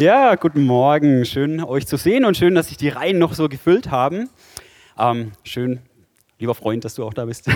Ja, 0.00 0.36
guten 0.36 0.62
Morgen. 0.62 1.24
Schön, 1.24 1.60
euch 1.60 1.88
zu 1.88 1.96
sehen 1.96 2.24
und 2.24 2.36
schön, 2.36 2.54
dass 2.54 2.68
sich 2.68 2.76
die 2.76 2.88
Reihen 2.88 3.18
noch 3.18 3.34
so 3.34 3.48
gefüllt 3.48 3.90
haben. 3.90 4.30
Ähm, 4.96 5.32
schön, 5.42 5.80
lieber 6.38 6.54
Freund, 6.54 6.84
dass 6.84 6.94
du 6.94 7.02
auch 7.02 7.12
da 7.12 7.24
bist. 7.24 7.50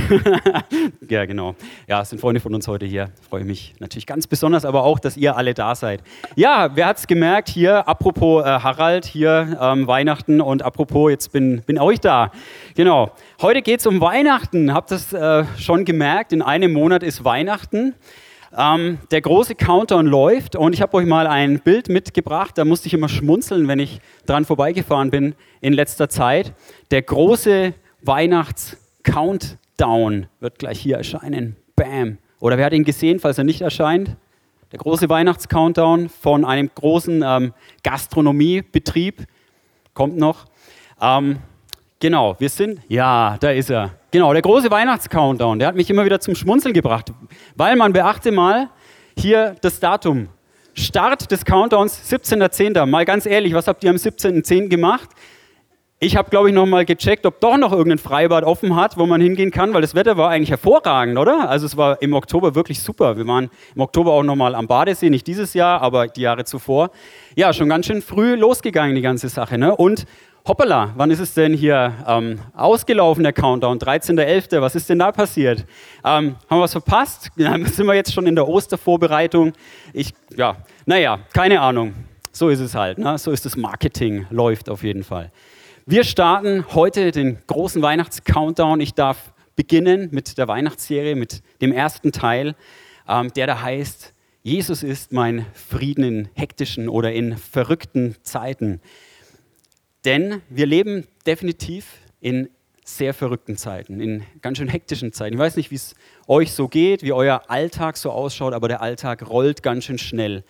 ja, 1.09 1.25
genau. 1.25 1.55
Ja, 1.87 2.03
es 2.03 2.11
sind 2.11 2.19
Freunde 2.21 2.41
von 2.41 2.53
uns 2.53 2.67
heute 2.67 2.85
hier. 2.85 3.11
Freue 3.31 3.45
mich 3.45 3.75
natürlich 3.79 4.07
ganz 4.07 4.27
besonders, 4.27 4.65
aber 4.65 4.83
auch, 4.83 4.99
dass 4.99 5.17
ihr 5.17 5.37
alle 5.37 5.55
da 5.55 5.77
seid. 5.77 6.03
Ja, 6.35 6.75
wer 6.75 6.87
hat 6.87 6.99
es 6.99 7.07
gemerkt 7.07 7.49
hier? 7.49 7.87
Apropos 7.87 8.45
äh, 8.45 8.49
Harald, 8.49 9.05
hier 9.05 9.57
ähm, 9.61 9.87
Weihnachten 9.87 10.41
und 10.41 10.65
apropos, 10.65 11.13
jetzt 11.13 11.31
bin, 11.31 11.63
bin 11.63 11.79
auch 11.79 11.93
ich 11.93 12.01
da. 12.01 12.33
Genau. 12.75 13.13
Heute 13.41 13.63
geht 13.63 13.79
es 13.79 13.87
um 13.87 14.01
Weihnachten. 14.01 14.75
Habt 14.75 14.91
ihr 14.91 14.97
es 14.97 15.13
äh, 15.13 15.45
schon 15.59 15.85
gemerkt? 15.85 16.33
In 16.33 16.43
einem 16.43 16.73
Monat 16.73 17.05
ist 17.05 17.25
Weihnachten. 17.25 17.95
Ähm, 18.57 18.99
der 19.11 19.21
große 19.23 19.55
Countdown 19.55 20.07
läuft 20.07 20.57
und 20.57 20.75
ich 20.75 20.83
habe 20.83 20.99
euch 20.99 21.07
mal 21.07 21.27
ein 21.27 21.61
Bild 21.61 21.89
mitgebracht, 21.89 22.59
da 22.59 22.67
musste 22.67 22.87
ich 22.87 22.95
immer 22.95 23.09
schmunzeln, 23.09 23.67
wenn 23.67 23.79
ich 23.79 24.03
dran 24.27 24.45
vorbeigefahren 24.45 25.11
bin 25.11 25.35
in 25.63 25.73
letzter 25.73 26.11
Zeit. 26.11 26.53
Der 26.91 27.01
große 27.01 27.73
Weihnachts-Countdown 28.03 30.27
wird 30.41 30.59
gleich 30.59 30.81
hier 30.81 30.99
erscheinen. 30.99 31.57
Bam. 31.77 32.19
Oder 32.41 32.59
wer 32.59 32.67
hat 32.67 32.75
ihn 32.75 32.85
gesehen, 32.85 33.21
falls 33.21 33.39
er 33.39 33.45
nicht 33.45 33.63
erscheint? 33.63 34.19
Der 34.71 34.81
große 34.81 35.09
Weihnachts-Countdown 35.09 36.11
von 36.11 36.45
einem 36.45 36.71
großen 36.75 37.25
ähm, 37.25 37.55
Gastronomiebetrieb 37.83 39.25
kommt 39.95 40.19
noch. 40.19 40.45
Ähm, 41.01 41.39
genau, 42.03 42.37
wir 42.39 42.51
sind, 42.51 42.81
ja, 42.89 43.37
da 43.41 43.51
ist 43.51 43.71
er. 43.71 43.93
Genau, 44.11 44.33
der 44.33 44.43
große 44.43 44.71
Weihnachtscountdown, 44.71 45.59
der 45.59 45.69
hat 45.69 45.77
mich 45.77 45.89
immer 45.89 46.05
wieder 46.05 46.21
zum 46.21 46.35
Schmunzeln 46.35 46.75
gebracht, 46.75 47.13
weil 47.57 47.77
man 47.77 47.95
beachte 47.95 48.33
mal 48.33 48.69
hier 49.17 49.55
das 49.63 49.81
Datum. 49.81 50.29
Start 50.75 51.31
des 51.31 51.45
Countdowns 51.45 52.13
17.10. 52.13 52.87
Mal 52.87 53.05
ganz 53.05 53.25
ehrlich, 53.25 53.55
was 53.55 53.69
habt 53.69 53.85
ihr 53.85 53.91
am 53.91 53.97
17.10. 53.97 54.69
gemacht? 54.69 55.11
Ich 56.01 56.17
habe, 56.17 56.31
glaube 56.31 56.49
ich, 56.49 56.55
noch 56.55 56.67
mal 56.67 56.85
gecheckt, 56.85 57.27
ob 57.27 57.41
doch 57.41 57.57
noch 57.57 57.71
irgendein 57.71 57.99
Freibad 57.99 58.43
offen 58.43 58.75
hat, 58.75 58.97
wo 58.97 59.07
man 59.07 59.21
hingehen 59.21 59.53
kann, 59.53 59.73
weil 59.73 59.83
das 59.83 59.95
Wetter 59.95 60.17
war 60.17 60.31
eigentlich 60.31 60.51
hervorragend, 60.51 61.17
oder? 61.17 61.49
Also 61.49 61.67
es 61.67 61.77
war 61.77 62.03
im 62.03 62.15
Oktober 62.15 62.57
wirklich 62.57 62.81
super. 62.81 63.17
Wir 63.17 63.27
waren 63.29 63.51
im 63.77 63.83
Oktober 63.83 64.13
auch 64.13 64.25
noch 64.25 64.35
mal 64.35 64.57
am 64.57 64.67
Badesee, 64.67 65.11
nicht 65.11 65.29
dieses 65.29 65.55
Jahr, 65.55 65.81
aber 65.81 66.09
die 66.09 66.23
Jahre 66.23 66.45
zuvor. 66.45 66.91
Ja, 67.37 67.53
schon 67.53 67.69
ganz 67.69 67.87
schön 67.87 68.03
früh 68.03 68.35
losgegangen 68.35 68.97
die 68.97 69.03
ganze 69.03 69.29
Sache. 69.29 69.59
Ne? 69.59 69.77
Und 69.77 70.07
hoppala, 70.47 70.93
wann 70.97 71.11
ist 71.11 71.21
es 71.21 71.35
denn 71.35 71.55
hier 71.55 71.93
ähm, 72.07 72.41
ausgelaufen, 72.55 73.23
der 73.23 73.33
Countdown? 73.33 73.79
13.11., 73.79 74.61
was 74.61 74.75
ist 74.75 74.89
denn 74.89 74.99
da 74.99 75.13
passiert? 75.13 75.65
Ähm, 76.05 76.37
haben 76.49 76.59
wir 76.59 76.61
was 76.61 76.73
verpasst? 76.73 77.31
Ja, 77.37 77.57
sind 77.65 77.87
wir 77.87 77.95
jetzt 77.95 78.13
schon 78.13 78.27
in 78.27 78.35
der 78.35 78.49
Ostervorbereitung? 78.49 79.53
Ich, 79.93 80.13
ja, 80.37 80.57
naja, 80.87 81.21
keine 81.33 81.61
Ahnung. 81.61 81.95
So 82.33 82.49
ist 82.49 82.61
es 82.61 82.75
halt, 82.75 82.99
ne? 82.99 83.19
so 83.19 83.31
ist 83.31 83.45
das 83.45 83.57
Marketing, 83.57 84.27
läuft 84.31 84.71
auf 84.71 84.83
jeden 84.83 85.05
Fall. 85.05 85.31
Wir 85.85 86.05
starten 86.05 86.65
heute 86.75 87.11
den 87.11 87.39
großen 87.47 87.83
Weihnachts-Countdown. 87.83 88.81
Ich 88.81 88.95
darf 88.95 89.33
beginnen 89.57 90.09
mit 90.13 90.39
der 90.39 90.49
Weihnachtsserie, 90.49 91.15
mit 91.15 91.43
dem 91.61 91.73
ersten 91.73 92.13
Teil, 92.13 92.55
ähm, 93.09 93.33
der 93.35 93.47
da 93.47 93.61
heißt, 93.61 94.15
Jesus 94.43 94.83
ist 94.83 95.13
mein 95.13 95.47
Frieden 95.53 96.05
in 96.05 96.29
hektischen 96.35 96.89
oder 96.89 97.13
in 97.13 97.37
verrückten 97.37 98.17
Zeiten. 98.23 98.81
Denn 100.05 100.43
wir 100.49 100.67
leben 100.67 101.07
definitiv 101.27 101.87
in 102.21 102.49
sehr 102.85 103.15
verrückten 103.15 103.57
Zeiten, 103.57 104.01
in 104.01 104.25
ganz 104.41 104.59
schön 104.59 104.69
hektischen 104.69 105.13
Zeiten. 105.13 105.35
Ich 105.35 105.41
weiß 105.41 105.57
nicht, 105.57 105.71
wie 105.71 105.77
es 105.77 105.95
euch 106.27 106.53
so 106.53 106.67
geht, 106.69 107.03
wie 107.03 107.13
euer 107.13 107.43
Alltag 107.49 107.97
so 107.97 108.11
ausschaut, 108.11 108.55
aber 108.55 108.69
der 108.69 108.83
Alltag 108.83 109.29
rollt 109.29 109.63
ganz 109.63 109.85
schön 109.85 109.99
schnell. 109.99 110.45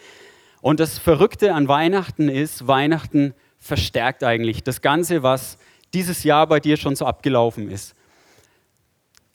Und 0.62 0.80
das 0.80 0.98
Verrückte 0.98 1.54
an 1.54 1.68
Weihnachten 1.68 2.28
ist, 2.28 2.66
Weihnachten 2.66 3.34
verstärkt 3.58 4.24
eigentlich 4.24 4.62
das 4.62 4.80
Ganze, 4.80 5.22
was 5.22 5.58
dieses 5.92 6.24
Jahr 6.24 6.46
bei 6.46 6.58
dir 6.58 6.76
schon 6.76 6.96
so 6.96 7.04
abgelaufen 7.04 7.70
ist. 7.70 7.94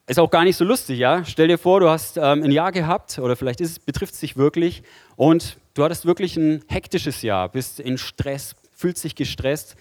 Ist 0.07 0.19
auch 0.19 0.31
gar 0.31 0.45
nicht 0.45 0.56
so 0.56 0.63
lustig, 0.63 1.00
ja? 1.00 1.25
Stell 1.25 1.50
dir 1.50 1.57
vor, 1.57 1.81
du 1.81 1.89
hast 1.89 2.17
ähm, 2.17 2.41
ein 2.41 2.51
Jahr 2.51 2.72
gehabt 2.72 3.19
oder 3.19 3.35
vielleicht 3.35 3.59
betrifft 3.85 4.13
es 4.13 4.22
dich 4.22 4.38
wirklich 4.38 4.83
und 5.17 5.57
du 5.73 5.83
hattest 5.83 6.06
wirklich 6.06 6.38
ein 6.38 6.63
hektisches 6.67 7.22
Jahr, 7.22 7.50
bist 7.50 7.79
in 7.79 7.97
Stress, 7.97 8.56
fühlst 8.73 9.03
dich 9.03 9.16
gestresst. 9.16 9.75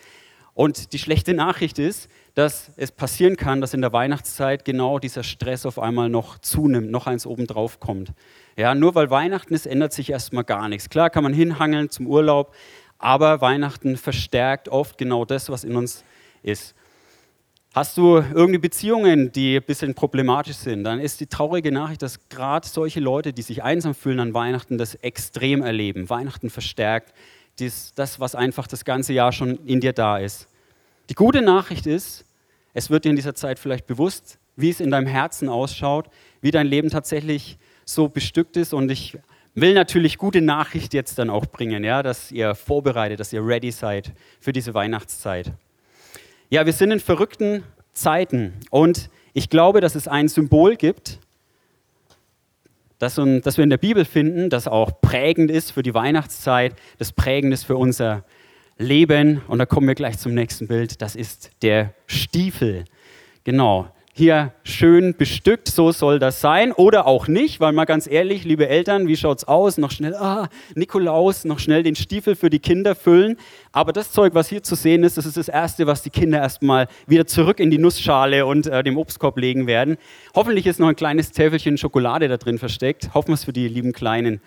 Und 0.57 0.95
die 0.95 0.99
schlechte 0.99 1.35
Nachricht 1.35 1.79
ist, 1.79 2.09
dass 2.33 2.71
es 2.77 2.91
passieren 2.91 3.37
kann, 3.37 3.61
dass 3.61 3.75
in 3.75 3.83
der 3.83 3.93
Weihnachtszeit 3.93 4.65
genau 4.65 4.99
dieser 4.99 5.23
Stress 5.23 5.67
auf 5.67 5.79
einmal 5.79 6.09
noch 6.09 6.39
zunimmt, 6.39 6.91
noch 6.91 7.07
eins 7.07 7.27
obendrauf 7.27 7.79
kommt. 7.79 8.13
Ja, 8.57 8.75
nur 8.75 8.95
weil 8.95 9.11
Weihnachten 9.11 9.53
ist, 9.53 9.67
ändert 9.67 9.93
sich 9.93 10.09
erstmal 10.09 10.45
gar 10.45 10.71
nichts. 10.71 10.89
Klar 10.89 11.11
kann 11.11 11.25
man 11.25 11.35
hinhangeln 11.35 11.91
zum 11.91 12.07
Urlaub, 12.07 12.55
aber 12.97 13.43
Weihnachten 13.43 13.99
verstärkt 13.99 14.71
oft 14.71 14.97
genau 14.97 15.27
das, 15.27 15.51
was 15.51 15.63
in 15.63 15.77
uns 15.77 16.05
ist. 16.43 16.75
Hast 17.75 17.99
du 17.99 18.17
irgendwie 18.17 18.59
Beziehungen, 18.59 19.33
die 19.33 19.57
ein 19.57 19.63
bisschen 19.63 19.95
problematisch 19.95 20.57
sind, 20.57 20.85
dann 20.85 21.01
ist 21.01 21.21
die 21.21 21.27
traurige 21.27 21.71
Nachricht, 21.71 22.01
dass 22.01 22.31
gerade 22.31 22.67
solche 22.67 23.01
Leute, 23.01 23.35
die 23.35 23.43
sich 23.43 23.63
einsam 23.63 23.95
fühlen 23.95 24.21
an 24.21 24.33
Weihnachten, 24.33 24.79
das 24.79 24.95
extrem 24.95 25.61
erleben. 25.61 26.09
Weihnachten 26.09 26.49
verstärkt 26.49 27.13
dies, 27.59 27.93
das, 27.95 28.21
was 28.21 28.35
einfach 28.35 28.67
das 28.67 28.85
ganze 28.85 29.13
Jahr 29.13 29.33
schon 29.33 29.59
in 29.67 29.81
dir 29.81 29.93
da 29.93 30.19
ist. 30.19 30.49
Die 31.09 31.15
gute 31.15 31.43
Nachricht 31.43 31.87
ist, 31.87 32.25
es 32.75 32.91
wird 32.91 33.05
dir 33.05 33.11
in 33.11 33.17
dieser 33.17 33.35
Zeit 33.35 33.59
vielleicht 33.59 33.87
bewusst, 33.87 34.39
wie 34.57 34.71
es 34.71 34.81
in 34.81 34.91
deinem 34.91 35.07
Herzen 35.07 35.49
ausschaut, 35.49 36.11
wie 36.41 36.51
dein 36.51 36.67
Leben 36.67 36.91
tatsächlich 36.91 37.59
so 37.85 38.09
bestückt 38.09 38.57
ist. 38.57 38.75
Und 38.75 38.91
ich 38.91 39.17
will 39.55 39.75
natürlich 39.75 40.19
gute 40.19 40.43
Nachricht 40.43 40.93
jetzt 40.95 41.19
dann 41.19 41.31
auch 41.31 41.47
bringen, 41.47 41.85
ja, 41.85 42.03
dass 42.03 42.31
ihr 42.31 42.55
vorbereitet, 42.55 43.21
dass 43.21 43.33
ihr 43.33 43.47
ready 43.47 43.71
seid 43.71 44.13
für 44.41 44.53
diese 44.53 44.75
Weihnachtszeit. 44.75 45.53
Ja, 46.51 46.67
wir 46.67 46.73
sind 46.73 46.91
in 46.91 47.01
verrückten 47.01 47.65
Zeiten 47.93 48.53
und 48.71 49.11
ich 49.33 49.51
glaube, 49.51 49.81
dass 49.81 49.95
es 49.95 50.09
ein 50.09 50.29
Symbol 50.29 50.77
gibt, 50.77 51.19
das, 52.99 53.15
das 53.17 53.57
wir 53.57 53.65
in 53.65 53.71
der 53.71 53.79
Bibel 53.79 54.05
finden, 54.05 54.51
das 54.51 54.69
auch 54.69 55.01
prägend 55.01 55.51
ist 55.51 55.71
für 55.73 55.83
die 55.83 55.95
Weihnachtszeit, 55.95 56.75
das 56.99 57.13
prägend 57.13 57.53
ist 57.53 57.65
für 57.65 57.77
unser 57.77 58.25
Leben. 58.79 59.43
Und 59.49 59.59
da 59.59 59.67
kommen 59.67 59.87
wir 59.87 59.95
gleich 59.95 60.19
zum 60.19 60.35
nächsten 60.35 60.69
Bild. 60.69 61.03
Das 61.03 61.17
ist 61.17 61.51
der 61.63 61.95
Stiefel. 62.07 62.85
Genau 63.45 63.89
hier 64.17 64.55
schön 64.65 65.15
bestückt, 65.15 65.69
so 65.69 65.93
soll 65.93 66.19
das 66.19 66.41
sein. 66.41 66.73
Oder 66.73 67.07
auch 67.07 67.29
nicht, 67.29 67.61
weil 67.61 67.73
mal 67.73 67.85
ganz 67.85 68.07
ehrlich, 68.07 68.45
liebe 68.45 68.67
Eltern, 68.67 69.09
wie 69.09 69.17
schaut's 69.17 69.45
aus? 69.45 69.77
Noch 69.77 69.91
schnell, 69.91 70.15
ah, 70.15 70.49
Nikolaus, 70.75 71.45
noch 71.45 71.59
schnell 71.59 71.83
den 71.83 71.97
Stiefel 71.97 72.35
für 72.35 72.49
die 72.49 72.59
Kinder 72.59 72.95
füllen. 72.95 73.37
Aber 73.73 73.93
das 73.93 74.13
Zeug, 74.13 74.35
was 74.35 74.49
hier 74.49 74.63
zu 74.63 74.75
sehen 74.75 75.05
ist, 75.05 75.19
das 75.19 75.27
ist 75.27 75.37
das 75.37 75.49
Erste, 75.49 75.87
was 75.87 76.03
die 76.03 76.09
Kinder 76.09 76.39
erstmal 76.39 76.89
wieder 77.07 77.27
zurück 77.27 77.61
in 77.61 77.71
die 77.71 77.77
Nussschale 77.77 78.47
und 78.47 78.67
äh, 78.67 78.83
dem 78.83 78.97
Obstkorb 78.97 79.37
legen 79.39 79.67
werden. 79.67 79.99
Hoffentlich 80.35 80.67
ist 80.67 80.81
noch 80.81 80.89
ein 80.89 80.97
kleines 80.97 81.33
Täfelchen 81.33 81.77
Schokolade 81.77 82.29
da 82.29 82.39
drin 82.39 82.57
versteckt. 82.57 83.11
Hoffen 83.13 83.29
wir 83.29 83.35
es 83.35 83.45
für 83.45 83.53
die 83.53 83.69
lieben 83.69 83.93
Kleinen. 83.93 84.41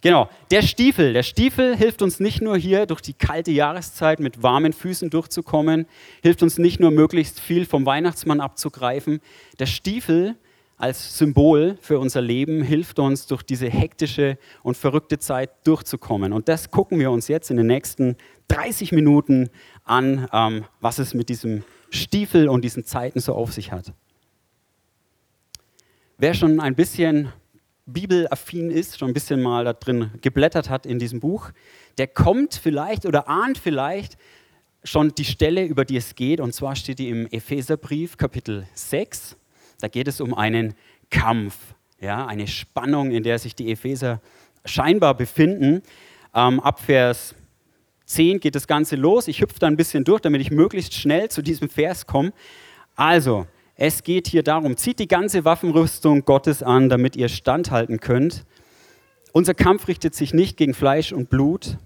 Genau, 0.00 0.28
der 0.50 0.62
Stiefel. 0.62 1.12
Der 1.12 1.22
Stiefel 1.22 1.76
hilft 1.76 2.02
uns 2.02 2.20
nicht 2.20 2.40
nur 2.40 2.56
hier 2.56 2.86
durch 2.86 3.00
die 3.00 3.14
kalte 3.14 3.50
Jahreszeit 3.50 4.20
mit 4.20 4.42
warmen 4.42 4.72
Füßen 4.72 5.10
durchzukommen, 5.10 5.86
hilft 6.22 6.42
uns 6.42 6.58
nicht 6.58 6.78
nur 6.78 6.90
möglichst 6.90 7.40
viel 7.40 7.66
vom 7.66 7.84
Weihnachtsmann 7.84 8.40
abzugreifen. 8.40 9.20
Der 9.58 9.66
Stiefel 9.66 10.36
als 10.76 11.18
Symbol 11.18 11.76
für 11.80 11.98
unser 11.98 12.20
Leben 12.20 12.62
hilft 12.62 13.00
uns 13.00 13.26
durch 13.26 13.42
diese 13.42 13.68
hektische 13.68 14.38
und 14.62 14.76
verrückte 14.76 15.18
Zeit 15.18 15.50
durchzukommen. 15.64 16.32
Und 16.32 16.48
das 16.48 16.70
gucken 16.70 17.00
wir 17.00 17.10
uns 17.10 17.26
jetzt 17.26 17.50
in 17.50 17.56
den 17.56 17.66
nächsten 17.66 18.16
30 18.46 18.92
Minuten 18.92 19.50
an, 19.84 20.28
ähm, 20.32 20.64
was 20.80 21.00
es 21.00 21.14
mit 21.14 21.28
diesem 21.28 21.64
Stiefel 21.90 22.48
und 22.48 22.64
diesen 22.64 22.84
Zeiten 22.84 23.18
so 23.18 23.34
auf 23.34 23.52
sich 23.52 23.72
hat. 23.72 23.92
Wer 26.16 26.34
schon 26.34 26.60
ein 26.60 26.74
bisschen 26.74 27.32
bibelaffin 27.92 28.70
ist, 28.70 28.98
schon 28.98 29.08
ein 29.08 29.14
bisschen 29.14 29.42
mal 29.42 29.64
da 29.64 29.72
drin 29.72 30.10
geblättert 30.20 30.70
hat 30.70 30.86
in 30.86 30.98
diesem 30.98 31.20
Buch, 31.20 31.50
der 31.96 32.06
kommt 32.06 32.54
vielleicht 32.54 33.06
oder 33.06 33.28
ahnt 33.28 33.58
vielleicht 33.58 34.16
schon 34.84 35.14
die 35.14 35.24
Stelle, 35.24 35.64
über 35.64 35.84
die 35.84 35.96
es 35.96 36.14
geht. 36.14 36.40
Und 36.40 36.54
zwar 36.54 36.76
steht 36.76 36.98
die 36.98 37.08
im 37.08 37.26
Epheserbrief, 37.26 38.16
Kapitel 38.16 38.66
6. 38.74 39.36
Da 39.80 39.88
geht 39.88 40.08
es 40.08 40.20
um 40.20 40.34
einen 40.34 40.74
Kampf, 41.10 41.56
ja, 42.00 42.26
eine 42.26 42.46
Spannung, 42.46 43.10
in 43.10 43.22
der 43.22 43.38
sich 43.38 43.54
die 43.54 43.70
Epheser 43.70 44.20
scheinbar 44.64 45.14
befinden. 45.14 45.82
Ähm, 46.34 46.60
ab 46.60 46.80
Vers 46.80 47.34
10 48.06 48.40
geht 48.40 48.54
das 48.54 48.66
Ganze 48.66 48.96
los. 48.96 49.28
Ich 49.28 49.40
hüpfe 49.40 49.58
da 49.58 49.66
ein 49.66 49.76
bisschen 49.76 50.04
durch, 50.04 50.20
damit 50.20 50.40
ich 50.40 50.50
möglichst 50.50 50.94
schnell 50.94 51.28
zu 51.28 51.42
diesem 51.42 51.68
Vers 51.68 52.06
komme. 52.06 52.32
Also, 52.96 53.46
es 53.80 54.02
geht 54.02 54.26
hier 54.26 54.42
darum, 54.42 54.76
zieht 54.76 54.98
die 54.98 55.06
ganze 55.06 55.44
Waffenrüstung 55.44 56.24
Gottes 56.24 56.64
an, 56.64 56.88
damit 56.88 57.14
ihr 57.14 57.28
standhalten 57.28 58.00
könnt. 58.00 58.44
Unser 59.30 59.54
Kampf 59.54 59.86
richtet 59.86 60.16
sich 60.16 60.34
nicht 60.34 60.56
gegen 60.56 60.74
Fleisch 60.74 61.12
und 61.12 61.30
Blut, 61.30 61.78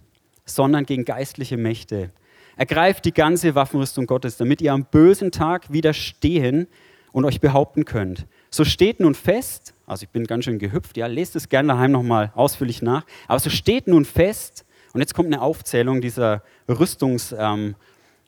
sondern 0.46 0.86
gegen 0.86 1.04
geistliche 1.04 1.58
Mächte. 1.58 2.10
Ergreift 2.56 3.04
die 3.04 3.12
ganze 3.12 3.54
Waffenrüstung 3.54 4.06
Gottes, 4.06 4.38
damit 4.38 4.62
ihr 4.62 4.72
am 4.72 4.86
bösen 4.86 5.32
Tag 5.32 5.70
widerstehen 5.70 6.66
und 7.12 7.26
euch 7.26 7.42
behaupten 7.42 7.84
könnt. 7.84 8.26
So 8.48 8.64
steht 8.64 8.98
nun 8.98 9.14
fest, 9.14 9.74
also 9.86 10.04
ich 10.04 10.08
bin 10.08 10.26
ganz 10.26 10.46
schön 10.46 10.58
gehüpft, 10.58 10.96
ja, 10.96 11.06
lest 11.08 11.36
es 11.36 11.50
gerne 11.50 11.68
daheim 11.68 11.92
nochmal 11.92 12.32
ausführlich 12.34 12.80
nach, 12.80 13.04
aber 13.28 13.38
so 13.38 13.50
steht 13.50 13.86
nun 13.86 14.06
fest 14.06 14.64
Und 14.94 15.00
jetzt 15.00 15.12
kommt 15.12 15.26
eine 15.26 15.42
Aufzählung 15.42 16.00
dieser 16.00 16.42
Rüstungsanteile. 16.68 17.54
Ähm, 17.54 17.74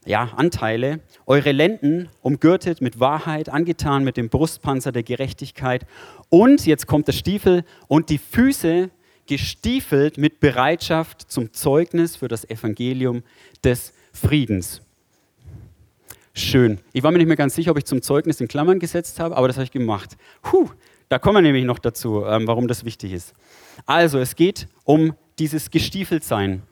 ja, 0.04 0.30
Anteile. 0.36 1.00
Eure 1.26 1.52
Lenden 1.52 2.08
umgürtet 2.22 2.80
mit 2.80 3.00
Wahrheit, 3.00 3.48
angetan 3.48 4.04
mit 4.04 4.16
dem 4.16 4.28
Brustpanzer 4.28 4.92
der 4.92 5.02
Gerechtigkeit. 5.02 5.86
Und, 6.28 6.66
jetzt 6.66 6.86
kommt 6.86 7.08
der 7.08 7.12
Stiefel, 7.12 7.64
und 7.88 8.10
die 8.10 8.18
Füße 8.18 8.90
gestiefelt 9.26 10.18
mit 10.18 10.40
Bereitschaft 10.40 11.30
zum 11.30 11.52
Zeugnis 11.52 12.16
für 12.16 12.28
das 12.28 12.48
Evangelium 12.48 13.22
des 13.62 13.94
Friedens. 14.12 14.82
Schön. 16.34 16.80
Ich 16.92 17.02
war 17.02 17.10
mir 17.10 17.18
nicht 17.18 17.28
mehr 17.28 17.36
ganz 17.36 17.54
sicher, 17.54 17.70
ob 17.70 17.78
ich 17.78 17.84
zum 17.84 18.02
Zeugnis 18.02 18.40
in 18.40 18.48
Klammern 18.48 18.80
gesetzt 18.80 19.20
habe, 19.20 19.36
aber 19.36 19.46
das 19.46 19.56
habe 19.56 19.64
ich 19.64 19.70
gemacht. 19.70 20.16
Puh, 20.42 20.68
da 21.08 21.18
kommen 21.18 21.36
wir 21.36 21.42
nämlich 21.42 21.64
noch 21.64 21.78
dazu, 21.78 22.24
ähm, 22.26 22.46
warum 22.46 22.66
das 22.66 22.84
wichtig 22.84 23.12
ist. 23.12 23.34
Also, 23.86 24.18
es 24.18 24.34
geht 24.34 24.66
um 24.84 25.14
dieses 25.38 25.70
Gestiefeltsein. 25.70 26.62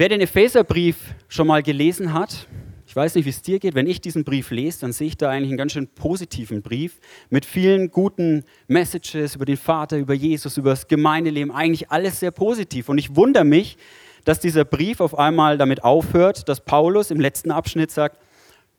Wer 0.00 0.08
den 0.08 0.20
Epheserbrief 0.20 1.12
schon 1.26 1.48
mal 1.48 1.60
gelesen 1.60 2.12
hat, 2.12 2.46
ich 2.86 2.94
weiß 2.94 3.16
nicht, 3.16 3.24
wie 3.24 3.30
es 3.30 3.42
dir 3.42 3.58
geht, 3.58 3.74
wenn 3.74 3.88
ich 3.88 4.00
diesen 4.00 4.22
Brief 4.22 4.52
lese, 4.52 4.82
dann 4.82 4.92
sehe 4.92 5.08
ich 5.08 5.16
da 5.16 5.28
eigentlich 5.28 5.48
einen 5.48 5.58
ganz 5.58 5.72
schön 5.72 5.88
positiven 5.88 6.62
Brief 6.62 7.00
mit 7.30 7.44
vielen 7.44 7.90
guten 7.90 8.44
Messages 8.68 9.34
über 9.34 9.44
den 9.44 9.56
Vater, 9.56 9.98
über 9.98 10.14
Jesus, 10.14 10.56
über 10.56 10.70
das 10.70 10.86
Gemeindeleben, 10.86 11.50
eigentlich 11.50 11.90
alles 11.90 12.20
sehr 12.20 12.30
positiv. 12.30 12.88
Und 12.88 12.98
ich 12.98 13.16
wundere 13.16 13.42
mich, 13.42 13.76
dass 14.24 14.38
dieser 14.38 14.64
Brief 14.64 15.00
auf 15.00 15.18
einmal 15.18 15.58
damit 15.58 15.82
aufhört, 15.82 16.48
dass 16.48 16.64
Paulus 16.64 17.10
im 17.10 17.18
letzten 17.18 17.50
Abschnitt 17.50 17.90
sagt, 17.90 18.18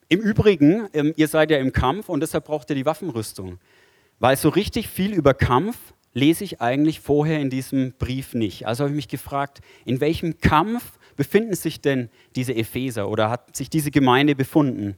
im 0.07 0.21
Übrigen, 0.21 0.87
ähm, 0.93 1.13
ihr 1.17 1.27
seid 1.27 1.51
ja 1.51 1.57
im 1.57 1.73
Kampf 1.73 2.07
und 2.07 2.21
deshalb 2.21 2.45
braucht 2.45 2.69
ihr 2.69 2.77
die 2.77 2.85
Waffenrüstung. 2.85 3.59
Weil 4.19 4.37
so 4.37 4.47
richtig 4.47 4.87
viel 4.87 5.11
über 5.11 5.33
Kampf 5.33 5.75
lese 6.13 6.45
ich 6.45 6.61
eigentlich 6.61 7.01
vorher 7.01 7.41
in 7.41 7.49
diesem 7.49 7.91
Brief 7.99 8.33
nicht. 8.33 8.67
Also 8.67 8.83
habe 8.83 8.91
ich 8.91 8.95
mich 8.95 9.09
gefragt, 9.09 9.59
in 9.83 9.99
welchem 9.99 10.39
Kampf 10.39 10.93
befinden 11.19 11.53
sich 11.53 11.81
denn 11.81 12.09
diese 12.37 12.55
Epheser 12.55 13.09
oder 13.09 13.29
hat 13.29 13.53
sich 13.53 13.69
diese 13.69 13.91
Gemeinde 13.91 14.35
befunden? 14.35 14.95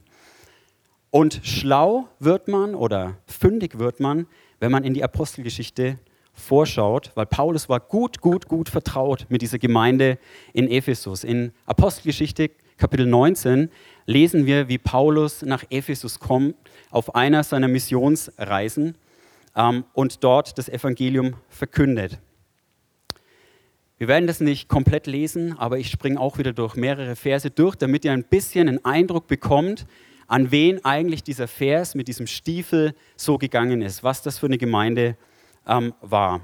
Und 1.10 1.40
schlau 1.42 2.06
wird 2.20 2.46
man 2.46 2.76
oder 2.76 3.16
fündig 3.26 3.80
wird 3.80 3.98
man, 3.98 4.28
wenn 4.60 4.70
man 4.70 4.84
in 4.84 4.94
die 4.94 5.02
Apostelgeschichte 5.02 5.98
vorschaut, 6.32 7.10
weil 7.16 7.26
Paulus 7.26 7.68
war 7.68 7.80
gut, 7.80 8.20
gut, 8.20 8.46
gut 8.46 8.68
vertraut 8.68 9.26
mit 9.30 9.42
dieser 9.42 9.58
Gemeinde 9.58 10.16
in 10.52 10.70
Ephesus. 10.70 11.24
In 11.24 11.50
Apostelgeschichte 11.66 12.52
Kapitel 12.76 13.04
19 13.04 13.68
lesen 14.06 14.46
wir, 14.46 14.68
wie 14.68 14.78
Paulus 14.78 15.42
nach 15.42 15.64
Ephesus 15.70 16.20
kommt 16.20 16.54
auf 16.92 17.16
einer 17.16 17.42
seiner 17.42 17.66
Missionsreisen 17.66 18.94
ähm, 19.56 19.84
und 19.92 20.22
dort 20.22 20.56
das 20.56 20.68
Evangelium 20.68 21.34
verkündet. 21.48 22.20
Wir 24.02 24.08
werden 24.08 24.26
das 24.26 24.40
nicht 24.40 24.68
komplett 24.68 25.06
lesen, 25.06 25.56
aber 25.56 25.78
ich 25.78 25.88
springe 25.88 26.18
auch 26.18 26.36
wieder 26.36 26.52
durch 26.52 26.74
mehrere 26.74 27.14
Verse 27.14 27.48
durch, 27.48 27.76
damit 27.76 28.04
ihr 28.04 28.10
ein 28.10 28.24
bisschen 28.24 28.66
einen 28.66 28.84
Eindruck 28.84 29.28
bekommt, 29.28 29.86
an 30.26 30.50
wen 30.50 30.84
eigentlich 30.84 31.22
dieser 31.22 31.46
Vers 31.46 31.94
mit 31.94 32.08
diesem 32.08 32.26
Stiefel 32.26 32.96
so 33.14 33.38
gegangen 33.38 33.80
ist, 33.80 34.02
was 34.02 34.20
das 34.20 34.40
für 34.40 34.46
eine 34.46 34.58
Gemeinde 34.58 35.16
ähm, 35.68 35.94
war. 36.00 36.40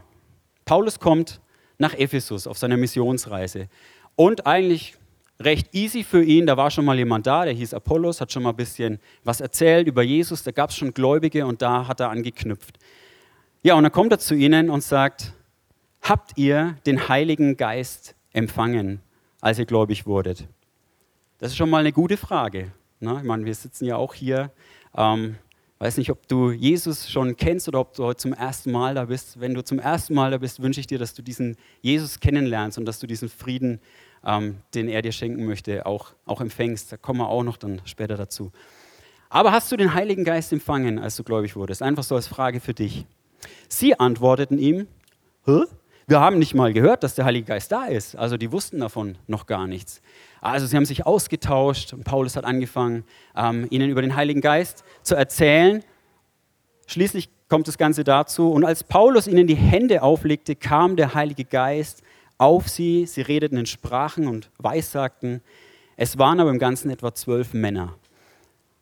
Paulus 0.66 1.00
kommt 1.00 1.40
nach 1.78 1.94
Ephesus 1.94 2.46
auf 2.46 2.58
seiner 2.58 2.76
Missionsreise 2.76 3.66
und 4.14 4.46
eigentlich 4.46 4.94
recht 5.40 5.74
easy 5.74 6.04
für 6.04 6.22
ihn. 6.22 6.46
Da 6.46 6.56
war 6.56 6.70
schon 6.70 6.84
mal 6.84 6.96
jemand 6.96 7.26
da, 7.26 7.44
der 7.44 7.54
hieß 7.54 7.74
Apollos, 7.74 8.20
hat 8.20 8.30
schon 8.30 8.44
mal 8.44 8.50
ein 8.50 8.56
bisschen 8.56 9.00
was 9.24 9.40
erzählt 9.40 9.88
über 9.88 10.04
Jesus. 10.04 10.44
Da 10.44 10.52
gab 10.52 10.70
es 10.70 10.76
schon 10.76 10.94
Gläubige 10.94 11.44
und 11.44 11.60
da 11.60 11.88
hat 11.88 11.98
er 11.98 12.10
angeknüpft. 12.10 12.78
Ja, 13.64 13.74
und 13.74 13.82
dann 13.82 13.90
kommt 13.90 14.12
er 14.12 14.20
zu 14.20 14.36
ihnen 14.36 14.70
und 14.70 14.84
sagt, 14.84 15.32
habt 16.02 16.36
ihr 16.36 16.76
den 16.86 17.08
Heiligen 17.08 17.56
Geist 17.56 18.14
empfangen, 18.32 19.00
als 19.40 19.58
ihr 19.58 19.66
gläubig 19.66 20.06
wurdet? 20.06 20.48
Das 21.38 21.52
ist 21.52 21.56
schon 21.56 21.70
mal 21.70 21.78
eine 21.78 21.92
gute 21.92 22.16
Frage. 22.16 22.72
Ne? 23.00 23.16
Ich 23.18 23.24
meine, 23.24 23.44
wir 23.44 23.54
sitzen 23.54 23.84
ja 23.84 23.96
auch 23.96 24.14
hier. 24.14 24.50
Ähm, 24.96 25.36
weiß 25.78 25.96
nicht, 25.98 26.10
ob 26.10 26.26
du 26.26 26.50
Jesus 26.50 27.10
schon 27.10 27.36
kennst 27.36 27.68
oder 27.68 27.80
ob 27.80 27.94
du 27.94 28.04
heute 28.04 28.18
zum 28.18 28.32
ersten 28.32 28.72
Mal 28.72 28.94
da 28.94 29.04
bist. 29.04 29.40
Wenn 29.40 29.54
du 29.54 29.62
zum 29.62 29.78
ersten 29.78 30.14
Mal 30.14 30.30
da 30.30 30.38
bist, 30.38 30.60
wünsche 30.60 30.80
ich 30.80 30.86
dir, 30.86 30.98
dass 30.98 31.14
du 31.14 31.22
diesen 31.22 31.56
Jesus 31.80 32.18
kennenlernst 32.18 32.78
und 32.78 32.84
dass 32.86 32.98
du 32.98 33.06
diesen 33.06 33.28
Frieden, 33.28 33.80
ähm, 34.24 34.58
den 34.74 34.88
er 34.88 35.02
dir 35.02 35.12
schenken 35.12 35.46
möchte, 35.46 35.86
auch, 35.86 36.14
auch 36.24 36.40
empfängst. 36.40 36.90
Da 36.90 36.96
kommen 36.96 37.20
wir 37.20 37.28
auch 37.28 37.44
noch 37.44 37.56
dann 37.56 37.80
später 37.84 38.16
dazu. 38.16 38.50
Aber 39.28 39.52
hast 39.52 39.70
du 39.70 39.76
den 39.76 39.94
Heiligen 39.94 40.24
Geist 40.24 40.52
empfangen, 40.52 40.98
als 40.98 41.16
du 41.16 41.22
gläubig 41.22 41.54
wurdest? 41.54 41.82
Einfach 41.82 42.02
so 42.02 42.16
als 42.16 42.26
Frage 42.26 42.60
für 42.60 42.74
dich. 42.74 43.04
Sie 43.68 43.98
antworteten 43.98 44.58
ihm, 44.58 44.88
Hä? 45.44 45.62
Wir 46.08 46.20
haben 46.20 46.38
nicht 46.38 46.54
mal 46.54 46.72
gehört, 46.72 47.02
dass 47.02 47.14
der 47.14 47.26
Heilige 47.26 47.44
Geist 47.44 47.70
da 47.70 47.84
ist. 47.84 48.16
Also 48.16 48.38
die 48.38 48.50
wussten 48.50 48.80
davon 48.80 49.18
noch 49.26 49.44
gar 49.44 49.66
nichts. 49.66 50.00
Also 50.40 50.64
sie 50.64 50.74
haben 50.74 50.86
sich 50.86 51.04
ausgetauscht 51.04 51.92
und 51.92 52.04
Paulus 52.04 52.34
hat 52.34 52.46
angefangen, 52.46 53.04
ähm, 53.36 53.66
ihnen 53.68 53.90
über 53.90 54.00
den 54.00 54.16
Heiligen 54.16 54.40
Geist 54.40 54.84
zu 55.02 55.16
erzählen. 55.16 55.84
Schließlich 56.86 57.28
kommt 57.50 57.68
das 57.68 57.76
Ganze 57.76 58.04
dazu. 58.04 58.50
Und 58.50 58.64
als 58.64 58.84
Paulus 58.84 59.26
ihnen 59.26 59.46
die 59.46 59.54
Hände 59.54 60.02
auflegte, 60.02 60.56
kam 60.56 60.96
der 60.96 61.12
Heilige 61.12 61.44
Geist 61.44 62.02
auf 62.38 62.70
sie. 62.70 63.04
Sie 63.04 63.20
redeten 63.20 63.58
in 63.58 63.66
Sprachen 63.66 64.28
und 64.28 64.48
weissagten. 64.56 65.42
Es 65.98 66.16
waren 66.16 66.40
aber 66.40 66.48
im 66.48 66.58
Ganzen 66.58 66.88
etwa 66.90 67.12
zwölf 67.12 67.52
Männer. 67.52 67.96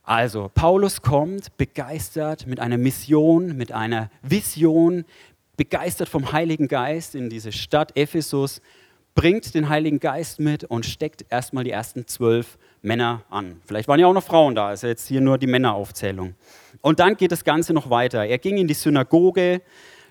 Also, 0.04 0.48
Paulus 0.54 1.02
kommt 1.02 1.56
begeistert 1.56 2.46
mit 2.46 2.60
einer 2.60 2.78
Mission, 2.78 3.56
mit 3.56 3.72
einer 3.72 4.12
Vision, 4.22 5.04
begeistert 5.56 6.08
vom 6.08 6.32
Heiligen 6.32 6.68
Geist 6.68 7.14
in 7.14 7.30
diese 7.30 7.52
Stadt 7.52 7.96
Ephesus, 7.96 8.60
bringt 9.14 9.54
den 9.54 9.68
Heiligen 9.68 9.98
Geist 9.98 10.38
mit 10.40 10.64
und 10.64 10.84
steckt 10.84 11.24
erstmal 11.30 11.64
die 11.64 11.70
ersten 11.70 12.06
zwölf 12.06 12.58
Männer 12.82 13.22
an. 13.30 13.60
Vielleicht 13.64 13.88
waren 13.88 13.98
ja 13.98 14.06
auch 14.06 14.12
noch 14.12 14.22
Frauen 14.22 14.54
da, 14.54 14.72
ist 14.72 14.82
ja 14.82 14.90
jetzt 14.90 15.08
hier 15.08 15.22
nur 15.22 15.38
die 15.38 15.46
Männeraufzählung. 15.46 16.34
Und 16.82 17.00
dann 17.00 17.16
geht 17.16 17.32
das 17.32 17.42
Ganze 17.42 17.72
noch 17.72 17.88
weiter. 17.88 18.26
Er 18.26 18.38
ging 18.38 18.58
in 18.58 18.68
die 18.68 18.74
Synagoge, 18.74 19.62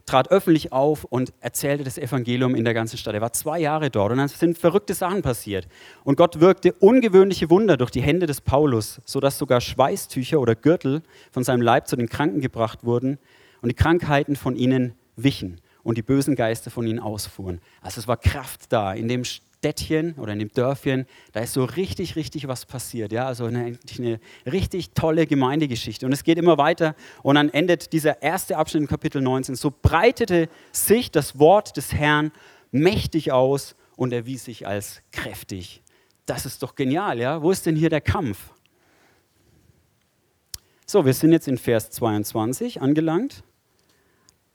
trat 0.08 0.32
öffentlich 0.32 0.72
auf 0.72 1.04
und 1.04 1.34
erzählte 1.40 1.84
das 1.84 1.98
Evangelium 1.98 2.56
in 2.56 2.64
der 2.64 2.74
ganzen 2.74 2.98
Stadt. 2.98 3.14
Er 3.14 3.22
war 3.22 3.34
zwei 3.34 3.60
Jahre 3.60 3.90
dort 3.90 4.12
und 4.12 4.18
dann 4.18 4.28
sind 4.28 4.58
verrückte 4.58 4.94
Sachen 4.94 5.22
passiert. 5.22 5.68
Und 6.04 6.18
Gott 6.18 6.40
wirkte 6.40 6.74
ungewöhnliche 6.74 7.50
Wunder 7.50 7.78
durch 7.78 7.92
die 7.92 8.02
Hände 8.02 8.26
des 8.26 8.42
Paulus, 8.42 9.02
sodass 9.06 9.38
sogar 9.38 9.62
Schweißtücher 9.62 10.40
oder 10.40 10.56
Gürtel 10.56 11.02
von 11.32 11.44
seinem 11.44 11.62
Leib 11.62 11.88
zu 11.88 11.96
den 11.96 12.10
Kranken 12.10 12.42
gebracht 12.42 12.84
wurden 12.84 13.20
und 13.62 13.70
die 13.70 13.76
Krankheiten 13.76 14.36
von 14.36 14.56
ihnen 14.56 14.94
wichen 15.16 15.62
und 15.84 15.98
die 15.98 16.02
bösen 16.02 16.36
Geister 16.36 16.72
von 16.72 16.88
ihnen 16.88 17.00
ausfuhren. 17.00 17.62
Also 17.82 18.00
es 18.00 18.08
war 18.08 18.18
Kraft 18.18 18.72
da 18.74 18.94
in 18.94 19.08
dem 19.08 19.24
Städtchen 19.24 20.14
oder 20.16 20.34
in 20.34 20.40
dem 20.40 20.52
Dörfchen, 20.52 21.06
da 21.32 21.40
ist 21.40 21.54
so 21.54 21.64
richtig, 21.64 22.16
richtig 22.16 22.48
was 22.48 22.66
passiert. 22.66 23.12
Ja? 23.12 23.26
Also 23.26 23.46
eine, 23.46 23.78
eine 23.98 24.20
richtig 24.46 24.92
tolle 24.92 25.26
Gemeindegeschichte. 25.26 26.06
Und 26.06 26.12
es 26.12 26.24
geht 26.24 26.38
immer 26.38 26.58
weiter 26.58 26.96
und 27.24 27.36
dann 27.36 27.50
endet 27.50 27.94
dieser 27.94 28.22
erste 28.22 28.58
Abschnitt 28.58 28.82
in 28.82 28.88
Kapitel 28.88 29.22
19. 29.22 29.56
So 29.56 29.72
breitete 29.72 30.50
sich 30.72 31.12
das 31.12 31.40
Wort 31.40 31.78
des 31.78 31.94
Herrn 31.94 32.32
mächtig 32.72 33.32
aus 33.32 33.76
und 33.96 34.14
erwies 34.14 34.46
sich 34.46 34.68
als 34.68 35.02
kräftig. 35.12 35.82
Das 36.26 36.46
ist 36.46 36.62
doch 36.64 36.76
genial, 36.76 37.20
ja? 37.20 37.42
Wo 37.42 37.52
ist 37.52 37.66
denn 37.66 37.76
hier 37.76 37.90
der 37.90 38.02
Kampf? 38.02 38.52
So, 40.86 41.06
wir 41.06 41.14
sind 41.14 41.32
jetzt 41.32 41.48
in 41.48 41.58
Vers 41.58 41.90
22 41.92 42.82
angelangt. 42.82 43.44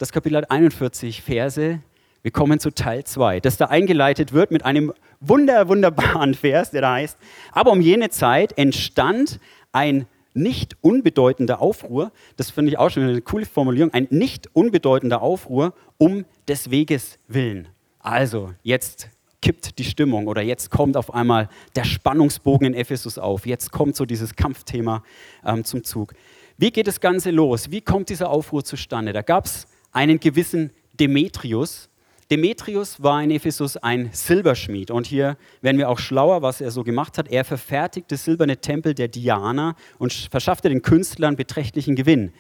Das 0.01 0.13
Kapitel 0.13 0.39
hat 0.39 0.51
41 0.51 1.21
Verse. 1.21 1.79
Wir 2.23 2.31
kommen 2.31 2.59
zu 2.59 2.71
Teil 2.71 3.05
2, 3.05 3.41
das 3.41 3.59
da 3.59 3.67
eingeleitet 3.67 4.33
wird 4.33 4.51
mit 4.51 4.65
einem 4.65 4.95
wunder, 5.21 5.69
wunderbaren 5.69 6.33
Vers, 6.41 6.71
der 6.71 6.81
da 6.81 6.95
heißt, 6.95 7.19
aber 7.53 7.71
um 7.71 7.83
jene 7.83 8.09
Zeit 8.09 8.57
entstand 8.57 9.39
ein 9.73 10.07
nicht 10.33 10.79
unbedeutender 10.81 11.61
Aufruhr, 11.61 12.13
das 12.39 12.51
finde 12.51 12.71
ich 12.71 12.79
auch 12.79 12.89
schon 12.89 13.03
eine 13.03 13.21
coole 13.21 13.45
Formulierung, 13.45 13.93
ein 13.93 14.07
nicht 14.09 14.49
unbedeutender 14.55 15.21
Aufruhr 15.21 15.75
um 15.99 16.25
des 16.49 16.71
Weges 16.71 17.19
willen. 17.29 17.69
Also, 17.99 18.55
jetzt 18.63 19.11
kippt 19.43 19.79
die 19.79 19.85
Stimmung 19.85 20.29
oder 20.29 20.41
jetzt 20.41 20.71
kommt 20.71 20.97
auf 20.97 21.13
einmal 21.13 21.51
der 21.77 21.85
Spannungsbogen 21.85 22.69
in 22.69 22.73
Ephesus 22.73 23.19
auf. 23.19 23.45
Jetzt 23.45 23.71
kommt 23.71 23.97
so 23.97 24.07
dieses 24.07 24.35
Kampfthema 24.35 25.05
ähm, 25.45 25.63
zum 25.63 25.85
Zug. 25.85 26.15
Wie 26.57 26.71
geht 26.71 26.87
das 26.87 27.01
Ganze 27.01 27.31
los? 27.31 27.71
Wie 27.71 27.83
kommt 27.83 28.09
dieser 28.09 28.31
Aufruhr 28.31 28.65
zustande? 28.65 29.13
Da 29.13 29.21
gab 29.21 29.45
es 29.45 29.67
einen 29.93 30.21
gewissen 30.21 30.71
Demetrius. 30.99 31.89
Demetrius 32.31 33.03
war 33.03 33.23
in 33.23 33.31
Ephesus 33.31 33.77
ein 33.77 34.11
Silberschmied 34.13 34.91
und 34.91 35.07
hier 35.07 35.37
werden 35.63 35.79
wir 35.79 35.89
auch 35.89 35.99
schlauer, 35.99 36.43
was 36.43 36.61
er 36.61 36.71
so 36.71 36.85
gemacht 36.85 37.19
hat. 37.19 37.29
Er 37.29 37.45
verfertigte 37.45 38.17
silberne 38.17 38.61
Tempel 38.61 38.95
der 38.95 39.09
Diana 39.09 39.75
und 39.99 40.13
verschaffte 40.13 40.69
den 40.69 40.83
Künstlern 40.83 41.35
beträchtlichen 41.35 41.97
Gewinn. 41.97 42.33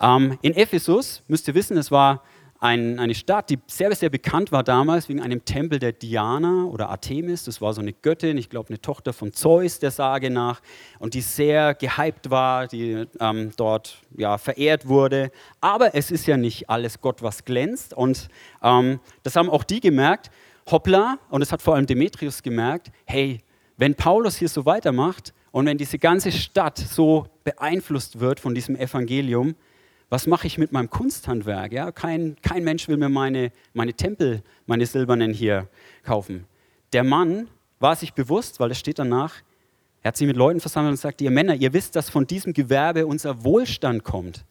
Ähm, 0.00 0.38
in 0.42 0.54
Ephesus, 0.54 1.22
müsst 1.28 1.46
ihr 1.48 1.54
wissen, 1.54 1.76
es 1.76 1.90
war 1.90 2.22
ein, 2.60 2.98
eine 2.98 3.14
Stadt, 3.14 3.50
die 3.50 3.58
sehr, 3.68 3.94
sehr 3.94 4.10
bekannt 4.10 4.50
war 4.50 4.64
damals 4.64 5.08
wegen 5.08 5.20
einem 5.20 5.44
Tempel 5.44 5.78
der 5.78 5.92
Diana 5.92 6.64
oder 6.64 6.88
Artemis. 6.88 7.44
Das 7.44 7.60
war 7.60 7.72
so 7.72 7.80
eine 7.80 7.92
Göttin, 7.92 8.36
ich 8.36 8.50
glaube 8.50 8.70
eine 8.70 8.80
Tochter 8.80 9.12
von 9.12 9.32
Zeus 9.32 9.78
der 9.78 9.92
Sage 9.92 10.30
nach, 10.30 10.60
und 10.98 11.14
die 11.14 11.20
sehr 11.20 11.74
gehypt 11.74 12.30
war, 12.30 12.66
die 12.66 13.06
ähm, 13.20 13.52
dort 13.56 13.98
ja, 14.16 14.38
verehrt 14.38 14.88
wurde. 14.88 15.30
Aber 15.60 15.94
es 15.94 16.10
ist 16.10 16.26
ja 16.26 16.36
nicht 16.36 16.68
alles 16.68 17.00
Gott, 17.00 17.22
was 17.22 17.44
glänzt. 17.44 17.94
Und 17.94 18.28
ähm, 18.62 18.98
das 19.22 19.36
haben 19.36 19.50
auch 19.50 19.62
die 19.62 19.80
gemerkt. 19.80 20.30
hoppla, 20.70 21.18
und 21.30 21.42
es 21.42 21.52
hat 21.52 21.62
vor 21.62 21.76
allem 21.76 21.86
Demetrius 21.86 22.42
gemerkt, 22.42 22.90
hey, 23.04 23.40
wenn 23.76 23.94
Paulus 23.94 24.36
hier 24.36 24.48
so 24.48 24.66
weitermacht 24.66 25.32
und 25.52 25.66
wenn 25.66 25.78
diese 25.78 25.98
ganze 25.98 26.32
Stadt 26.32 26.76
so 26.78 27.26
beeinflusst 27.44 28.18
wird 28.18 28.40
von 28.40 28.54
diesem 28.54 28.74
Evangelium, 28.74 29.54
was 30.10 30.26
mache 30.26 30.46
ich 30.46 30.58
mit 30.58 30.72
meinem 30.72 30.88
Kunsthandwerk? 30.88 31.72
Ja, 31.72 31.92
kein, 31.92 32.36
kein 32.42 32.64
Mensch 32.64 32.88
will 32.88 32.96
mir 32.96 33.08
meine, 33.08 33.52
meine 33.74 33.92
Tempel, 33.92 34.42
meine 34.66 34.86
silbernen 34.86 35.32
hier 35.32 35.68
kaufen. 36.02 36.46
Der 36.92 37.04
Mann 37.04 37.48
war 37.78 37.94
sich 37.94 38.14
bewusst, 38.14 38.58
weil 38.60 38.70
es 38.70 38.78
steht 38.78 38.98
danach, 38.98 39.42
er 40.02 40.08
hat 40.08 40.16
sich 40.16 40.26
mit 40.26 40.36
Leuten 40.36 40.60
versammelt 40.60 40.92
und 40.92 40.96
sagt, 40.96 41.20
ihr 41.20 41.30
Männer, 41.30 41.54
ihr 41.54 41.72
wisst, 41.72 41.96
dass 41.96 42.08
von 42.08 42.26
diesem 42.26 42.52
Gewerbe 42.52 43.06
unser 43.06 43.44
Wohlstand 43.44 44.04
kommt. 44.04 44.44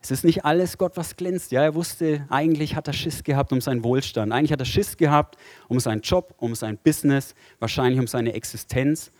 Es 0.00 0.12
ist 0.12 0.24
nicht 0.24 0.44
alles 0.44 0.78
Gott, 0.78 0.96
was 0.96 1.16
glänzt. 1.16 1.50
Ja, 1.50 1.62
er 1.62 1.74
wusste, 1.74 2.26
eigentlich 2.30 2.76
hat 2.76 2.86
er 2.86 2.92
Schiss 2.92 3.24
gehabt 3.24 3.52
um 3.52 3.60
seinen 3.60 3.82
Wohlstand. 3.82 4.32
Eigentlich 4.32 4.52
hat 4.52 4.60
er 4.60 4.66
Schiss 4.66 4.96
gehabt 4.96 5.36
um 5.66 5.80
seinen 5.80 6.00
Job, 6.00 6.34
um 6.38 6.54
sein 6.54 6.78
Business, 6.78 7.34
wahrscheinlich 7.58 7.98
um 7.98 8.06
seine 8.06 8.32
Existenz. 8.32 9.10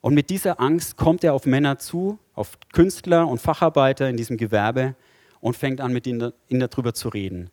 Und 0.00 0.14
mit 0.14 0.30
dieser 0.30 0.60
Angst 0.60 0.96
kommt 0.96 1.24
er 1.24 1.34
auf 1.34 1.44
Männer 1.46 1.78
zu, 1.78 2.18
auf 2.34 2.58
Künstler 2.72 3.26
und 3.26 3.40
Facharbeiter 3.40 4.08
in 4.08 4.16
diesem 4.16 4.36
Gewerbe 4.36 4.94
und 5.40 5.56
fängt 5.56 5.80
an, 5.80 5.92
mit 5.92 6.06
ihnen, 6.06 6.32
darüber 6.48 6.94
zu 6.94 7.08
reden. 7.08 7.50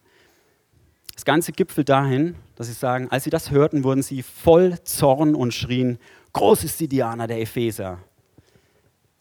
Das 1.14 1.26
Ganze 1.26 1.54
gipfelt 1.54 1.90
dahin, 1.90 2.36
dass 2.56 2.68
sie 2.68 2.74
sagen, 2.74 3.10
als 3.10 3.24
sie 3.24 3.30
das 3.30 3.50
hörten, 3.50 3.84
wurden 3.84 4.04
sie 4.04 4.22
voll 4.22 4.78
Zorn 4.84 5.34
und 5.34 5.54
schrien, 5.54 5.98
groß 6.34 6.64
ist 6.66 6.80
die 6.80 6.88
Diana 6.88 7.26
der 7.26 7.42
Epheser. 7.42 8.00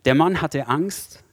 Der 0.05 0.15
Mann 0.15 0.43
hatte 0.43 0.67
Angst 0.67 1.25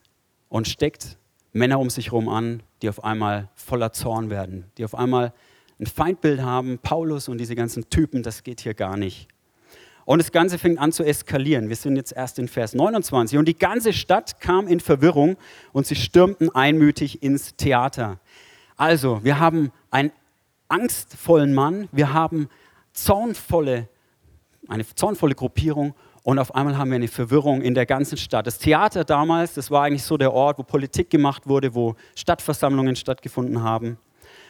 und 0.49 0.67
steckt 0.67 1.17
Männer 1.51 1.79
um 1.79 1.89
sich 1.89 2.07
herum 2.07 2.29
an, 2.29 2.63
die 2.81 2.89
auf 2.89 3.03
einmal 3.03 3.49
voller 3.55 3.91
Zorn 3.91 4.29
werden, 4.29 4.65
die 4.77 4.85
auf 4.85 4.95
einmal 4.95 5.33
ein 5.79 5.87
Feindbild 5.87 6.41
haben, 6.41 6.77
Paulus 6.77 7.27
und 7.27 7.39
diese 7.39 7.55
ganzen 7.55 7.89
Typen, 7.89 8.23
das 8.23 8.43
geht 8.43 8.61
hier 8.61 8.75
gar 8.75 8.97
nicht. 8.97 9.27
Und 10.11 10.19
das 10.19 10.33
Ganze 10.33 10.57
fängt 10.57 10.77
an 10.77 10.91
zu 10.91 11.05
eskalieren. 11.05 11.69
Wir 11.69 11.77
sind 11.77 11.95
jetzt 11.95 12.11
erst 12.11 12.37
in 12.37 12.49
Vers 12.49 12.73
29. 12.73 13.37
Und 13.37 13.45
die 13.47 13.57
ganze 13.57 13.93
Stadt 13.93 14.41
kam 14.41 14.67
in 14.67 14.81
Verwirrung 14.81 15.37
und 15.71 15.87
sie 15.87 15.95
stürmten 15.95 16.53
einmütig 16.53 17.23
ins 17.23 17.55
Theater. 17.55 18.19
Also, 18.75 19.23
wir 19.23 19.39
haben 19.39 19.71
einen 19.89 20.11
angstvollen 20.67 21.53
Mann, 21.53 21.87
wir 21.93 22.11
haben 22.11 22.49
zornvolle, 22.91 23.87
eine 24.67 24.85
zornvolle 24.85 25.33
Gruppierung 25.33 25.93
und 26.23 26.39
auf 26.39 26.55
einmal 26.55 26.77
haben 26.77 26.89
wir 26.89 26.97
eine 26.97 27.07
Verwirrung 27.07 27.61
in 27.61 27.73
der 27.73 27.85
ganzen 27.85 28.17
Stadt. 28.17 28.45
Das 28.45 28.59
Theater 28.59 29.05
damals, 29.05 29.53
das 29.53 29.71
war 29.71 29.83
eigentlich 29.83 30.03
so 30.03 30.17
der 30.17 30.33
Ort, 30.33 30.57
wo 30.57 30.63
Politik 30.63 31.09
gemacht 31.09 31.47
wurde, 31.47 31.73
wo 31.73 31.95
Stadtversammlungen 32.15 32.97
stattgefunden 32.97 33.63
haben. 33.63 33.97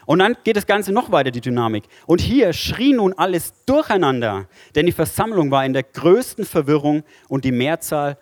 Und 0.05 0.20
dann 0.20 0.36
geht 0.43 0.55
das 0.55 0.65
Ganze 0.65 0.91
noch 0.91 1.12
weiter, 1.12 1.31
die 1.31 1.41
Dynamik. 1.41 1.84
Und 2.05 2.22
hier 2.22 2.53
schrie 2.53 2.93
nun 2.93 3.13
alles 3.13 3.53
durcheinander, 3.65 4.48
denn 4.75 4.86
die 4.86 4.91
Versammlung 4.91 5.51
war 5.51 5.65
in 5.65 5.74
der 5.74 5.84
größten 5.84 6.46
Verwirrung 6.46 7.03
und 7.27 7.46
die 7.46 7.51
Mehrzahl 7.51 8.17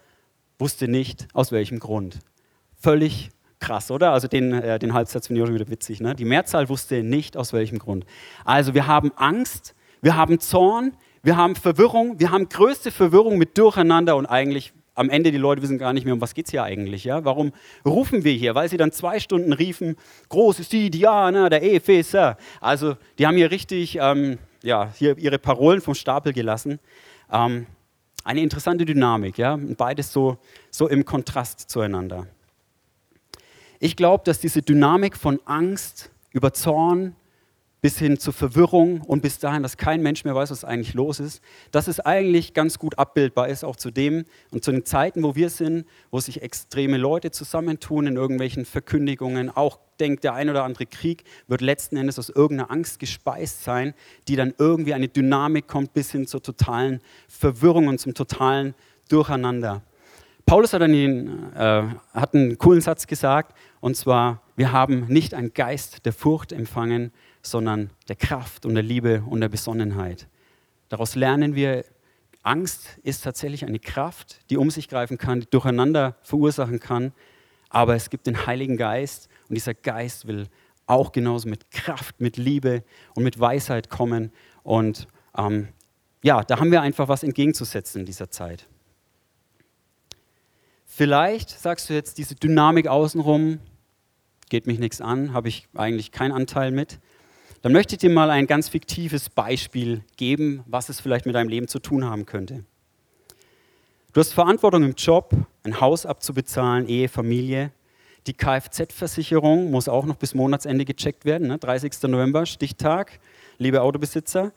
wusste 0.58 0.88
nicht, 0.88 1.28
aus 1.34 1.52
welchem 1.52 1.80
Grund. 1.80 2.20
Völlig 2.78 3.30
krass, 3.60 3.92
oder? 3.92 4.12
Also 4.12 4.28
den, 4.28 4.54
äh, 4.54 4.80
den 4.80 4.94
Halbsatz 4.94 5.28
finde 5.28 5.42
ich 5.42 5.50
auch 5.50 5.54
wieder 5.54 5.70
witzig. 5.70 6.02
Ne? 6.02 6.16
Die 6.16 6.26
Mehrzahl 6.26 6.70
wusste 6.70 7.04
nicht, 7.04 7.38
aus 7.38 7.54
welchem 7.54 7.80
Grund. 7.80 8.06
Also 8.46 8.74
wir 8.74 8.88
haben 8.88 9.12
Angst, 9.16 9.76
wir 10.02 10.16
haben 10.16 10.40
Zorn, 10.40 10.94
wir 11.24 11.36
haben 11.36 11.56
Verwirrung, 11.56 12.20
wir 12.20 12.32
haben 12.32 12.48
größte 12.48 12.92
Verwirrung 12.92 13.38
mit 13.38 13.58
Durcheinander 13.58 14.16
und 14.16 14.26
eigentlich 14.26 14.74
am 15.00 15.10
Ende 15.10 15.32
die 15.32 15.38
Leute 15.38 15.62
wissen 15.62 15.78
gar 15.78 15.94
nicht 15.94 16.04
mehr, 16.04 16.14
um 16.14 16.20
was 16.20 16.34
geht 16.34 16.48
es 16.48 16.52
hier 16.52 16.64
eigentlich. 16.64 17.06
Ja? 17.06 17.24
Warum 17.24 17.54
rufen 17.86 18.26
wir 18.26 18.34
hier? 18.34 18.54
Weil 18.54 18.68
sie 18.68 18.76
dann 18.76 18.92
zwei 18.92 19.22
Stunden 19.22 19.54
riefen, 19.54 19.96
groß 20.28 20.60
ist 20.60 20.74
die 20.74 20.90
Diana, 20.90 21.50
der 21.50 21.64
Epheser. 21.64 22.38
Also 22.60 22.98
die 23.18 23.26
haben 23.26 23.38
hier 23.38 23.50
richtig 23.50 23.98
ähm, 24.02 24.40
ja, 24.62 24.92
hier 24.94 25.18
ihre 25.18 25.40
Parolen 25.40 25.80
vom 25.80 25.96
Stapel 25.96 26.34
gelassen. 26.34 26.80
Ähm, 27.32 27.66
eine 28.26 28.42
interessante 28.42 28.84
Dynamik, 28.84 29.38
ja? 29.38 29.58
beides 29.78 30.12
so, 30.12 30.38
so 30.70 30.90
im 30.90 31.06
Kontrast 31.06 31.70
zueinander. 31.70 32.28
Ich 33.80 33.96
glaube, 33.96 34.26
dass 34.26 34.42
diese 34.42 34.62
Dynamik 34.62 35.16
von 35.16 35.40
Angst 35.46 36.12
über 36.34 36.52
Zorn, 36.52 37.16
bis 37.82 37.98
hin 37.98 38.20
zur 38.20 38.34
Verwirrung 38.34 39.02
und 39.02 39.22
bis 39.22 39.40
dahin, 39.40 39.64
dass 39.64 39.78
kein 39.78 40.02
Mensch 40.02 40.26
mehr 40.26 40.36
weiß, 40.36 40.52
was 40.52 40.66
eigentlich 40.66 40.94
los 40.94 41.20
ist, 41.20 41.42
dass 41.72 41.88
es 41.88 42.00
eigentlich 42.00 42.54
ganz 42.54 42.78
gut 42.78 42.98
abbildbar 43.00 43.48
ist, 43.48 43.64
auch 43.64 43.78
zu 43.78 43.90
dem 43.90 44.26
und 44.52 44.64
zu 44.64 44.72
den 44.72 44.86
Zeiten, 44.86 45.24
wo 45.24 45.36
wir 45.36 45.50
sind, 45.50 45.86
wo 46.12 46.20
sich 46.20 46.42
extreme 46.42 46.98
Leute 46.98 47.32
zusammentun 47.32 48.08
in 48.08 48.16
irgendwelchen 48.18 48.66
Verkündigungen. 48.66 49.50
Auch 49.50 49.80
denkt 50.00 50.24
der 50.24 50.34
ein 50.34 50.50
oder 50.50 50.64
andere 50.64 50.86
Krieg 50.86 51.24
wird 51.48 51.62
letzten 51.62 51.98
Endes 51.98 52.20
aus 52.20 52.30
irgendeiner 52.30 52.72
Angst 52.72 53.00
gespeist 53.00 53.64
sein, 53.64 53.94
die 54.28 54.36
dann 54.36 54.54
irgendwie 54.58 54.94
eine 54.94 55.08
Dynamik 55.08 55.68
kommt 55.68 55.94
bis 55.94 56.12
hin 56.12 56.28
zur 56.28 56.44
totalen 56.44 57.02
Verwirrung 57.28 57.88
und 57.88 58.00
zum 58.00 58.14
totalen 58.14 58.76
Durcheinander. 59.10 59.84
Paulus 60.46 60.74
hat 60.74 60.82
einen, 60.82 61.54
äh, 61.54 61.84
hat 62.14 62.34
einen 62.34 62.58
coolen 62.58 62.82
Satz 62.82 63.06
gesagt, 63.06 63.56
und 63.82 63.96
zwar, 63.96 64.42
wir 64.56 64.72
haben 64.72 65.06
nicht 65.08 65.36
einen 65.36 65.54
Geist 65.54 66.06
der 66.06 66.14
Furcht 66.14 66.52
empfangen, 66.52 67.12
sondern 67.50 67.90
der 68.08 68.16
Kraft 68.16 68.66
und 68.66 68.76
der 68.76 68.84
Liebe 68.84 69.24
und 69.28 69.42
der 69.42 69.50
Besonnenheit. 69.50 70.28
Daraus 70.90 71.16
lernen 71.16 71.56
wir, 71.56 71.86
Angst 72.44 72.98
ist 73.04 73.24
tatsächlich 73.24 73.66
eine 73.66 73.80
Kraft, 73.80 74.40
die 74.50 74.58
um 74.58 74.72
sich 74.72 74.88
greifen 74.88 75.18
kann, 75.18 75.42
die 75.42 75.50
durcheinander 75.50 76.16
verursachen 76.22 76.80
kann, 76.80 77.12
aber 77.70 77.96
es 77.96 78.10
gibt 78.10 78.28
den 78.28 78.46
Heiligen 78.46 78.78
Geist 78.78 79.30
und 79.48 79.56
dieser 79.56 79.74
Geist 79.74 80.28
will 80.28 80.48
auch 80.88 81.12
genauso 81.12 81.48
mit 81.48 81.70
Kraft, 81.70 82.20
mit 82.20 82.38
Liebe 82.38 82.84
und 83.14 83.24
mit 83.24 83.40
Weisheit 83.40 83.90
kommen. 83.90 84.32
Und 84.64 85.08
ähm, 85.38 85.68
ja, 86.24 86.44
da 86.44 86.60
haben 86.60 86.72
wir 86.72 86.82
einfach 86.82 87.08
was 87.08 87.22
entgegenzusetzen 87.22 88.02
in 88.02 88.06
dieser 88.06 88.32
Zeit. 88.32 88.68
Vielleicht 90.86 91.52
sagst 91.52 91.90
du 91.90 91.94
jetzt, 91.94 92.18
diese 92.18 92.36
Dynamik 92.36 92.88
außenrum 92.88 93.60
geht 94.50 94.66
mich 94.66 94.80
nichts 94.80 95.00
an, 95.00 95.32
habe 95.32 95.48
ich 95.48 95.68
eigentlich 95.76 96.12
keinen 96.12 96.32
Anteil 96.32 96.72
mit 96.72 97.00
dann 97.62 97.72
möchte 97.72 97.96
ich 97.96 98.00
dir 98.00 98.10
mal 98.10 98.30
ein 98.30 98.48
ganz 98.48 98.70
fiktives 98.70 99.30
Beispiel 99.30 100.04
geben, 100.18 100.64
was 100.66 100.90
es 100.90 101.00
vielleicht 101.00 101.26
mit 101.26 101.36
deinem 101.36 101.50
Leben 101.50 101.68
zu 101.68 101.80
tun 101.80 102.06
haben 102.06 102.26
könnte. 102.26 102.64
Du 104.14 104.22
hast 104.22 104.34
Verantwortung 104.34 104.84
im 104.84 104.94
Job, 104.96 105.34
ein 105.64 105.80
Haus 105.82 106.06
abzubezahlen, 106.06 106.88
Ehe, 106.88 107.10
Familie. 107.10 107.72
Die 108.28 108.34
Kfz-Versicherung 108.34 109.72
muss 109.72 109.88
auch 109.88 110.06
noch 110.06 110.16
bis 110.16 110.34
Monatsende 110.34 110.86
gecheckt 110.86 111.26
werden, 111.26 111.48
ne? 111.48 111.58
30. 111.58 112.04
November, 112.04 112.46
Stichtag, 112.46 113.20
liebe 113.58 113.82
Autobesitzer. 113.82 114.52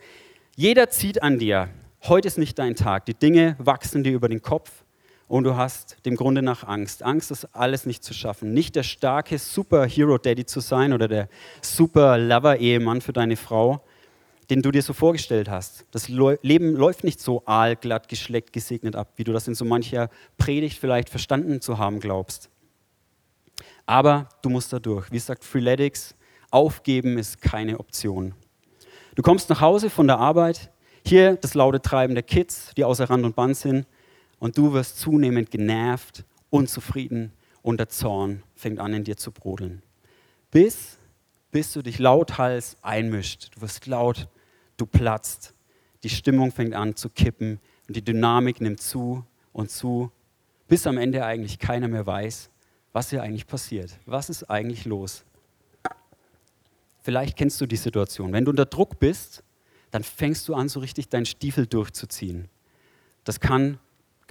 Jeder 0.57 0.89
zieht 0.91 1.23
an 1.23 1.39
dir. 1.39 1.69
Heute 2.05 2.29
ist 2.29 2.39
nicht 2.39 2.59
dein 2.59 2.75
Tag. 2.75 3.07
Die 3.07 3.15
Dinge 3.15 3.57
wachsen 3.59 4.03
dir 4.03 4.13
über 4.13 4.29
den 4.29 4.43
Kopf 4.43 4.82
und 5.33 5.45
du 5.45 5.57
hast 5.57 5.97
dem 6.05 6.15
Grunde 6.15 6.43
nach 6.43 6.63
Angst. 6.69 7.03
Angst, 7.03 7.31
das 7.31 7.47
alles 7.55 7.87
nicht 7.87 8.05
zu 8.05 8.13
schaffen. 8.13 8.53
Nicht 8.53 8.77
der 8.77 8.83
starke 8.83 9.39
Superhero-Daddy 9.39 10.45
zu 10.45 10.61
sein 10.61 10.93
oder 10.93 11.09
der 11.09 11.31
Super-Lover-Ehemann 11.63 13.01
für 13.01 13.15
deine 13.15 13.37
Frau, 13.37 13.83
den 14.51 14.61
du 14.61 14.71
dir 14.71 14.83
so 14.83 14.93
vorgestellt 14.93 15.49
hast. 15.49 15.87
Das 15.91 16.11
Leben 16.11 16.77
läuft 16.77 17.03
nicht 17.03 17.19
so 17.19 17.43
aalglatt, 17.47 18.11
geschleckt, 18.11 18.53
gesegnet 18.53 18.95
ab, 18.95 19.15
wie 19.17 19.25
du 19.25 19.33
das 19.33 19.49
in 19.49 19.55
so 19.55 19.65
mancher 19.65 20.11
Predigt 20.37 20.79
vielleicht 20.79 21.09
verstanden 21.09 21.63
zu 21.63 21.79
haben 21.79 21.99
glaubst. 21.99 22.51
Aber 23.87 24.29
du 24.43 24.51
musst 24.51 24.71
da 24.75 24.81
durch. 24.81 25.11
Wie 25.13 25.19
sagt 25.19 25.45
Freeletics, 25.45 26.15
aufgeben 26.51 27.17
ist 27.17 27.41
keine 27.41 27.81
Option. 27.81 28.35
Du 29.15 29.23
kommst 29.23 29.49
nach 29.49 29.63
Hause 29.63 29.89
von 29.89 30.07
der 30.07 30.19
Arbeit, 30.19 30.71
hier 31.07 31.37
das 31.37 31.55
laute 31.55 31.81
Treiben 31.81 32.15
der 32.15 32.23
Kids, 32.23 32.73
die 32.77 32.85
außer 32.85 33.09
Rand 33.09 33.25
und 33.25 33.35
Band 33.35 33.57
sind, 33.57 33.87
und 34.43 34.59
du 34.59 34.73
wirst 34.73 34.99
zunehmend 34.99 35.53
genervt, 35.53 36.25
unzufrieden 36.51 37.31
und 37.63 37.79
der 37.79 37.89
Zorn 37.89 38.43
fängt 38.57 38.81
an 38.81 38.93
in 38.93 39.05
dir 39.05 39.17
zu 39.17 39.31
brodeln. 39.31 39.83
Bis, 40.51 40.99
bis 41.53 41.73
du 41.73 41.81
dich 41.81 42.01
lauthals 42.01 42.77
einmischt. 42.83 43.55
Du 43.55 43.61
wirst 43.61 43.87
laut, 43.87 44.27
du 44.79 44.85
platzt. 44.85 45.55
Die 46.03 46.09
Stimmung 46.09 46.51
fängt 46.51 46.75
an 46.75 46.97
zu 46.97 47.09
kippen 47.09 47.61
und 47.87 47.95
die 47.95 48.03
Dynamik 48.03 48.61
nimmt 48.61 48.81
zu 48.81 49.25
und 49.53 49.71
zu, 49.71 50.11
bis 50.67 50.89
am 50.89 50.99
Ende 50.99 51.25
eigentlich 51.25 51.61
keiner 51.61 51.87
mehr 51.87 52.05
weiß, 52.05 52.51
was 52.93 53.11
hier 53.11 53.23
eigentlich 53.23 53.47
passiert. 53.47 53.97
Was 54.07 54.29
ist 54.29 54.51
eigentlich 54.51 54.87
los? 54.87 55.25
Vielleicht 57.01 57.37
kennst 57.37 57.61
du 57.61 57.67
die 57.67 57.77
Situation. 57.77 58.33
Wenn 58.33 58.45
du 58.45 58.51
unter 58.51 58.67
Druck 58.67 58.99
bist, 58.99 59.45
dann 59.93 60.03
fängst 60.03 60.49
du 60.49 60.57
an, 60.57 60.69
so 60.69 60.81
richtig 60.81 61.11
deinen 61.11 61.27
Stiefel 61.27 61.69
durchzuziehen. 61.69 62.49
Das 63.23 63.39
kann 63.39 63.79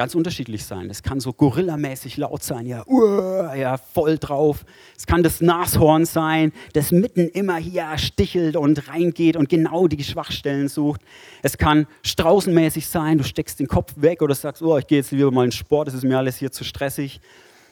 ganz 0.01 0.15
unterschiedlich 0.15 0.65
sein. 0.65 0.89
Es 0.89 1.03
kann 1.03 1.19
so 1.19 1.31
gorillamäßig 1.31 2.17
laut 2.17 2.41
sein, 2.41 2.65
ja, 2.65 2.83
uh, 2.87 3.53
ja, 3.55 3.77
voll 3.77 4.17
drauf. 4.17 4.65
Es 4.97 5.05
kann 5.05 5.21
das 5.21 5.41
Nashorn 5.41 6.05
sein, 6.05 6.53
das 6.73 6.91
mitten 6.91 7.29
immer 7.29 7.57
hier 7.57 7.85
stichelt 7.99 8.55
und 8.55 8.87
reingeht 8.87 9.37
und 9.37 9.47
genau 9.47 9.87
die 9.87 10.03
Schwachstellen 10.03 10.69
sucht. 10.69 11.01
Es 11.43 11.55
kann 11.55 11.85
straußenmäßig 12.01 12.87
sein, 12.87 13.19
du 13.19 13.23
steckst 13.23 13.59
den 13.59 13.67
Kopf 13.67 13.93
weg 13.95 14.23
oder 14.23 14.33
sagst, 14.33 14.63
oh, 14.63 14.75
ich 14.75 14.87
gehe 14.87 14.97
jetzt 14.97 15.11
lieber 15.11 15.29
mal 15.29 15.45
in 15.45 15.51
Sport, 15.51 15.89
das 15.89 15.93
ist 15.93 16.03
mir 16.03 16.17
alles 16.17 16.37
hier 16.37 16.51
zu 16.51 16.63
stressig. 16.63 17.21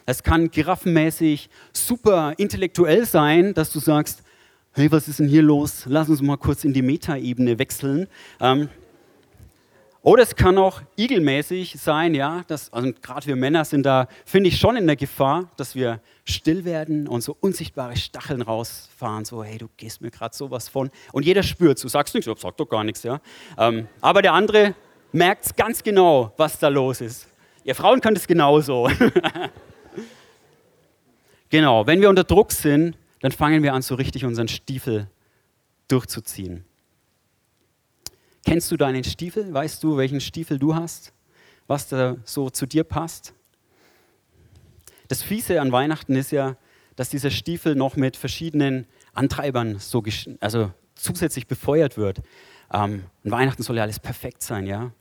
Es 0.06 0.22
kann 0.22 0.52
giraffenmäßig 0.52 1.50
super 1.74 2.36
intellektuell 2.38 3.08
sein, 3.08 3.56
dass 3.56 3.74
du 3.74 3.80
sagst, 3.80 4.22
hey, 4.74 4.92
was 4.92 5.08
ist 5.08 5.18
denn 5.18 5.30
hier 5.30 5.42
los? 5.42 5.86
Lass 5.88 6.10
uns 6.10 6.22
mal 6.22 6.38
kurz 6.38 6.64
in 6.64 6.74
die 6.74 6.84
Metaebene 6.84 7.58
wechseln. 7.58 8.06
Ähm, 8.40 8.70
oder 10.02 10.24
es 10.24 10.36
kann 10.36 10.58
auch 10.58 10.82
igelmäßig 10.96 11.76
sein, 11.78 12.16
ja, 12.16 12.44
dass, 12.48 12.72
also 12.72 12.94
gerade 13.02 13.28
wir 13.28 13.36
Männer 13.36 13.66
sind 13.66 13.86
da, 13.86 14.08
finde 14.26 14.48
ich, 14.48 14.58
schon 14.58 14.78
in 14.78 14.88
der 14.88 14.96
Gefahr, 14.96 15.52
dass 15.58 15.76
wir 15.76 16.00
still 16.24 16.64
werden 16.64 17.08
und 17.08 17.22
so 17.22 17.36
unsichtbare 17.42 17.98
Stacheln 17.98 18.42
rausfahren, 18.42 19.26
so, 19.26 19.44
hey, 19.44 19.58
du 19.58 19.68
gehst 19.76 20.02
mir 20.02 20.10
gerade 20.10 20.34
sowas 20.34 20.70
von. 20.70 20.90
Und 21.12 21.26
jeder 21.26 21.44
spürt, 21.44 21.84
du 21.84 21.90
sagst 21.90 22.14
nichts, 22.16 22.28
ich 22.28 22.40
sag 22.40 22.56
doch 22.56 22.70
gar 22.70 22.86
nichts, 22.86 23.04
ja. 23.04 23.20
Ähm, 23.58 23.90
aber 24.00 24.22
der 24.22 24.34
andere 24.34 24.74
merkt 25.12 25.58
ganz 25.58 25.84
genau, 25.84 26.32
was 26.38 26.58
da 26.60 26.70
los 26.70 27.02
ist. 27.02 27.28
Ihr 27.66 27.76
Frauen 27.76 28.00
könnt 28.00 28.18
es 28.18 28.26
genauso. 28.26 28.90
genau, 31.50 31.86
wenn 31.86 32.00
wir 32.00 32.10
unter 32.10 32.24
Druck 32.24 32.54
sind, 32.54 32.98
dann 33.20 33.34
fangen 33.34 33.64
wir 33.64 33.74
an, 33.74 33.82
so 33.82 33.96
richtig 33.96 34.24
unseren 34.24 34.48
Stiefel 34.48 35.10
durchzuziehen. 35.90 36.64
Kennst 38.46 38.72
du 38.72 38.78
deinen 38.78 39.04
Stiefel? 39.04 39.54
Weißt 39.54 39.84
du, 39.84 39.98
welchen 39.98 40.22
Stiefel 40.22 40.60
du 40.60 40.76
hast? 40.76 41.14
Was 41.68 41.88
da 41.88 42.18
so 42.24 42.50
zu 42.50 42.66
dir 42.66 42.84
passt? 42.84 43.34
Das 45.08 45.22
Fiese 45.22 45.62
an 45.62 45.72
Weihnachten 45.72 46.16
ist 46.16 46.32
ja, 46.32 46.56
dass 46.96 47.10
dieser 47.10 47.32
Stiefel 47.32 47.76
noch 47.76 47.96
mit 47.96 48.18
verschiedenen 48.18 48.86
Antreibern 49.14 49.80
so 49.80 50.04
also 50.40 50.72
zusätzlich 50.96 51.48
befeuert 51.48 51.98
wird. 51.98 52.20
Ähm, 52.72 53.04
an 53.24 53.32
Weihnachten 53.32 53.64
soll 53.64 53.78
ja 53.78 53.84
alles 53.84 54.00
perfekt 54.00 54.44
sein, 54.44 54.68
ja. 54.68 54.92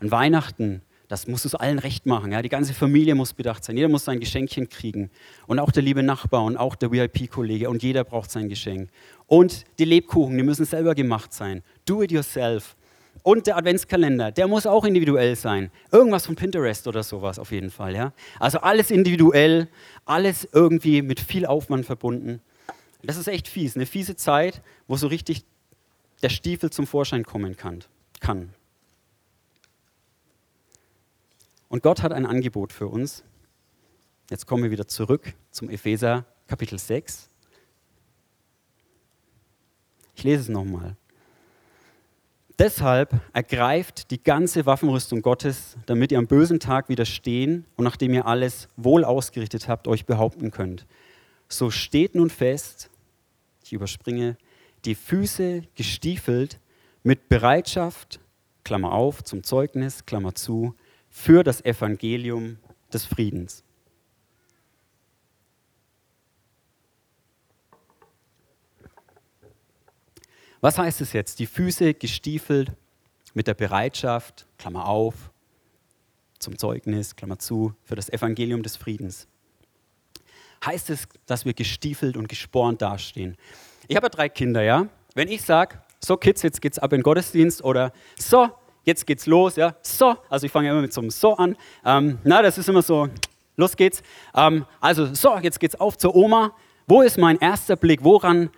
An 0.00 0.10
Weihnachten, 0.10 0.82
das 1.08 1.26
musst 1.26 1.44
du 1.44 1.48
es 1.48 1.54
allen 1.54 1.78
recht 1.78 2.06
machen, 2.06 2.32
ja. 2.32 2.42
Die 2.42 2.48
ganze 2.48 2.74
Familie 2.74 3.14
muss 3.14 3.34
bedacht 3.34 3.64
sein, 3.64 3.76
jeder 3.76 3.88
muss 3.88 4.04
sein 4.04 4.20
Geschenkchen 4.20 4.68
kriegen. 4.68 5.10
Und 5.46 5.58
auch 5.58 5.70
der 5.70 5.82
liebe 5.82 6.02
Nachbar 6.02 6.44
und 6.44 6.56
auch 6.56 6.74
der 6.74 6.92
VIP-Kollege 6.92 7.68
und 7.68 7.82
jeder 7.82 8.04
braucht 8.04 8.30
sein 8.30 8.48
Geschenk. 8.48 8.90
Und 9.26 9.64
die 9.78 9.84
Lebkuchen, 9.84 10.36
die 10.36 10.44
müssen 10.44 10.64
selber 10.64 10.94
gemacht 10.94 11.32
sein. 11.32 11.62
Do 11.84 12.02
it 12.02 12.12
yourself. 12.12 12.76
Und 13.22 13.46
der 13.46 13.56
Adventskalender, 13.56 14.32
der 14.32 14.46
muss 14.48 14.66
auch 14.66 14.84
individuell 14.84 15.36
sein. 15.36 15.70
Irgendwas 15.92 16.26
von 16.26 16.36
Pinterest 16.36 16.86
oder 16.86 17.02
sowas 17.02 17.38
auf 17.38 17.50
jeden 17.50 17.70
Fall. 17.70 17.94
Ja? 17.94 18.12
Also 18.38 18.58
alles 18.60 18.90
individuell, 18.90 19.68
alles 20.04 20.48
irgendwie 20.52 21.02
mit 21.02 21.20
viel 21.20 21.46
Aufwand 21.46 21.86
verbunden. 21.86 22.40
Das 23.02 23.16
ist 23.16 23.28
echt 23.28 23.48
fies, 23.48 23.76
eine 23.76 23.86
fiese 23.86 24.16
Zeit, 24.16 24.62
wo 24.86 24.96
so 24.96 25.06
richtig 25.06 25.44
der 26.22 26.30
Stiefel 26.30 26.70
zum 26.70 26.86
Vorschein 26.86 27.24
kommen 27.24 27.56
kann. 27.56 27.84
kann. 28.20 28.52
Und 31.68 31.82
Gott 31.82 32.02
hat 32.02 32.12
ein 32.12 32.26
Angebot 32.26 32.72
für 32.72 32.88
uns. 32.88 33.24
Jetzt 34.30 34.46
kommen 34.46 34.62
wir 34.62 34.70
wieder 34.70 34.88
zurück 34.88 35.34
zum 35.50 35.70
Epheser 35.70 36.24
Kapitel 36.46 36.78
6. 36.78 37.28
Ich 40.14 40.24
lese 40.24 40.42
es 40.42 40.48
nochmal. 40.48 40.96
Deshalb 42.58 43.14
ergreift 43.32 44.10
die 44.10 44.20
ganze 44.20 44.66
Waffenrüstung 44.66 45.22
Gottes, 45.22 45.76
damit 45.86 46.10
ihr 46.10 46.18
am 46.18 46.26
bösen 46.26 46.58
Tag 46.58 46.88
widerstehen 46.88 47.64
und 47.76 47.84
nachdem 47.84 48.12
ihr 48.14 48.26
alles 48.26 48.68
wohl 48.76 49.04
ausgerichtet 49.04 49.68
habt, 49.68 49.86
euch 49.86 50.06
behaupten 50.06 50.50
könnt. 50.50 50.84
So 51.48 51.70
steht 51.70 52.16
nun 52.16 52.30
fest, 52.30 52.90
ich 53.62 53.72
überspringe, 53.72 54.36
die 54.84 54.96
Füße 54.96 55.62
gestiefelt 55.76 56.58
mit 57.04 57.28
Bereitschaft, 57.28 58.18
Klammer 58.64 58.92
auf, 58.92 59.22
zum 59.22 59.44
Zeugnis, 59.44 60.04
Klammer 60.04 60.34
zu, 60.34 60.74
für 61.08 61.44
das 61.44 61.64
Evangelium 61.64 62.58
des 62.92 63.04
Friedens. 63.04 63.62
Was 70.60 70.78
heißt 70.78 71.00
es 71.00 71.12
jetzt? 71.12 71.38
Die 71.38 71.46
Füße 71.46 71.94
gestiefelt 71.94 72.72
mit 73.34 73.46
der 73.46 73.54
Bereitschaft, 73.54 74.46
Klammer 74.58 74.86
auf, 74.86 75.30
zum 76.38 76.58
Zeugnis, 76.58 77.14
Klammer 77.14 77.38
zu, 77.38 77.74
für 77.84 77.94
das 77.94 78.08
Evangelium 78.08 78.62
des 78.62 78.76
Friedens. 78.76 79.28
Heißt 80.64 80.90
es, 80.90 81.06
dass 81.26 81.44
wir 81.44 81.54
gestiefelt 81.54 82.16
und 82.16 82.28
gespornt 82.28 82.82
dastehen? 82.82 83.36
Ich 83.86 83.96
habe 83.96 84.10
drei 84.10 84.28
Kinder, 84.28 84.62
ja? 84.62 84.88
Wenn 85.14 85.28
ich 85.28 85.42
sage, 85.42 85.78
so 86.00 86.16
Kids, 86.16 86.42
jetzt 86.42 86.60
geht's 86.60 86.78
ab 86.78 86.92
in 86.92 86.98
den 86.98 87.02
Gottesdienst 87.04 87.62
oder 87.62 87.92
so, 88.16 88.48
jetzt 88.82 89.06
geht's 89.06 89.26
los, 89.26 89.54
ja? 89.54 89.76
So, 89.82 90.16
also 90.28 90.46
ich 90.46 90.52
fange 90.52 90.70
immer 90.70 90.80
mit 90.80 90.92
so 90.92 91.00
einem 91.00 91.10
So 91.10 91.36
an. 91.36 91.56
Ähm, 91.84 92.18
na, 92.24 92.42
das 92.42 92.58
ist 92.58 92.68
immer 92.68 92.82
so, 92.82 93.08
los 93.56 93.76
geht's. 93.76 94.02
Ähm, 94.34 94.66
also 94.80 95.14
so, 95.14 95.38
jetzt 95.38 95.60
geht's 95.60 95.78
auf 95.78 95.96
zur 95.96 96.16
Oma. 96.16 96.52
Wo 96.88 97.02
ist 97.02 97.18
mein 97.18 97.38
erster 97.38 97.76
Blick? 97.76 98.02
Woran 98.02 98.50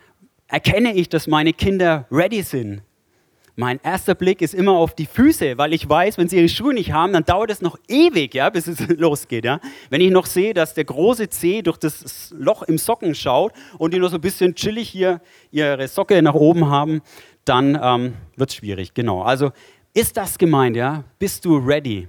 erkenne 0.51 0.93
ich, 0.93 1.09
dass 1.09 1.27
meine 1.27 1.53
Kinder 1.53 2.05
ready 2.11 2.43
sind. 2.43 2.81
Mein 3.55 3.79
erster 3.83 4.15
Blick 4.15 4.41
ist 4.41 4.53
immer 4.53 4.73
auf 4.73 4.95
die 4.95 5.05
Füße, 5.05 5.57
weil 5.57 5.73
ich 5.73 5.87
weiß, 5.87 6.17
wenn 6.17 6.29
sie 6.29 6.37
ihre 6.37 6.49
Schuhe 6.49 6.73
nicht 6.73 6.93
haben, 6.93 7.13
dann 7.13 7.25
dauert 7.25 7.51
es 7.51 7.61
noch 7.61 7.77
ewig, 7.87 8.33
ja, 8.33 8.49
bis 8.49 8.67
es 8.67 8.79
losgeht. 8.97 9.45
Ja. 9.45 9.59
Wenn 9.89 10.01
ich 10.01 10.11
noch 10.11 10.25
sehe, 10.25 10.53
dass 10.53 10.73
der 10.73 10.85
große 10.85 11.29
Zeh 11.29 11.61
durch 11.61 11.77
das 11.77 12.33
Loch 12.37 12.63
im 12.63 12.77
Socken 12.77 13.13
schaut 13.13 13.53
und 13.77 13.93
die 13.93 13.99
nur 13.99 14.09
so 14.09 14.15
ein 14.15 14.21
bisschen 14.21 14.55
chillig 14.55 14.89
hier 14.89 15.21
ihre 15.51 15.87
Socke 15.87 16.21
nach 16.21 16.33
oben 16.33 16.69
haben, 16.69 17.01
dann 17.45 17.79
ähm, 17.81 18.13
wird 18.35 18.49
es 18.49 18.55
schwierig. 18.55 18.93
Genau. 18.93 19.21
Also 19.21 19.51
ist 19.93 20.15
das 20.17 20.37
gemeint, 20.37 20.75
ja? 20.75 21.03
Bist 21.19 21.43
du 21.45 21.57
ready? 21.57 22.07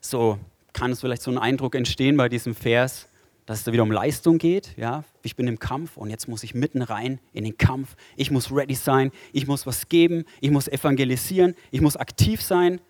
So 0.00 0.38
kann 0.72 0.92
es 0.92 1.00
vielleicht 1.00 1.22
so 1.22 1.30
ein 1.30 1.38
Eindruck 1.38 1.74
entstehen 1.74 2.16
bei 2.16 2.28
diesem 2.28 2.54
Vers 2.54 3.08
dass 3.48 3.60
es 3.60 3.64
da 3.64 3.72
wieder 3.72 3.82
um 3.82 3.90
Leistung 3.90 4.36
geht. 4.36 4.76
Ja? 4.76 5.04
Ich 5.28 5.36
bin 5.36 5.46
im 5.46 5.58
Kampf 5.58 5.98
und 5.98 6.08
jetzt 6.08 6.26
muss 6.26 6.42
ich 6.42 6.54
mitten 6.54 6.80
rein 6.80 7.20
in 7.34 7.44
den 7.44 7.58
Kampf. 7.58 7.96
Ich 8.16 8.30
muss 8.30 8.50
ready 8.50 8.74
sein, 8.74 9.12
ich 9.34 9.46
muss 9.46 9.66
was 9.66 9.90
geben, 9.90 10.24
ich 10.40 10.50
muss 10.50 10.68
evangelisieren, 10.68 11.54
ich 11.70 11.82
muss 11.82 11.98
aktiv 11.98 12.40
sein. 12.40 12.80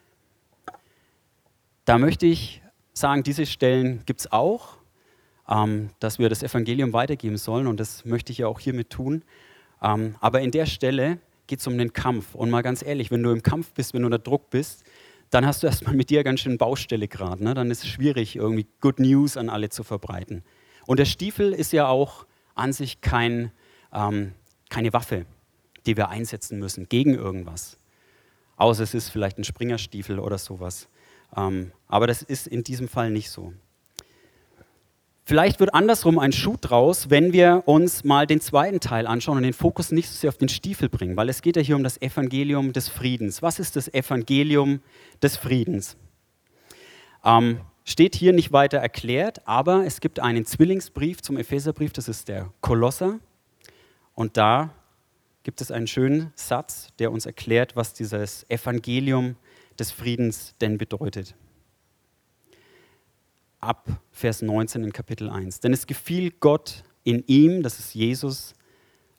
Da 1.84 1.98
möchte 1.98 2.26
ich 2.26 2.62
sagen, 2.92 3.24
diese 3.24 3.44
Stellen 3.44 4.04
gibt 4.06 4.20
es 4.20 4.30
auch, 4.30 4.76
ähm, 5.48 5.90
dass 5.98 6.20
wir 6.20 6.28
das 6.28 6.44
Evangelium 6.44 6.92
weitergeben 6.92 7.38
sollen 7.38 7.66
und 7.66 7.80
das 7.80 8.04
möchte 8.04 8.30
ich 8.30 8.38
ja 8.38 8.46
auch 8.46 8.60
hiermit 8.60 8.90
tun. 8.90 9.24
Ähm, 9.82 10.14
aber 10.20 10.40
in 10.40 10.52
der 10.52 10.66
Stelle 10.66 11.18
geht 11.48 11.58
es 11.58 11.66
um 11.66 11.76
den 11.76 11.92
Kampf. 11.92 12.36
Und 12.36 12.50
mal 12.50 12.62
ganz 12.62 12.84
ehrlich, 12.84 13.10
wenn 13.10 13.24
du 13.24 13.32
im 13.32 13.42
Kampf 13.42 13.72
bist, 13.72 13.94
wenn 13.94 14.02
du 14.02 14.06
unter 14.06 14.20
Druck 14.20 14.48
bist, 14.50 14.84
dann 15.30 15.44
hast 15.44 15.64
du 15.64 15.66
erstmal 15.66 15.96
mit 15.96 16.08
dir 16.10 16.22
ganz 16.22 16.38
schön 16.38 16.56
Baustelle 16.56 17.08
gerade. 17.08 17.42
Ne? 17.42 17.54
Dann 17.54 17.72
ist 17.72 17.82
es 17.82 17.88
schwierig, 17.88 18.36
irgendwie 18.36 18.68
Good 18.80 19.00
News 19.00 19.36
an 19.36 19.48
alle 19.48 19.70
zu 19.70 19.82
verbreiten. 19.82 20.44
Und 20.86 21.00
der 21.00 21.04
Stiefel 21.04 21.52
ist 21.52 21.72
ja 21.72 21.88
auch 21.88 22.27
an 22.58 22.72
sich 22.72 23.00
kein, 23.00 23.52
ähm, 23.92 24.32
keine 24.68 24.92
Waffe, 24.92 25.26
die 25.86 25.96
wir 25.96 26.08
einsetzen 26.08 26.58
müssen 26.58 26.88
gegen 26.88 27.14
irgendwas. 27.14 27.78
Außer 28.56 28.82
es 28.82 28.94
ist 28.94 29.10
vielleicht 29.10 29.38
ein 29.38 29.44
Springerstiefel 29.44 30.18
oder 30.18 30.38
sowas. 30.38 30.88
Ähm, 31.36 31.72
aber 31.86 32.06
das 32.06 32.22
ist 32.22 32.46
in 32.46 32.64
diesem 32.64 32.88
Fall 32.88 33.10
nicht 33.10 33.30
so. 33.30 33.52
Vielleicht 35.24 35.60
wird 35.60 35.74
andersrum 35.74 36.18
ein 36.18 36.32
Schuh 36.32 36.56
draus, 36.58 37.10
wenn 37.10 37.34
wir 37.34 37.64
uns 37.66 38.02
mal 38.02 38.26
den 38.26 38.40
zweiten 38.40 38.80
Teil 38.80 39.06
anschauen 39.06 39.36
und 39.36 39.42
den 39.42 39.52
Fokus 39.52 39.92
nicht 39.92 40.08
so 40.08 40.14
sehr 40.14 40.28
auf 40.28 40.38
den 40.38 40.48
Stiefel 40.48 40.88
bringen, 40.88 41.18
weil 41.18 41.28
es 41.28 41.42
geht 41.42 41.56
ja 41.56 41.62
hier 41.62 41.76
um 41.76 41.84
das 41.84 42.00
Evangelium 42.00 42.72
des 42.72 42.88
Friedens. 42.88 43.42
Was 43.42 43.58
ist 43.58 43.76
das 43.76 43.92
Evangelium 43.92 44.80
des 45.22 45.36
Friedens? 45.36 45.98
Ähm, 47.22 47.60
steht 47.88 48.14
hier 48.14 48.34
nicht 48.34 48.52
weiter 48.52 48.78
erklärt, 48.78 49.48
aber 49.48 49.86
es 49.86 50.00
gibt 50.00 50.20
einen 50.20 50.44
Zwillingsbrief 50.44 51.22
zum 51.22 51.38
Epheserbrief, 51.38 51.92
das 51.94 52.06
ist 52.06 52.28
der 52.28 52.52
Kolosser. 52.60 53.18
Und 54.14 54.36
da 54.36 54.74
gibt 55.42 55.62
es 55.62 55.70
einen 55.70 55.86
schönen 55.86 56.30
Satz, 56.34 56.88
der 56.98 57.10
uns 57.10 57.24
erklärt, 57.24 57.76
was 57.76 57.94
dieses 57.94 58.44
Evangelium 58.50 59.36
des 59.78 59.90
Friedens 59.90 60.54
denn 60.60 60.76
bedeutet 60.76 61.34
ab 63.60 63.88
Vers 64.12 64.42
19 64.42 64.84
in 64.84 64.92
Kapitel 64.92 65.30
1. 65.30 65.60
Denn 65.60 65.72
es 65.72 65.86
gefiel 65.86 66.32
Gott 66.38 66.84
in 67.04 67.24
ihm, 67.26 67.62
das 67.62 67.78
ist 67.78 67.94
Jesus, 67.94 68.54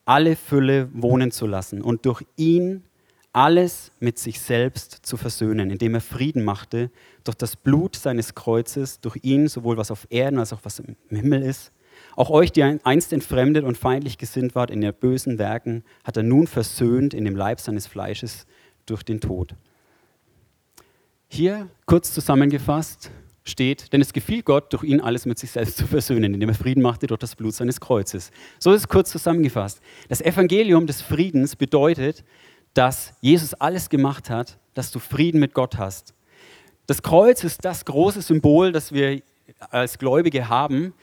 alle 0.06 0.36
Fülle 0.36 0.90
wohnen 0.94 1.32
zu 1.32 1.46
lassen 1.46 1.82
und 1.82 2.06
durch 2.06 2.24
ihn 2.36 2.84
alles 3.40 3.94
mit 4.02 4.20
sich 4.20 4.42
selbst 4.42 5.00
zu 5.04 5.16
versöhnen, 5.16 5.72
indem 5.72 5.94
er 5.94 6.02
Frieden 6.02 6.44
machte 6.44 6.92
durch 7.24 7.38
das 7.38 7.56
Blut 7.56 7.96
seines 7.96 8.36
Kreuzes, 8.36 9.00
durch 9.00 9.18
ihn 9.22 9.48
sowohl 9.48 9.78
was 9.78 9.92
auf 9.92 10.08
Erden 10.10 10.40
als 10.40 10.52
auch 10.52 10.60
was 10.64 10.80
im 10.80 10.98
Himmel 11.08 11.44
ist. 11.44 11.72
Auch 12.18 12.30
euch, 12.32 12.52
die 12.52 12.64
einst 12.64 13.14
entfremdet 13.14 13.64
und 13.64 13.78
feindlich 13.78 14.18
gesinnt 14.18 14.56
wart 14.56 14.70
in 14.70 14.82
den 14.82 14.94
bösen 14.94 15.40
Werken, 15.40 15.86
hat 16.04 16.18
er 16.18 16.24
nun 16.24 16.48
versöhnt 16.48 17.14
in 17.14 17.24
dem 17.24 17.38
Leib 17.38 17.62
seines 17.62 17.88
Fleisches 17.88 18.46
durch 18.86 19.04
den 19.04 19.22
Tod. 19.22 19.56
Hier 21.30 21.70
kurz 21.86 22.14
zusammengefasst, 22.14 23.10
steht, 23.46 23.94
denn 23.94 24.02
es 24.02 24.12
gefiel 24.12 24.44
Gott, 24.44 24.74
durch 24.74 24.84
ihn 24.84 25.00
alles 25.00 25.26
mit 25.26 25.40
sich 25.40 25.52
selbst 25.52 25.78
zu 25.78 25.88
versöhnen, 25.88 26.34
indem 26.34 26.50
er 26.50 26.56
Frieden 26.56 26.82
machte 26.82 27.08
durch 27.08 27.20
das 27.20 27.38
Blut 27.38 27.54
seines 27.54 27.80
Kreuzes. 27.80 28.32
So 28.60 28.72
ist 28.74 28.82
es 28.82 28.88
kurz 28.90 29.10
zusammengefasst. 29.12 29.82
Das 30.10 30.22
Evangelium 30.22 30.88
des 30.88 31.02
Friedens 31.02 31.56
bedeutet, 31.56 32.26
dass 32.74 33.14
Jesus 33.22 33.54
alles 33.54 33.90
gemacht 33.90 34.30
hat, 34.30 34.58
dass 34.74 34.92
du 34.92 35.00
Frieden 35.00 35.40
mit 35.40 35.54
Gott 35.54 35.78
hast. 35.78 36.14
Das 36.88 37.02
Kreuz 37.02 37.44
ist 37.44 37.66
das 37.66 37.86
große 37.86 38.22
Symbol, 38.22 38.72
das 38.72 38.94
wir 38.94 39.22
als 39.70 39.98
Gläubige 39.98 40.50
haben. 40.50 40.94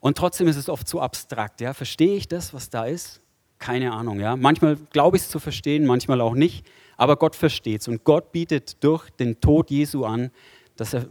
Und 0.00 0.16
trotzdem 0.16 0.48
ist 0.48 0.56
es 0.56 0.68
oft 0.68 0.86
zu 0.86 1.00
abstrakt. 1.00 1.60
Ja? 1.60 1.74
Verstehe 1.74 2.16
ich 2.16 2.28
das, 2.28 2.54
was 2.54 2.70
da 2.70 2.84
ist? 2.86 3.20
Keine 3.58 3.92
Ahnung, 3.92 4.20
ja. 4.20 4.36
Manchmal 4.36 4.76
glaube 4.76 5.16
ich 5.16 5.24
es 5.24 5.30
zu 5.30 5.38
verstehen, 5.38 5.86
manchmal 5.86 6.20
auch 6.20 6.34
nicht, 6.34 6.66
aber 6.96 7.16
Gott 7.16 7.34
versteht 7.34 7.80
es. 7.80 7.88
Und 7.88 8.04
Gott 8.04 8.32
bietet 8.32 8.82
durch 8.84 9.10
den 9.10 9.40
Tod 9.40 9.70
Jesu 9.70 10.04
an, 10.04 10.30
dass 10.76 10.94
er 10.94 11.06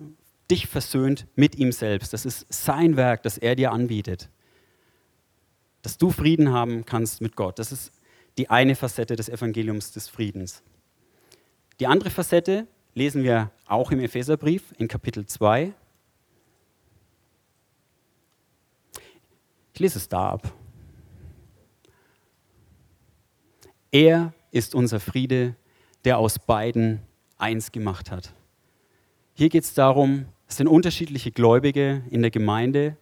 dich 0.49 0.67
versöhnt 0.67 1.25
mit 1.35 1.55
ihm 1.55 1.71
selbst. 1.71 2.13
Das 2.13 2.25
ist 2.25 2.45
sein 2.49 2.97
Werk, 2.97 3.23
das 3.23 3.37
er 3.37 3.55
dir 3.55 3.71
anbietet. 3.71 4.29
Dass 5.81 5.97
du 5.97 6.11
Frieden 6.11 6.51
haben 6.51 6.85
kannst 6.85 7.19
mit 7.21 7.35
Gott. 7.35 7.57
Das 7.57 7.71
ist 7.71 7.91
die 8.37 8.49
eine 8.49 8.75
Facette 8.75 9.15
des 9.15 9.29
Evangeliums 9.29 9.91
des 9.91 10.09
Friedens. 10.09 10.63
Die 11.79 11.87
andere 11.87 12.09
Facette 12.09 12.67
lesen 12.93 13.23
wir 13.23 13.51
auch 13.67 13.91
im 13.91 13.99
Epheserbrief 13.99 14.73
in 14.77 14.87
Kapitel 14.87 15.25
2. 15.25 15.73
Ich 19.73 19.79
lese 19.79 19.97
es 19.97 20.07
da 20.07 20.29
ab. 20.29 20.53
Er 23.91 24.33
ist 24.51 24.73
unser 24.75 24.99
Friede, 24.99 25.55
der 26.05 26.17
aus 26.17 26.39
beiden 26.39 27.01
eins 27.37 27.71
gemacht 27.71 28.11
hat. 28.11 28.33
Hier 29.33 29.49
geht 29.49 29.65
es 29.65 29.73
darum, 29.73 30.27
es 30.47 30.57
sind 30.57 30.67
unterschiedliche 30.67 31.31
Gläubige 31.31 32.03
in 32.09 32.21
der 32.21 32.31
Gemeinde 32.31 32.95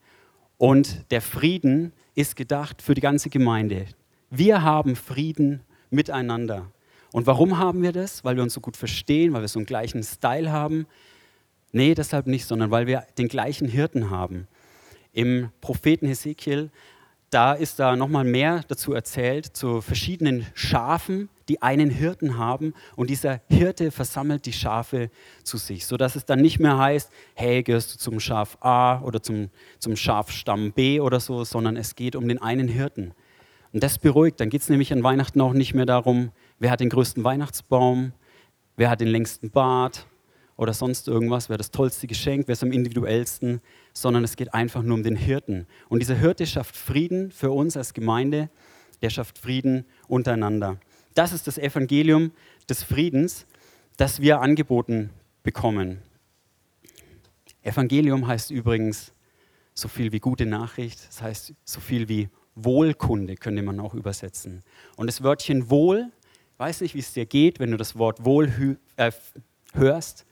und 0.58 1.12
der 1.12 1.22
Frieden 1.22 1.94
ist 2.16 2.36
gedacht 2.36 2.82
für 2.82 2.96
die 2.96 3.02
ganze 3.02 3.30
Gemeinde. 3.30 3.86
Wir 4.36 4.64
haben 4.64 4.96
Frieden 4.96 5.62
miteinander. 5.92 6.72
Und 7.12 7.28
warum 7.28 7.60
haben 7.60 7.84
wir 7.84 7.92
das? 7.92 8.26
Weil 8.26 8.36
wir 8.36 8.42
uns 8.42 8.56
so 8.56 8.62
gut 8.62 8.76
verstehen, 8.76 9.32
weil 9.32 9.42
wir 9.42 9.48
so 9.48 9.60
einen 9.60 9.68
gleichen 9.68 10.02
Style 10.02 10.52
haben? 10.52 10.88
Nee, 11.72 11.94
deshalb 11.94 12.26
nicht, 12.26 12.48
sondern 12.48 12.72
weil 12.72 12.88
wir 12.88 13.06
den 13.20 13.28
gleichen 13.28 13.68
Hirten 13.68 14.10
haben. 14.10 14.48
Im 15.12 15.52
Propheten 15.62 16.08
Hesekiel 16.08 16.72
da 17.30 17.54
ist 17.54 17.80
da 17.80 17.96
nochmal 17.96 18.24
mehr 18.24 18.64
dazu 18.68 18.94
erzählt, 18.94 19.46
zu 19.46 19.82
verschiedenen 19.82 20.46
Schafen, 20.54 21.30
die 21.48 21.62
einen 21.62 21.90
Hirten 21.90 22.38
haben. 22.38 22.74
Und 22.96 23.10
dieser 23.10 23.42
Hirte 23.50 23.92
versammelt 23.92 24.46
die 24.46 24.54
Schafe 24.54 25.10
zu 25.44 25.58
sich, 25.58 25.86
sodass 25.86 26.16
es 26.16 26.26
dann 26.26 26.42
nicht 26.42 26.60
mehr 26.60 26.78
heißt, 26.78 27.12
hey, 27.34 27.64
gehörst 27.64 27.94
du 27.94 27.98
zum 28.00 28.20
Schaf 28.20 28.58
A 28.62 29.02
oder 29.02 29.22
zum, 29.22 29.50
zum 29.80 29.96
Schafstamm 29.96 30.74
B 30.74 31.00
oder 31.00 31.20
so, 31.20 31.44
sondern 31.44 31.76
es 31.76 31.96
geht 31.96 32.16
um 32.16 32.28
den 32.28 32.42
einen 32.42 32.68
Hirten. 32.68 33.14
Und 33.74 33.84
das 33.84 33.98
beruhigt. 33.98 34.40
Dann 34.40 34.50
geht 34.50 34.62
es 34.62 34.70
nämlich 34.70 34.94
an 34.94 35.04
Weihnachten 35.04 35.42
auch 35.42 35.54
nicht 35.54 35.74
mehr 35.74 35.86
darum, 35.86 36.32
wer 36.60 36.72
hat 36.72 36.80
den 36.80 36.90
größten 36.90 37.24
Weihnachtsbaum, 37.24 38.14
wer 38.78 38.90
hat 38.90 39.02
den 39.02 39.08
längsten 39.10 39.50
Bart, 39.50 40.06
oder 40.56 40.74
sonst 40.74 41.08
irgendwas, 41.08 41.50
wer 41.50 41.58
das 41.58 41.72
tollste 41.72 42.08
Geschenk, 42.08 42.48
wer 42.48 42.54
ist 42.54 42.64
am 42.64 42.72
individuellsten, 42.72 43.62
sondern 43.92 44.24
es 44.24 44.36
geht 44.36 44.54
einfach 44.54 44.84
nur 44.84 44.96
um 44.96 45.04
den 45.04 45.16
Hirten. 45.16 45.68
Und 45.90 46.00
dieser 46.00 46.16
Hirte 46.16 46.46
schafft 46.46 46.76
Frieden 46.76 47.32
für 47.32 47.52
uns 47.52 47.76
als 47.76 47.94
Gemeinde, 47.94 48.50
der 49.02 49.10
schafft 49.10 49.38
Frieden 49.38 49.86
untereinander. 50.08 50.78
Das 51.16 51.34
ist 51.34 51.48
das 51.48 51.58
Evangelium 51.58 52.32
des 52.70 52.84
Friedens, 52.84 53.46
das 53.98 54.22
wir 54.22 54.42
angeboten 54.42 55.10
bekommen. 55.44 56.02
Evangelium 57.64 58.28
heißt 58.28 58.52
übrigens 58.52 59.12
so 59.74 59.88
viel 59.88 60.12
wie 60.12 60.20
gute 60.20 60.46
Nachricht, 60.46 61.08
das 61.08 61.22
heißt 61.22 61.54
so 61.66 61.80
viel 61.80 62.10
wie 62.10 62.30
Wohlkunde, 62.56 63.36
könnte 63.36 63.62
man 63.62 63.80
auch 63.80 63.94
übersetzen. 63.94 64.64
Und 64.96 65.08
das 65.08 65.24
Wörtchen 65.24 65.70
Wohl, 65.70 66.12
weiß 66.58 66.82
nicht, 66.82 66.96
wie 66.96 67.00
es 67.00 67.14
dir 67.14 67.26
geht, 67.26 67.60
wenn 67.60 67.72
du 67.72 67.78
das 67.78 67.98
Wort 67.98 68.26
Wohl 68.26 68.78
äh, 68.98 69.12
hörst, 69.74 70.26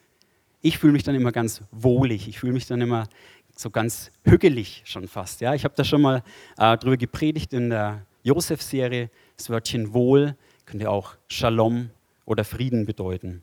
ich 0.62 0.78
fühle 0.78 0.94
mich 0.94 1.04
dann 1.04 1.16
immer 1.16 1.32
ganz 1.32 1.64
wohlig, 1.72 2.28
ich 2.28 2.40
fühle 2.40 2.54
mich 2.54 2.68
dann 2.68 2.82
immer 2.82 3.08
so 3.56 3.70
ganz 3.70 4.12
hügelig 4.24 4.84
schon 4.86 5.08
fast. 5.08 5.42
Ja? 5.42 5.54
Ich 5.54 5.64
habe 5.64 5.74
da 5.76 5.84
schon 5.84 6.02
mal 6.02 6.24
äh, 6.58 6.78
drüber 6.78 6.98
gepredigt 6.98 7.54
in 7.54 7.70
der 7.70 8.06
Josef-Serie. 8.24 9.10
Das 9.38 9.50
Wörtchen 9.50 9.94
Wohl 9.94 10.36
könnte 10.66 10.90
auch 10.90 11.16
Shalom 11.28 11.90
oder 12.26 12.44
Frieden 12.44 12.86
bedeuten. 12.86 13.42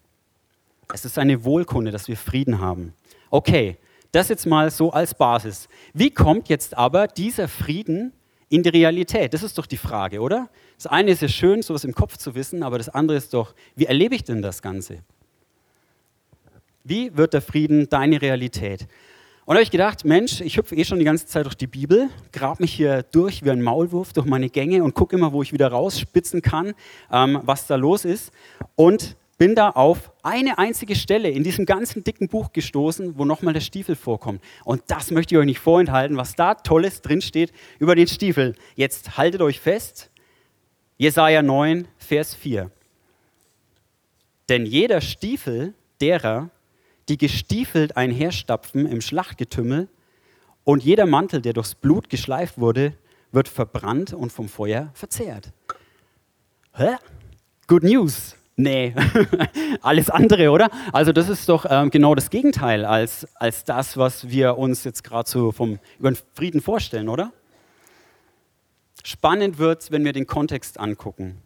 Es 0.93 1.05
ist 1.05 1.19
eine 1.19 1.45
Wohlkunde, 1.45 1.91
dass 1.91 2.09
wir 2.09 2.17
Frieden 2.17 2.61
haben. 2.61 2.95
Okay, 3.31 3.77
das 4.13 4.29
jetzt 4.29 4.47
mal 4.47 4.71
so 4.71 4.91
als 4.91 5.15
Basis. 5.15 5.69
Wie 5.93 6.11
kommt 6.11 6.49
jetzt 6.49 6.77
aber 6.77 7.09
dieser 7.09 7.47
Frieden 7.47 8.13
in 8.49 8.63
die 8.63 8.69
Realität? 8.71 9.35
Das 9.35 9.43
ist 9.43 9.59
doch 9.59 9.67
die 9.67 9.77
Frage, 9.77 10.21
oder? 10.21 10.49
Das 10.77 10.87
eine 10.87 11.11
ist 11.11 11.23
ja 11.23 11.29
schön, 11.29 11.63
sowas 11.63 11.85
im 11.85 11.95
Kopf 11.95 12.17
zu 12.17 12.35
wissen, 12.35 12.63
aber 12.63 12.79
das 12.79 12.89
andere 12.89 13.17
ist 13.17 13.35
doch, 13.35 13.55
wie 13.77 13.87
erlebe 13.87 14.15
ich 14.15 14.25
denn 14.25 14.43
das 14.43 14.63
Ganze? 14.63 14.99
Wie 16.85 17.17
wird 17.17 17.35
der 17.35 17.43
Frieden 17.43 17.89
deine 17.89 18.23
Realität? 18.23 18.87
Und 19.45 19.55
da 19.55 19.61
habe 19.61 19.63
ich 19.63 19.71
gedacht, 19.71 20.05
Mensch, 20.05 20.43
ich 20.43 20.59
hüpfe 20.59 20.77
eh 20.77 20.85
schon 20.85 20.99
die 20.99 21.07
ganze 21.07 21.27
Zeit 21.27 21.47
durch 21.47 21.55
die 21.55 21.67
Bibel, 21.67 22.11
grab 22.33 22.61
mich 22.61 22.73
hier 22.73 23.03
durch 23.03 23.43
wie 23.45 23.51
ein 23.51 23.63
Maulwurf 23.63 24.13
durch 24.13 24.27
meine 24.27 24.51
Gänge 24.51 24.85
und 24.85 24.95
gucke 24.95 25.17
immer, 25.17 25.33
wo 25.33 25.43
ich 25.43 25.55
wieder 25.55 25.69
rausspitzen 25.69 26.43
kann, 26.43 26.75
ähm, 27.11 27.41
was 27.45 27.67
da 27.67 27.77
los 27.77 28.05
ist. 28.05 28.31
Und 28.77 29.17
bin 29.39 29.55
da 29.55 29.71
auf 29.71 30.13
eine 30.25 30.59
einzige 30.59 30.97
Stelle 30.97 31.31
in 31.31 31.45
diesem 31.45 31.65
ganzen 31.65 32.03
dicken 32.03 32.29
Buch 32.29 32.53
gestoßen, 32.53 33.17
wo 33.17 33.25
nochmal 33.25 33.55
der 33.55 33.61
Stiefel 33.61 33.95
vorkommt. 33.95 34.43
Und 34.65 34.83
das 34.89 35.13
möchte 35.13 35.35
ich 35.35 35.39
euch 35.39 35.47
nicht 35.47 35.61
vorenthalten, 35.61 36.17
was 36.17 36.35
da 36.35 36.55
Tolles 36.55 37.01
drinsteht 37.03 37.53
über 37.79 37.95
den 37.95 38.09
Stiefel. 38.09 38.57
Jetzt 38.75 39.17
haltet 39.17 39.41
euch 39.41 39.61
fest, 39.61 40.11
Jesaja 40.97 41.43
9, 41.43 41.87
Vers 41.97 42.35
4. 42.35 42.71
Denn 44.49 44.67
jeder 44.67 45.01
Stiefel 45.01 45.75
derer, 46.01 46.51
die 47.09 47.17
gestiefelt 47.17 47.97
einherstapfen 47.97 48.87
im 48.87 49.01
Schlachtgetümmel, 49.01 49.89
und 50.65 50.85
jeder 50.85 51.07
Mantel, 51.07 51.41
der 51.41 51.55
durchs 51.55 51.75
Blut 51.75 52.11
geschleift 52.11 52.59
wurde, 52.59 52.93
wird 53.33 53.49
verbrannt 53.49 54.13
und 54.13 54.31
vom 54.31 54.51
Feuer 54.51 54.91
verzehrt. 54.93 55.51
Hä? 56.75 56.97
Good 57.67 57.85
News. 57.85 58.38
Nee, 58.61 58.93
alles 59.83 60.11
andere, 60.11 60.51
oder? 60.51 60.69
Also 60.93 61.13
das 61.13 61.29
ist 61.29 61.49
doch 61.49 61.65
ähm, 61.71 61.91
genau 61.91 62.17
das 62.17 62.29
Gegenteil 62.29 62.85
als, 62.85 63.29
als 63.37 63.63
das, 63.63 63.97
was 63.97 64.31
wir 64.31 64.59
uns 64.59 64.83
jetzt 64.83 65.05
gerade 65.05 65.31
so 65.31 65.53
vom, 65.53 65.79
über 66.01 66.11
den 66.11 66.19
Frieden 66.35 66.61
vorstellen, 66.61 67.09
oder? 67.09 67.33
Spannend 69.05 69.59
wird 69.59 69.83
es, 69.83 69.93
wenn 69.93 70.05
wir 70.05 70.13
den 70.13 70.27
Kontext 70.27 70.81
angucken. 70.81 71.41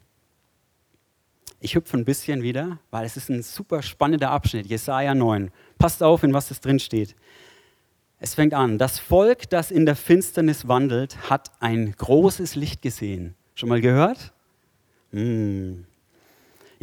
Ich 1.59 1.75
hüpfe 1.75 1.97
ein 1.97 2.03
bisschen 2.03 2.41
wieder, 2.41 2.79
weil 2.89 3.05
es 3.05 3.15
ist 3.15 3.29
ein 3.29 3.43
super 3.43 3.83
spannender 3.83 4.31
Abschnitt, 4.31 4.65
Jesaja 4.65 5.13
9. 5.13 5.51
Passt 5.77 6.01
auf, 6.01 6.23
in 6.23 6.33
was 6.33 6.49
es 6.49 6.61
drin 6.61 6.79
steht. 6.79 7.15
Es 8.17 8.33
fängt 8.33 8.55
an. 8.55 8.79
Das 8.79 8.97
Volk, 8.97 9.51
das 9.51 9.69
in 9.69 9.85
der 9.85 9.95
Finsternis 9.95 10.67
wandelt, 10.67 11.29
hat 11.29 11.51
ein 11.59 11.93
großes 11.95 12.55
Licht 12.55 12.81
gesehen. 12.81 13.35
Schon 13.53 13.69
mal 13.69 13.81
gehört? 13.81 14.33
Hm. 15.11 15.85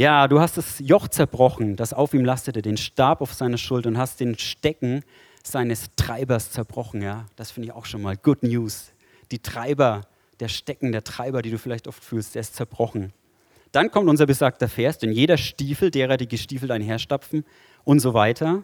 Ja, 0.00 0.28
du 0.28 0.40
hast 0.40 0.56
das 0.56 0.78
Joch 0.78 1.08
zerbrochen, 1.08 1.76
das 1.76 1.92
auf 1.92 2.14
ihm 2.14 2.24
lastete, 2.24 2.62
den 2.62 2.78
Stab 2.78 3.20
auf 3.20 3.34
seiner 3.34 3.58
Schulter 3.58 3.90
und 3.90 3.98
hast 3.98 4.18
den 4.18 4.38
Stecken 4.38 5.04
seines 5.42 5.90
Treibers 5.94 6.52
zerbrochen. 6.52 7.02
Ja, 7.02 7.26
das 7.36 7.50
finde 7.50 7.66
ich 7.68 7.74
auch 7.74 7.84
schon 7.84 8.00
mal 8.00 8.16
good 8.16 8.42
news. 8.42 8.94
Die 9.30 9.40
Treiber, 9.40 10.06
der 10.40 10.48
Stecken, 10.48 10.92
der 10.92 11.04
Treiber, 11.04 11.42
die 11.42 11.50
du 11.50 11.58
vielleicht 11.58 11.86
oft 11.86 12.02
fühlst, 12.02 12.34
der 12.34 12.40
ist 12.40 12.56
zerbrochen. 12.56 13.12
Dann 13.72 13.90
kommt 13.90 14.08
unser 14.08 14.24
besagter 14.24 14.70
Vers, 14.70 14.96
denn 14.96 15.12
jeder 15.12 15.36
Stiefel, 15.36 15.90
derer, 15.90 16.16
die 16.16 16.28
gestiefelt 16.28 16.70
einherstapfen 16.70 17.44
und 17.84 18.00
so 18.00 18.14
weiter. 18.14 18.62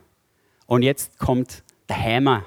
Und 0.64 0.84
jetzt 0.84 1.18
kommt 1.18 1.64
der 1.90 2.02
Hammer. 2.02 2.46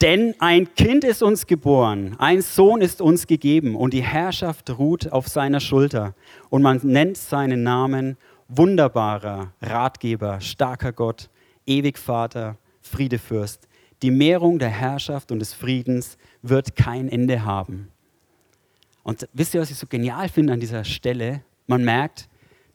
Denn 0.00 0.34
ein 0.38 0.74
Kind 0.74 1.04
ist 1.04 1.22
uns 1.22 1.46
geboren, 1.46 2.16
ein 2.18 2.40
Sohn 2.40 2.80
ist 2.80 3.02
uns 3.02 3.26
gegeben 3.26 3.76
und 3.76 3.92
die 3.92 4.02
Herrschaft 4.02 4.78
ruht 4.78 5.12
auf 5.12 5.28
seiner 5.28 5.60
Schulter. 5.60 6.14
Und 6.48 6.62
man 6.62 6.80
nennt 6.82 7.18
seinen 7.18 7.62
Namen 7.62 8.16
wunderbarer 8.48 9.52
Ratgeber, 9.60 10.40
starker 10.40 10.92
Gott, 10.92 11.28
ewig 11.66 11.98
Vater, 11.98 12.56
Friedefürst. 12.80 13.68
Die 14.00 14.10
Mehrung 14.10 14.58
der 14.58 14.70
Herrschaft 14.70 15.30
und 15.30 15.38
des 15.40 15.52
Friedens 15.52 16.16
wird 16.40 16.76
kein 16.76 17.10
Ende 17.10 17.44
haben. 17.44 17.88
Und 19.02 19.28
wisst 19.34 19.52
ihr, 19.52 19.60
was 19.60 19.70
ich 19.70 19.76
so 19.76 19.86
genial 19.86 20.30
finde 20.30 20.54
an 20.54 20.60
dieser 20.60 20.84
Stelle? 20.84 21.42
Man 21.66 21.84
merkt, 21.84 22.28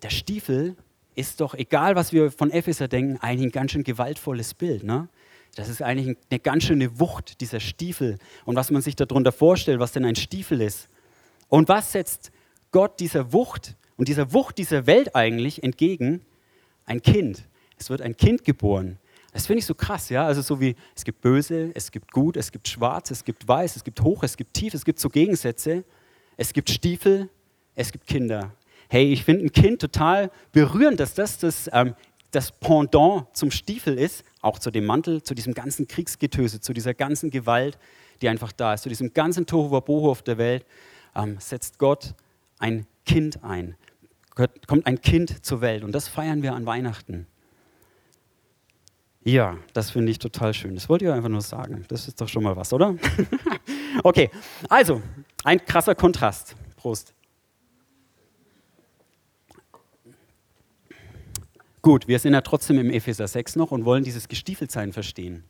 der 0.04 0.12
Stiefel 0.12 0.76
ist 1.16 1.42
doch, 1.42 1.56
egal 1.56 1.96
was 1.96 2.14
wir 2.14 2.32
von 2.32 2.52
Epheser 2.52 2.88
denken, 2.88 3.18
eigentlich 3.22 3.48
ein 3.48 3.52
ganz 3.52 3.72
schön 3.72 3.84
gewaltvolles 3.84 4.54
Bild. 4.54 4.84
Ne? 4.84 5.08
Das 5.56 5.70
ist 5.70 5.82
eigentlich 5.82 6.18
eine 6.30 6.40
ganz 6.40 6.64
schöne 6.66 7.00
Wucht, 7.00 7.42
dieser 7.42 7.60
Stiefel. 7.60 8.18
Und 8.44 8.56
was 8.56 8.72
man 8.72 8.82
sich 8.82 8.96
darunter 8.96 9.32
vorstellt, 9.32 9.80
was 9.80 9.94
denn 9.94 10.06
ein 10.06 10.16
Stiefel 10.16 10.62
ist. 10.62 10.90
Und 11.48 11.70
was 11.70 11.94
setzt 11.94 12.32
Gott 12.72 13.00
dieser 13.00 13.32
Wucht 13.32 13.76
und 13.96 14.10
dieser 14.10 14.34
Wucht 14.34 14.58
dieser 14.58 14.86
Welt 14.86 15.16
eigentlich 15.16 15.64
entgegen? 15.64 16.22
Ein 16.86 17.02
Kind. 17.02 17.48
Es 17.78 17.90
wird 17.90 18.02
ein 18.02 18.18
Kind 18.18 18.44
geboren. 18.44 19.00
Das 19.32 19.48
finde 19.48 19.60
ich 19.60 19.66
so 19.66 19.76
krass, 19.76 20.10
ja. 20.10 20.26
Also 20.26 20.42
so 20.42 20.60
wie 20.60 20.76
es 20.94 21.04
gibt 21.04 21.22
böse, 21.22 21.72
es 21.74 21.92
gibt 21.92 22.12
gut, 22.12 22.38
es 22.38 22.52
gibt 22.52 22.68
schwarz, 22.68 23.12
es 23.12 23.24
gibt 23.24 23.48
weiß, 23.48 23.78
es 23.78 23.84
gibt 23.84 24.02
hoch, 24.02 24.24
es 24.24 24.38
gibt 24.38 24.54
tief, 24.54 24.74
es 24.74 24.86
gibt 24.86 25.00
so 25.00 25.10
Gegensätze. 25.10 25.84
Es 26.38 26.52
gibt 26.52 26.70
Stiefel, 26.70 27.30
es 27.76 27.94
gibt 27.94 28.08
Kinder. 28.08 28.54
Hey, 28.90 29.12
ich 29.12 29.24
finde 29.24 29.46
ein 29.46 29.52
Kind 29.52 29.80
total 29.80 30.32
berührend, 30.52 31.00
dass 31.00 31.14
das 31.14 31.38
das, 31.38 31.70
ähm, 31.72 31.96
das 32.36 32.52
Pendant 32.52 33.28
zum 33.34 33.50
Stiefel 33.50 33.98
ist, 33.98 34.26
auch 34.42 34.60
zu 34.60 34.70
dem 34.70 34.86
Mantel, 34.86 35.24
zu 35.24 35.34
diesem 35.34 35.54
ganzen 35.54 35.88
Kriegsgetöse, 35.88 36.60
zu 36.60 36.74
dieser 36.74 36.94
ganzen 36.94 37.30
Gewalt, 37.30 37.78
die 38.22 38.28
einfach 38.28 38.52
da 38.52 38.74
ist, 38.74 38.82
zu 38.84 38.90
diesem 38.90 39.14
ganzen 39.14 39.46
Tohu 39.46 39.72
Wabohu 39.72 40.10
auf 40.10 40.22
der 40.22 40.38
Welt, 40.38 40.66
ähm, 41.16 41.38
setzt 41.40 41.80
Gott 41.80 42.14
ein 42.60 42.86
Kind 43.06 43.44
ein, 43.44 43.76
kommt 44.36 44.86
ein 44.86 45.00
Kind 45.00 45.46
zur 45.46 45.62
Welt. 45.62 45.84
Und 45.84 45.94
das 45.94 46.10
feiern 46.10 46.44
wir 46.44 46.54
an 46.54 46.66
Weihnachten. 46.66 47.28
Ja, 49.24 49.58
das 49.74 49.92
finde 49.92 50.12
ich 50.12 50.20
total 50.20 50.54
schön. 50.54 50.76
Das 50.76 50.90
wollte 50.90 51.06
ich 51.06 51.12
einfach 51.12 51.30
nur 51.30 51.42
sagen. 51.42 51.86
Das 51.88 52.08
ist 52.08 52.20
doch 52.20 52.28
schon 52.28 52.44
mal 52.44 52.56
was, 52.56 52.72
oder? 52.74 52.96
okay, 54.04 54.30
also, 54.70 55.02
ein 55.44 55.66
krasser 55.66 55.96
Kontrast. 55.96 56.56
Prost. 56.76 57.14
Gut, 61.86 62.08
wir 62.08 62.18
sind 62.18 62.34
ja 62.34 62.42
trotzdem 62.42 62.80
im 62.80 62.90
Epheser 62.90 63.28
6 63.28 63.58
noch 63.58 63.70
und 63.70 63.86
wollen 63.86 64.04
dieses 64.04 64.28
Gestiefeltsein 64.28 64.92
verstehen. 64.92 65.44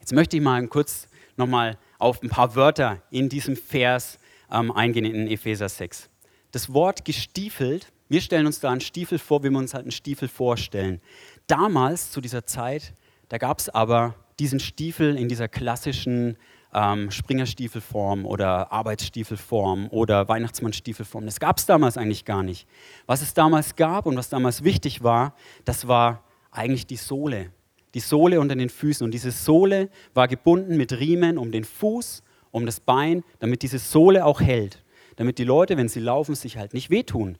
Jetzt 0.00 0.14
möchte 0.14 0.38
ich 0.38 0.42
mal 0.42 0.66
kurz 0.68 1.06
nochmal 1.36 1.76
auf 1.98 2.22
ein 2.22 2.30
paar 2.30 2.54
Wörter 2.54 3.02
in 3.10 3.28
diesem 3.28 3.54
Vers 3.54 4.18
ähm, 4.50 4.72
eingehen 4.72 5.04
in 5.04 5.28
Epheser 5.28 5.68
6. 5.68 6.08
Das 6.50 6.72
Wort 6.72 7.04
gestiefelt, 7.04 7.92
wir 8.08 8.22
stellen 8.22 8.46
uns 8.46 8.60
da 8.60 8.70
einen 8.70 8.80
Stiefel 8.80 9.18
vor, 9.18 9.44
wie 9.44 9.50
wir 9.50 9.58
uns 9.58 9.74
halt 9.74 9.84
einen 9.84 9.90
Stiefel 9.90 10.28
vorstellen. 10.28 11.02
Damals, 11.46 12.10
zu 12.10 12.22
dieser 12.22 12.46
Zeit, 12.46 12.94
da 13.28 13.36
gab 13.36 13.58
es 13.58 13.68
aber 13.68 14.14
diesen 14.38 14.60
Stiefel 14.60 15.14
in 15.14 15.28
dieser 15.28 15.48
klassischen 15.48 16.38
ähm, 16.74 17.10
Springerstiefelform 17.10 18.26
oder 18.26 18.72
Arbeitsstiefelform 18.72 19.88
oder 19.90 20.28
Weihnachtsmannstiefelform. 20.28 21.24
Das 21.24 21.40
gab 21.40 21.58
es 21.58 21.66
damals 21.66 21.96
eigentlich 21.96 22.24
gar 22.24 22.42
nicht. 22.42 22.66
Was 23.06 23.22
es 23.22 23.34
damals 23.34 23.76
gab 23.76 24.06
und 24.06 24.16
was 24.16 24.28
damals 24.28 24.64
wichtig 24.64 25.02
war, 25.02 25.34
das 25.64 25.88
war 25.88 26.24
eigentlich 26.50 26.86
die 26.86 26.96
Sohle. 26.96 27.52
Die 27.94 28.00
Sohle 28.00 28.40
unter 28.40 28.54
den 28.54 28.68
Füßen. 28.68 29.04
Und 29.04 29.12
diese 29.12 29.30
Sohle 29.30 29.88
war 30.14 30.28
gebunden 30.28 30.76
mit 30.76 30.92
Riemen 30.92 31.38
um 31.38 31.52
den 31.52 31.64
Fuß, 31.64 32.22
um 32.50 32.66
das 32.66 32.80
Bein, 32.80 33.24
damit 33.38 33.62
diese 33.62 33.78
Sohle 33.78 34.24
auch 34.24 34.40
hält. 34.40 34.84
Damit 35.16 35.38
die 35.38 35.44
Leute, 35.44 35.76
wenn 35.76 35.88
sie 35.88 36.00
laufen, 36.00 36.34
sich 36.34 36.58
halt 36.58 36.74
nicht 36.74 36.90
wehtun. 36.90 37.38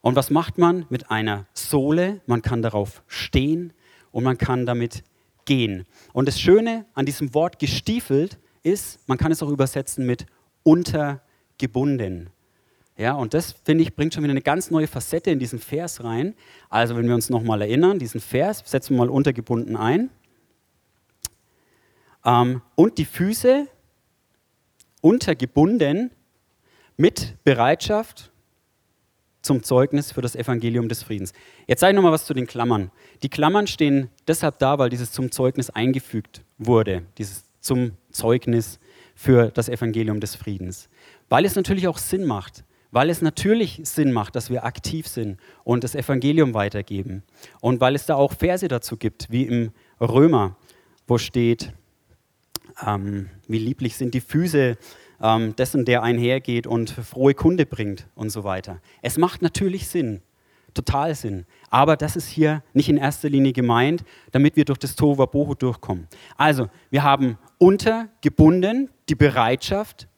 Und 0.00 0.16
was 0.16 0.30
macht 0.30 0.56
man 0.56 0.86
mit 0.88 1.10
einer 1.10 1.46
Sohle? 1.52 2.20
Man 2.26 2.40
kann 2.40 2.62
darauf 2.62 3.02
stehen 3.06 3.72
und 4.12 4.24
man 4.24 4.38
kann 4.38 4.64
damit 4.64 5.04
gehen. 5.44 5.86
Und 6.12 6.28
das 6.28 6.40
Schöne 6.40 6.86
an 6.94 7.06
diesem 7.06 7.34
Wort 7.34 7.58
gestiefelt 7.58 8.38
ist, 8.62 9.06
man 9.08 9.18
kann 9.18 9.32
es 9.32 9.42
auch 9.42 9.48
übersetzen 9.48 10.06
mit 10.06 10.26
untergebunden. 10.62 12.30
Ja, 12.96 13.14
und 13.14 13.32
das, 13.32 13.52
finde 13.52 13.82
ich, 13.82 13.96
bringt 13.96 14.12
schon 14.12 14.22
wieder 14.22 14.32
eine 14.32 14.42
ganz 14.42 14.70
neue 14.70 14.86
Facette 14.86 15.30
in 15.30 15.38
diesen 15.38 15.58
Vers 15.58 16.04
rein. 16.04 16.34
Also, 16.68 16.96
wenn 16.96 17.06
wir 17.08 17.14
uns 17.14 17.30
nochmal 17.30 17.62
erinnern, 17.62 17.98
diesen 17.98 18.20
Vers, 18.20 18.62
setzen 18.66 18.94
wir 18.94 18.98
mal 18.98 19.08
untergebunden 19.08 19.76
ein. 19.76 20.10
Ähm, 22.24 22.60
und 22.74 22.98
die 22.98 23.06
Füße 23.06 23.66
untergebunden 25.00 26.10
mit 26.98 27.42
Bereitschaft 27.44 28.30
zum 29.42 29.62
Zeugnis 29.62 30.12
für 30.12 30.20
das 30.20 30.36
Evangelium 30.36 30.88
des 30.88 31.02
Friedens. 31.02 31.32
Jetzt 31.66 31.80
sage 31.80 31.92
ich 31.92 31.96
nochmal 31.96 32.12
was 32.12 32.26
zu 32.26 32.34
den 32.34 32.46
Klammern. 32.46 32.90
Die 33.22 33.28
Klammern 33.28 33.66
stehen 33.66 34.10
deshalb 34.28 34.58
da, 34.58 34.78
weil 34.78 34.90
dieses 34.90 35.12
zum 35.12 35.30
Zeugnis 35.30 35.70
eingefügt 35.70 36.42
wurde, 36.58 37.02
dieses 37.18 37.44
zum 37.60 37.92
Zeugnis 38.10 38.78
für 39.14 39.50
das 39.50 39.68
Evangelium 39.68 40.20
des 40.20 40.34
Friedens. 40.34 40.88
Weil 41.28 41.44
es 41.44 41.54
natürlich 41.54 41.88
auch 41.88 41.98
Sinn 41.98 42.24
macht, 42.24 42.64
weil 42.90 43.10
es 43.10 43.22
natürlich 43.22 43.80
Sinn 43.84 44.12
macht, 44.12 44.34
dass 44.34 44.50
wir 44.50 44.64
aktiv 44.64 45.06
sind 45.06 45.38
und 45.64 45.84
das 45.84 45.94
Evangelium 45.94 46.54
weitergeben. 46.54 47.22
Und 47.60 47.80
weil 47.80 47.94
es 47.94 48.06
da 48.06 48.16
auch 48.16 48.32
Verse 48.32 48.66
dazu 48.66 48.96
gibt, 48.96 49.30
wie 49.30 49.44
im 49.44 49.72
Römer, 50.00 50.56
wo 51.06 51.18
steht, 51.18 51.72
ähm, 52.84 53.28
wie 53.46 53.58
lieblich 53.58 53.96
sind 53.96 54.14
die 54.14 54.20
Füße 54.20 54.76
ähm, 55.22 55.54
dessen, 55.56 55.84
der 55.84 56.02
einhergeht 56.02 56.66
und 56.66 56.90
frohe 56.90 57.34
Kunde 57.34 57.66
bringt 57.66 58.06
und 58.14 58.30
so 58.30 58.44
weiter. 58.44 58.80
Es 59.02 59.18
macht 59.18 59.42
natürlich 59.42 59.88
Sinn, 59.88 60.22
total 60.74 61.14
Sinn. 61.14 61.46
Aber 61.68 61.96
das 61.96 62.16
ist 62.16 62.28
hier 62.28 62.62
nicht 62.72 62.88
in 62.88 62.96
erster 62.96 63.28
Linie 63.28 63.52
gemeint, 63.52 64.04
damit 64.32 64.56
wir 64.56 64.64
durch 64.64 64.78
das 64.78 64.96
Tova 64.96 65.26
Bohu 65.26 65.54
durchkommen. 65.54 66.08
Also, 66.36 66.68
wir 66.90 67.02
haben 67.02 67.38
untergebunden 67.58 68.90
die 69.08 69.14
Bereitschaft, 69.14 70.08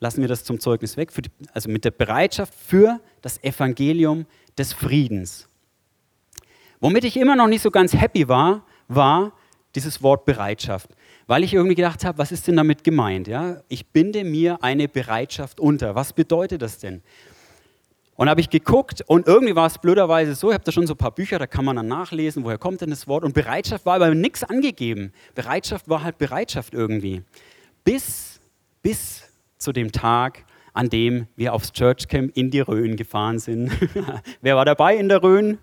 lassen 0.00 0.20
wir 0.20 0.28
das 0.28 0.44
zum 0.44 0.60
Zeugnis 0.60 0.96
weg, 0.96 1.10
die, 1.14 1.30
also 1.52 1.70
mit 1.70 1.84
der 1.84 1.90
Bereitschaft 1.90 2.54
für 2.54 3.00
das 3.22 3.42
Evangelium 3.42 4.26
des 4.56 4.72
Friedens. 4.72 5.48
Womit 6.80 7.04
ich 7.04 7.16
immer 7.16 7.36
noch 7.36 7.48
nicht 7.48 7.62
so 7.62 7.70
ganz 7.70 7.94
happy 7.94 8.28
war, 8.28 8.64
war 8.88 9.32
dieses 9.74 10.02
Wort 10.02 10.24
Bereitschaft 10.24 10.90
weil 11.26 11.44
ich 11.44 11.54
irgendwie 11.54 11.74
gedacht 11.74 12.04
habe, 12.04 12.18
was 12.18 12.32
ist 12.32 12.46
denn 12.46 12.56
damit 12.56 12.84
gemeint? 12.84 13.28
Ja? 13.28 13.62
Ich 13.68 13.86
binde 13.86 14.24
mir 14.24 14.62
eine 14.62 14.88
Bereitschaft 14.88 15.60
unter. 15.60 15.94
Was 15.94 16.12
bedeutet 16.12 16.62
das 16.62 16.78
denn? 16.78 17.02
Und 18.16 18.28
habe 18.28 18.40
ich 18.40 18.48
geguckt 18.48 19.02
und 19.06 19.26
irgendwie 19.26 19.56
war 19.56 19.66
es 19.66 19.78
blöderweise 19.78 20.34
so, 20.34 20.50
ich 20.50 20.54
habe 20.54 20.64
da 20.64 20.70
schon 20.70 20.86
so 20.86 20.94
ein 20.94 20.98
paar 20.98 21.10
Bücher, 21.10 21.38
da 21.38 21.48
kann 21.48 21.64
man 21.64 21.74
dann 21.74 21.88
nachlesen, 21.88 22.44
woher 22.44 22.58
kommt 22.58 22.80
denn 22.80 22.90
das 22.90 23.08
Wort. 23.08 23.24
Und 23.24 23.34
Bereitschaft 23.34 23.86
war 23.86 23.96
aber 23.96 24.14
nichts 24.14 24.44
angegeben. 24.44 25.12
Bereitschaft 25.34 25.88
war 25.88 26.04
halt 26.04 26.18
Bereitschaft 26.18 26.74
irgendwie. 26.74 27.22
Bis, 27.82 28.40
bis 28.82 29.24
zu 29.58 29.72
dem 29.72 29.90
Tag, 29.90 30.44
an 30.74 30.90
dem 30.90 31.26
wir 31.34 31.54
aufs 31.54 31.72
Churchcamp 31.72 32.36
in 32.36 32.50
die 32.50 32.60
Rhön 32.60 32.96
gefahren 32.96 33.40
sind. 33.40 33.72
Wer 34.42 34.56
war 34.56 34.64
dabei 34.64 34.96
in 34.96 35.08
der 35.08 35.22
Rhön? 35.22 35.58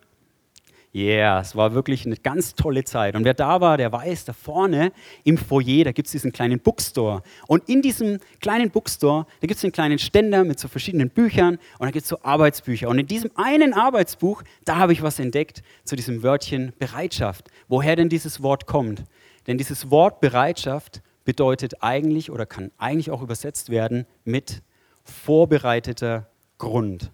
Yeah, 0.94 1.40
es 1.40 1.56
war 1.56 1.74
wirklich 1.74 2.06
eine 2.06 2.18
ganz 2.18 2.54
tolle 2.54 2.84
Zeit. 2.84 3.16
Und 3.16 3.24
wer 3.24 3.34
da 3.34 3.62
war, 3.62 3.78
der 3.78 3.94
weiß, 3.94 4.26
da 4.26 4.34
vorne 4.34 4.92
im 5.24 5.38
Foyer, 5.38 5.86
da 5.86 5.94
gibt 5.94 6.08
es 6.08 6.12
diesen 6.12 6.34
kleinen 6.34 6.60
Bookstore. 6.60 7.24
Und 7.48 7.70
in 7.70 7.82
diesem 7.82 8.20
kleinen 8.42 8.72
Bookstore, 8.72 9.26
da 9.40 9.48
gibt 9.48 9.58
es 9.58 9.64
einen 9.64 9.72
kleinen 9.72 10.00
Ständer 10.00 10.44
mit 10.44 10.60
so 10.60 10.68
verschiedenen 10.68 11.10
Büchern 11.10 11.60
und 11.80 11.86
da 11.86 11.92
gibt 11.92 12.04
es 12.04 12.10
so 12.10 12.18
Arbeitsbücher. 12.24 12.90
Und 12.90 13.00
in 13.00 13.08
diesem 13.08 13.32
einen 13.36 13.74
Arbeitsbuch, 13.74 14.44
da 14.66 14.76
habe 14.76 14.92
ich 14.92 15.02
was 15.02 15.18
entdeckt 15.20 15.64
zu 15.86 15.96
diesem 15.96 16.24
Wörtchen 16.24 16.74
Bereitschaft. 16.78 17.50
Woher 17.70 17.96
denn 17.96 18.10
dieses 18.10 18.44
Wort 18.44 18.66
kommt. 18.66 19.06
Denn 19.48 19.58
dieses 19.58 19.92
Wort 19.92 20.20
Bereitschaft 20.20 21.02
bedeutet 21.24 21.82
eigentlich 21.82 22.32
oder 22.32 22.46
kann 22.46 22.70
eigentlich 22.78 23.12
auch 23.12 23.22
übersetzt 23.22 23.70
werden 23.70 24.06
mit 24.26 24.62
vorbereiteter 25.06 26.28
Grund. 26.58 27.12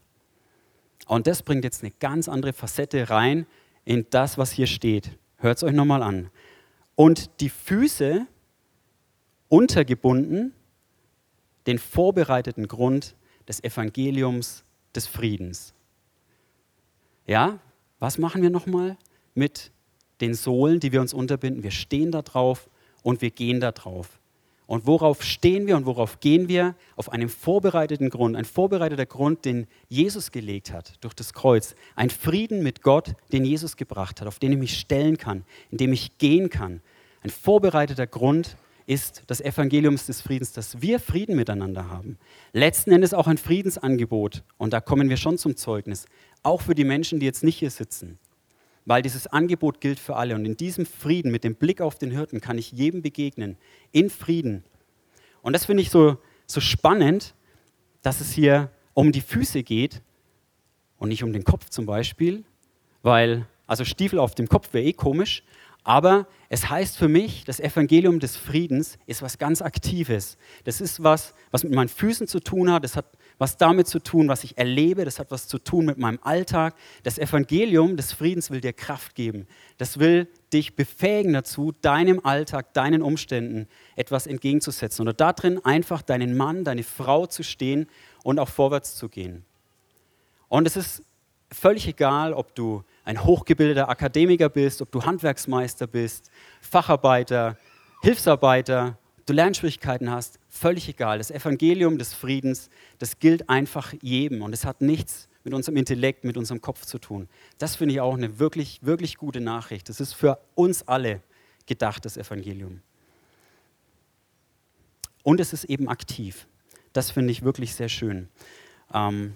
Und 1.05 1.27
das 1.27 1.43
bringt 1.43 1.63
jetzt 1.63 1.83
eine 1.83 1.91
ganz 1.99 2.27
andere 2.27 2.53
Facette 2.53 3.09
rein, 3.09 3.45
in 3.87 4.05
das, 4.09 4.37
was 4.37 4.51
hier 4.51 4.67
steht. 4.67 5.17
Hört 5.37 5.57
es 5.57 5.63
euch 5.63 5.73
nochmal 5.73 6.03
an. 6.03 6.29
Und 6.95 7.39
die 7.39 7.47
Füße 7.47 8.27
untergebunden, 9.47 10.51
den 11.67 11.79
vorbereiteten 11.79 12.67
Grund 12.67 13.15
des 13.47 13.63
Evangeliums 13.63 14.65
des 14.93 15.07
Friedens. 15.07 15.73
Ja, 17.25 17.59
was 17.99 18.17
machen 18.17 18.41
wir 18.41 18.49
nochmal 18.49 18.97
mit 19.35 19.71
den 20.19 20.33
Sohlen, 20.33 20.81
die 20.81 20.91
wir 20.91 20.99
uns 20.99 21.13
unterbinden? 21.13 21.63
Wir 21.63 21.71
stehen 21.71 22.11
da 22.11 22.21
drauf 22.21 22.69
und 23.03 23.21
wir 23.21 23.31
gehen 23.31 23.61
da 23.61 23.71
drauf. 23.71 24.19
Und 24.67 24.85
worauf 24.85 25.23
stehen 25.23 25.65
wir 25.65 25.77
und 25.77 25.85
worauf 25.85 26.19
gehen 26.19 26.49
wir? 26.49 26.75
Auf 26.97 27.11
einem 27.11 27.29
vorbereiteten 27.29 28.09
Grund, 28.09 28.35
ein 28.35 28.45
vorbereiteter 28.45 29.05
Grund, 29.05 29.45
den 29.45 29.65
Jesus 29.87 30.31
gelegt 30.31 30.73
hat 30.73 30.93
durch 31.01 31.13
das 31.13 31.33
Kreuz. 31.33 31.73
Ein 31.95 32.09
Frieden 32.09 32.61
mit 32.61 32.83
Gott, 32.83 33.15
den 33.31 33.45
Jesus 33.45 33.77
gebracht 33.77 34.19
hat, 34.19 34.27
auf 34.27 34.39
den 34.39 34.51
ich 34.51 34.57
mich 34.59 34.77
stellen 34.77 35.17
kann, 35.17 35.45
in 35.71 35.77
dem 35.77 35.93
ich 35.93 36.17
gehen 36.17 36.49
kann. 36.49 36.81
Ein 37.23 37.29
vorbereiteter 37.29 38.07
Grund 38.07 38.57
ist 38.85 39.23
das 39.27 39.41
Evangelium 39.41 39.95
des 39.95 40.21
Friedens, 40.21 40.51
dass 40.51 40.81
wir 40.81 40.99
Frieden 40.99 41.35
miteinander 41.35 41.89
haben. 41.89 42.17
Letzten 42.51 42.91
Endes 42.91 43.13
auch 43.13 43.27
ein 43.27 43.37
Friedensangebot. 43.37 44.43
Und 44.57 44.73
da 44.73 44.81
kommen 44.81 45.09
wir 45.09 45.17
schon 45.17 45.37
zum 45.37 45.55
Zeugnis. 45.55 46.05
Auch 46.43 46.61
für 46.61 46.75
die 46.75 46.85
Menschen, 46.85 47.19
die 47.19 47.25
jetzt 47.25 47.43
nicht 47.43 47.57
hier 47.57 47.71
sitzen 47.71 48.19
weil 48.87 49.01
dieses 49.01 49.27
Angebot 49.27 49.81
gilt 49.81 49.99
für 49.99 50.15
alle. 50.15 50.33
Und 50.33 50.45
in 50.45 50.55
diesem 50.55 50.85
Frieden, 50.85 51.29
mit 51.29 51.43
dem 51.43 51.55
Blick 51.55 51.81
auf 51.81 51.99
den 51.99 52.09
Hirten, 52.09 52.39
kann 52.39 52.57
ich 52.57 52.71
jedem 52.71 53.01
begegnen, 53.01 53.57
in 53.91 54.09
Frieden. 54.09 54.63
Und 55.41 55.51
das 55.51 55.65
finde 55.65 55.83
ich 55.83 55.89
so, 55.89 56.17
so 56.45 56.61
spannend, 56.61 57.35
dass 58.01 58.21
es 58.21 58.31
hier 58.31 58.71
um 58.93 59.11
die 59.11 59.19
Füße 59.19 59.61
geht 59.63 60.01
und 60.97 61.09
nicht 61.09 61.21
um 61.21 61.33
den 61.33 61.43
Kopf 61.43 61.69
zum 61.69 61.85
Beispiel, 61.85 62.45
weil, 63.03 63.45
also 63.67 63.83
Stiefel 63.83 64.19
auf 64.19 64.35
dem 64.35 64.47
Kopf 64.47 64.73
wäre 64.73 64.85
eh 64.85 64.93
komisch, 64.93 65.43
aber 65.87 66.27
es 66.49 66.69
heißt 66.69 66.97
für 66.97 67.07
mich, 67.07 67.45
das 67.45 67.61
Evangelium 67.61 68.19
des 68.19 68.35
Friedens 68.35 68.97
ist 69.05 69.21
was 69.21 69.37
ganz 69.37 69.61
Aktives. 69.61 70.37
Das 70.65 70.81
ist 70.81 71.01
was, 71.01 71.33
was 71.51 71.63
mit 71.63 71.73
meinen 71.73 71.87
Füßen 71.87 72.27
zu 72.27 72.41
tun 72.41 72.69
hat. 72.69 72.83
Das 72.83 72.97
hat 72.97 73.05
was 73.37 73.55
damit 73.55 73.87
zu 73.87 73.99
tun, 73.99 74.27
was 74.27 74.43
ich 74.43 74.57
erlebe. 74.57 75.05
Das 75.05 75.17
hat 75.17 75.31
was 75.31 75.47
zu 75.47 75.59
tun 75.59 75.85
mit 75.85 75.97
meinem 75.97 76.19
Alltag. 76.23 76.75
Das 77.03 77.17
Evangelium 77.17 77.95
des 77.95 78.11
Friedens 78.11 78.51
will 78.51 78.59
dir 78.59 78.73
Kraft 78.73 79.15
geben. 79.15 79.47
Das 79.77 79.97
will 79.97 80.27
dich 80.51 80.75
befähigen 80.75 81.31
dazu, 81.31 81.71
deinem 81.81 82.19
Alltag, 82.25 82.73
deinen 82.73 83.01
Umständen 83.01 83.69
etwas 83.95 84.27
entgegenzusetzen 84.27 85.03
oder 85.03 85.13
darin 85.13 85.63
einfach 85.63 86.01
deinen 86.01 86.35
Mann, 86.35 86.65
deine 86.65 86.83
Frau 86.83 87.27
zu 87.27 87.43
stehen 87.43 87.87
und 88.25 88.39
auch 88.39 88.49
vorwärts 88.49 88.97
zu 88.97 89.07
gehen. 89.07 89.45
Und 90.49 90.67
es 90.67 90.75
ist 90.75 91.01
völlig 91.49 91.87
egal, 91.87 92.33
ob 92.33 92.55
du 92.55 92.83
ein 93.07 93.23
hochgebildeter 93.23 93.87
Akademiker 93.87 94.49
bist, 94.49 94.81
ob 94.81 94.91
du 94.91 95.05
Handwerksmeister 95.05 95.87
bist, 95.87 96.29
Facharbeiter, 96.59 97.57
Hilfsarbeiter, 98.01 98.97
du 99.25 99.31
Lernschwierigkeiten 99.31 100.11
hast, 100.11 100.39
völlig 100.49 100.89
egal. 100.89 101.17
Das 101.17 101.31
Evangelium 101.31 101.97
des 101.97 102.13
Friedens, 102.13 102.69
das 102.99 103.17
gilt 103.19 103.49
einfach 103.49 103.93
jedem 104.01 104.41
und 104.41 104.51
es 104.51 104.65
hat 104.65 104.81
nichts 104.81 105.29
mit 105.45 105.53
unserem 105.53 105.77
Intellekt, 105.77 106.25
mit 106.25 106.35
unserem 106.35 106.59
Kopf 106.59 106.85
zu 106.85 106.99
tun. 106.99 107.29
Das 107.59 107.77
finde 107.77 107.93
ich 107.93 108.01
auch 108.01 108.13
eine 108.13 108.39
wirklich, 108.39 108.79
wirklich 108.83 109.15
gute 109.15 109.39
Nachricht. 109.39 109.87
Das 109.87 110.01
ist 110.01 110.11
für 110.11 110.39
uns 110.53 110.85
alle 110.85 111.21
gedacht, 111.65 112.03
das 112.03 112.17
Evangelium. 112.17 112.81
Und 115.23 115.39
es 115.39 115.53
ist 115.53 115.63
eben 115.63 115.87
aktiv. 115.87 116.45
Das 116.91 117.11
finde 117.11 117.31
ich 117.31 117.41
wirklich 117.41 117.73
sehr 117.73 117.89
schön. 117.89 118.27
Ähm, 118.93 119.33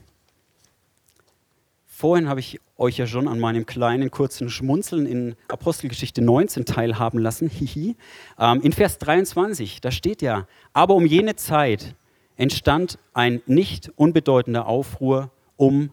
vorhin 2.01 2.27
habe 2.27 2.39
ich 2.39 2.59
euch 2.77 2.97
ja 2.97 3.05
schon 3.05 3.27
an 3.27 3.39
meinem 3.39 3.67
kleinen 3.67 4.09
kurzen 4.09 4.49
Schmunzeln 4.49 5.05
in 5.05 5.35
Apostelgeschichte 5.49 6.23
19 6.23 6.65
teilhaben 6.65 7.19
lassen. 7.19 7.51
Ähm, 8.39 8.61
in 8.61 8.73
Vers 8.73 8.97
23, 8.97 9.81
da 9.81 9.91
steht 9.91 10.23
ja, 10.23 10.47
aber 10.73 10.95
um 10.95 11.05
jene 11.05 11.35
Zeit 11.35 11.95
entstand 12.37 12.97
ein 13.13 13.41
nicht 13.45 13.91
unbedeutender 13.95 14.65
Aufruhr 14.65 15.29
um 15.57 15.91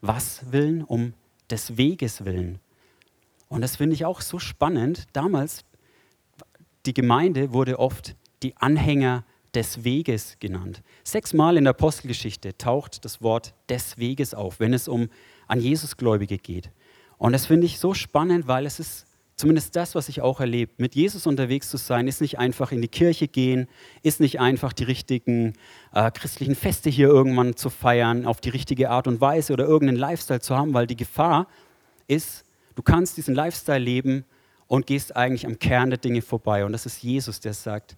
was 0.00 0.52
willen? 0.52 0.84
Um 0.84 1.14
des 1.50 1.76
Weges 1.76 2.24
willen. 2.24 2.60
Und 3.48 3.62
das 3.62 3.76
finde 3.76 3.94
ich 3.94 4.04
auch 4.04 4.20
so 4.20 4.38
spannend. 4.38 5.06
Damals, 5.12 5.64
die 6.86 6.94
Gemeinde 6.94 7.52
wurde 7.52 7.80
oft 7.80 8.14
die 8.44 8.56
Anhänger 8.56 9.24
des 9.54 9.84
Weges 9.84 10.36
genannt. 10.40 10.82
Sechsmal 11.04 11.56
in 11.56 11.64
der 11.64 11.72
Apostelgeschichte 11.72 12.56
taucht 12.56 13.04
das 13.04 13.20
Wort 13.22 13.54
des 13.68 13.98
Weges 13.98 14.34
auf, 14.34 14.60
wenn 14.60 14.72
es 14.72 14.88
um 14.88 15.08
an 15.52 15.60
Jesusgläubige 15.60 16.38
geht. 16.38 16.70
Und 17.18 17.32
das 17.32 17.44
finde 17.44 17.66
ich 17.66 17.78
so 17.78 17.92
spannend, 17.92 18.48
weil 18.48 18.64
es 18.64 18.80
ist 18.80 19.06
zumindest 19.36 19.76
das, 19.76 19.94
was 19.94 20.08
ich 20.08 20.22
auch 20.22 20.40
erlebe. 20.40 20.72
Mit 20.78 20.94
Jesus 20.94 21.26
unterwegs 21.26 21.68
zu 21.68 21.76
sein, 21.76 22.08
ist 22.08 22.22
nicht 22.22 22.38
einfach 22.38 22.72
in 22.72 22.80
die 22.80 22.88
Kirche 22.88 23.28
gehen, 23.28 23.68
ist 24.02 24.18
nicht 24.18 24.40
einfach 24.40 24.72
die 24.72 24.84
richtigen 24.84 25.52
äh, 25.92 26.10
christlichen 26.10 26.54
Feste 26.54 26.88
hier 26.88 27.08
irgendwann 27.08 27.54
zu 27.54 27.68
feiern, 27.68 28.24
auf 28.24 28.40
die 28.40 28.48
richtige 28.48 28.88
Art 28.88 29.06
und 29.06 29.20
Weise 29.20 29.52
oder 29.52 29.66
irgendeinen 29.66 29.98
Lifestyle 29.98 30.40
zu 30.40 30.56
haben, 30.56 30.72
weil 30.72 30.86
die 30.86 30.96
Gefahr 30.96 31.48
ist, 32.08 32.46
du 32.74 32.82
kannst 32.82 33.18
diesen 33.18 33.34
Lifestyle 33.34 33.78
leben 33.78 34.24
und 34.68 34.86
gehst 34.86 35.14
eigentlich 35.14 35.44
am 35.44 35.58
Kern 35.58 35.90
der 35.90 35.98
Dinge 35.98 36.22
vorbei. 36.22 36.64
Und 36.64 36.72
das 36.72 36.86
ist 36.86 37.02
Jesus, 37.02 37.40
der 37.40 37.52
sagt, 37.52 37.94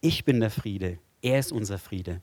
ich 0.00 0.24
bin 0.24 0.40
der 0.40 0.50
Friede, 0.50 0.98
er 1.20 1.38
ist 1.38 1.52
unser 1.52 1.78
Friede. 1.78 2.22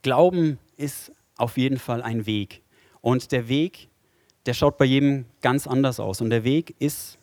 Glauben 0.00 0.58
ist 0.78 1.12
auf 1.36 1.56
jeden 1.56 1.78
Fall 1.78 2.02
ein 2.02 2.26
Weg. 2.26 2.62
Und 3.00 3.32
der 3.32 3.48
Weg, 3.48 3.88
der 4.46 4.54
schaut 4.54 4.78
bei 4.78 4.84
jedem 4.84 5.26
ganz 5.40 5.66
anders 5.66 6.00
aus. 6.00 6.20
Und 6.20 6.30
der 6.30 6.44
Weg 6.44 6.74
ist 6.78 7.18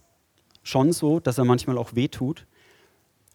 schon 0.63 0.91
so, 0.91 1.19
dass 1.19 1.37
er 1.37 1.45
manchmal 1.45 1.77
auch 1.77 1.95
wehtut. 1.95 2.45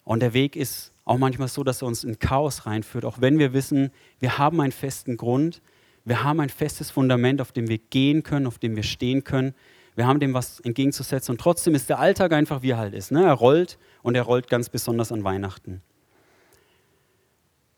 Und 0.04 0.20
der 0.20 0.32
Weg 0.32 0.56
ist 0.56 0.92
auch 1.04 1.18
manchmal 1.18 1.48
so, 1.48 1.64
dass 1.64 1.82
er 1.82 1.88
uns 1.88 2.04
in 2.04 2.18
Chaos 2.18 2.66
reinführt, 2.66 3.04
auch 3.04 3.20
wenn 3.20 3.38
wir 3.38 3.52
wissen, 3.52 3.90
wir 4.18 4.38
haben 4.38 4.60
einen 4.60 4.72
festen 4.72 5.16
Grund, 5.16 5.62
wir 6.04 6.22
haben 6.22 6.40
ein 6.40 6.50
festes 6.50 6.90
Fundament, 6.90 7.40
auf 7.40 7.52
dem 7.52 7.68
wir 7.68 7.78
gehen 7.78 8.22
können, 8.22 8.46
auf 8.46 8.58
dem 8.58 8.76
wir 8.76 8.82
stehen 8.82 9.24
können. 9.24 9.54
Wir 9.96 10.06
haben 10.06 10.20
dem 10.20 10.34
was 10.34 10.60
entgegenzusetzen 10.60 11.32
und 11.32 11.40
trotzdem 11.40 11.74
ist 11.74 11.88
der 11.88 11.98
Alltag 11.98 12.32
einfach, 12.32 12.62
wie 12.62 12.70
er 12.70 12.76
halt 12.76 12.94
ist. 12.94 13.10
Ne? 13.10 13.24
Er 13.24 13.32
rollt 13.32 13.78
und 14.02 14.14
er 14.14 14.22
rollt 14.22 14.48
ganz 14.48 14.68
besonders 14.68 15.10
an 15.10 15.24
Weihnachten. 15.24 15.80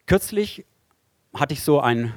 Kürzlich 0.07 0.67
hatte 1.33 1.55
ich 1.55 1.63
so 1.63 1.81
einen 1.81 2.13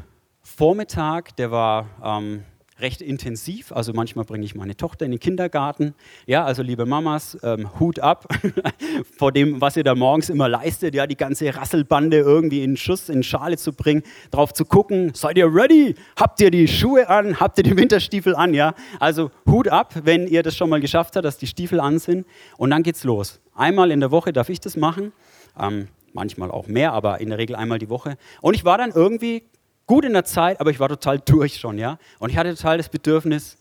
Vormittag, 0.55 1.35
der 1.37 1.49
war 1.49 1.87
ähm, 2.03 2.43
recht 2.79 3.01
intensiv. 3.01 3.71
Also 3.71 3.93
manchmal 3.93 4.25
bringe 4.25 4.43
ich 4.43 4.53
meine 4.53 4.75
Tochter 4.75 5.05
in 5.05 5.11
den 5.11 5.19
Kindergarten. 5.19 5.95
Ja, 6.25 6.43
also 6.43 6.61
liebe 6.61 6.85
Mamas, 6.85 7.37
ähm, 7.41 7.79
Hut 7.79 7.99
ab 7.99 8.27
vor 9.17 9.31
dem, 9.31 9.61
was 9.61 9.77
ihr 9.77 9.83
da 9.83 9.95
morgens 9.95 10.29
immer 10.29 10.49
leistet. 10.49 10.93
Ja, 10.93 11.07
die 11.07 11.15
ganze 11.15 11.55
Rasselbande 11.55 12.17
irgendwie 12.17 12.63
in 12.63 12.75
Schuss, 12.75 13.07
in 13.07 13.23
Schale 13.23 13.57
zu 13.57 13.71
bringen, 13.71 14.03
drauf 14.29 14.53
zu 14.53 14.65
gucken. 14.65 15.13
Seid 15.13 15.37
ihr 15.37 15.47
ready? 15.47 15.95
Habt 16.19 16.41
ihr 16.41 16.51
die 16.51 16.67
Schuhe 16.67 17.07
an? 17.07 17.39
Habt 17.39 17.57
ihr 17.57 17.63
die 17.63 17.77
Winterstiefel 17.77 18.35
an? 18.35 18.53
Ja, 18.53 18.73
also 18.99 19.31
Hut 19.49 19.69
ab, 19.69 19.93
wenn 20.03 20.27
ihr 20.27 20.43
das 20.43 20.57
schon 20.57 20.69
mal 20.69 20.81
geschafft 20.81 21.15
habt, 21.15 21.25
dass 21.25 21.37
die 21.37 21.47
Stiefel 21.47 21.79
an 21.79 21.97
sind. 21.97 22.27
Und 22.57 22.71
dann 22.71 22.83
geht's 22.83 23.05
los. 23.05 23.39
Einmal 23.55 23.89
in 23.89 24.01
der 24.01 24.11
Woche 24.11 24.33
darf 24.33 24.49
ich 24.49 24.59
das 24.59 24.75
machen. 24.75 25.13
Ähm, 25.57 25.87
manchmal 26.13 26.51
auch 26.51 26.67
mehr, 26.67 26.93
aber 26.93 27.21
in 27.21 27.29
der 27.29 27.37
Regel 27.37 27.55
einmal 27.55 27.79
die 27.79 27.89
Woche. 27.89 28.17
Und 28.41 28.53
ich 28.53 28.65
war 28.65 28.77
dann 28.77 28.91
irgendwie 28.91 29.43
gut 29.91 30.05
in 30.05 30.13
der 30.13 30.23
Zeit, 30.23 30.61
aber 30.61 30.71
ich 30.71 30.79
war 30.79 30.87
total 30.87 31.19
durch 31.19 31.57
schon, 31.57 31.77
ja. 31.77 31.99
Und 32.19 32.29
ich 32.29 32.37
hatte 32.37 32.55
total 32.55 32.77
das 32.77 32.87
Bedürfnis, 32.87 33.57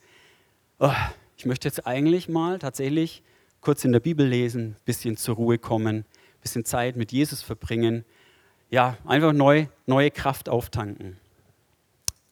oh, 0.79 0.93
ich 1.37 1.45
möchte 1.45 1.67
jetzt 1.67 1.89
eigentlich 1.89 2.29
mal 2.29 2.61
tatsächlich 2.61 3.25
kurz 3.61 3.85
in 3.85 3.91
der 3.91 3.99
Bibel 3.99 4.25
lesen, 4.25 4.77
bisschen 4.85 5.17
zur 5.17 5.35
Ruhe 5.35 5.59
kommen, 5.59 6.05
bisschen 6.41 6.65
Zeit 6.65 6.95
mit 6.95 7.11
Jesus 7.11 7.43
verbringen, 7.43 8.05
ja, 8.71 8.97
einfach 9.05 9.33
neu, 9.33 9.67
neue 9.87 10.13
Kraft 10.13 10.49
auftanken. 10.49 11.19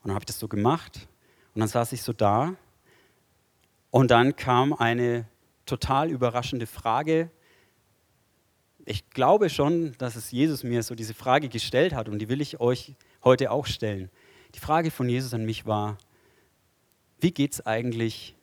Und 0.03 0.05
dann 0.05 0.13
habe 0.13 0.23
ich 0.23 0.27
das 0.27 0.39
so 0.39 0.47
gemacht 0.47 1.09
und 1.57 1.59
dann 1.59 1.69
saß 1.69 1.91
ich 1.91 2.03
so 2.05 2.13
da 2.13 2.55
und 3.91 4.13
dann 4.13 4.37
kam 4.37 4.75
eine 4.75 5.27
total 5.67 6.09
überraschende 6.09 6.69
Frage. 6.69 7.33
Ich 8.91 9.11
glaube 9.11 9.51
schon, 9.51 9.93
dass 9.99 10.17
es 10.17 10.31
Jesus 10.31 10.65
mir 10.65 10.83
so 10.83 10.95
diese 10.95 11.13
Frage 11.13 11.51
gestellt 11.51 11.93
hat 11.93 12.09
und 12.09 12.21
die 12.21 12.31
will 12.31 12.41
ich 12.41 12.59
euch 12.59 12.95
heute 13.23 13.51
auch 13.51 13.67
stellen. 13.67 14.09
Die 14.55 14.61
Frage 14.61 14.91
von 14.91 15.11
Jesus 15.11 15.35
an 15.35 15.45
mich 15.45 15.67
war, 15.67 15.99
wie 17.21 17.31
geht 17.31 17.53
es 17.53 17.67
eigentlich 17.67 18.35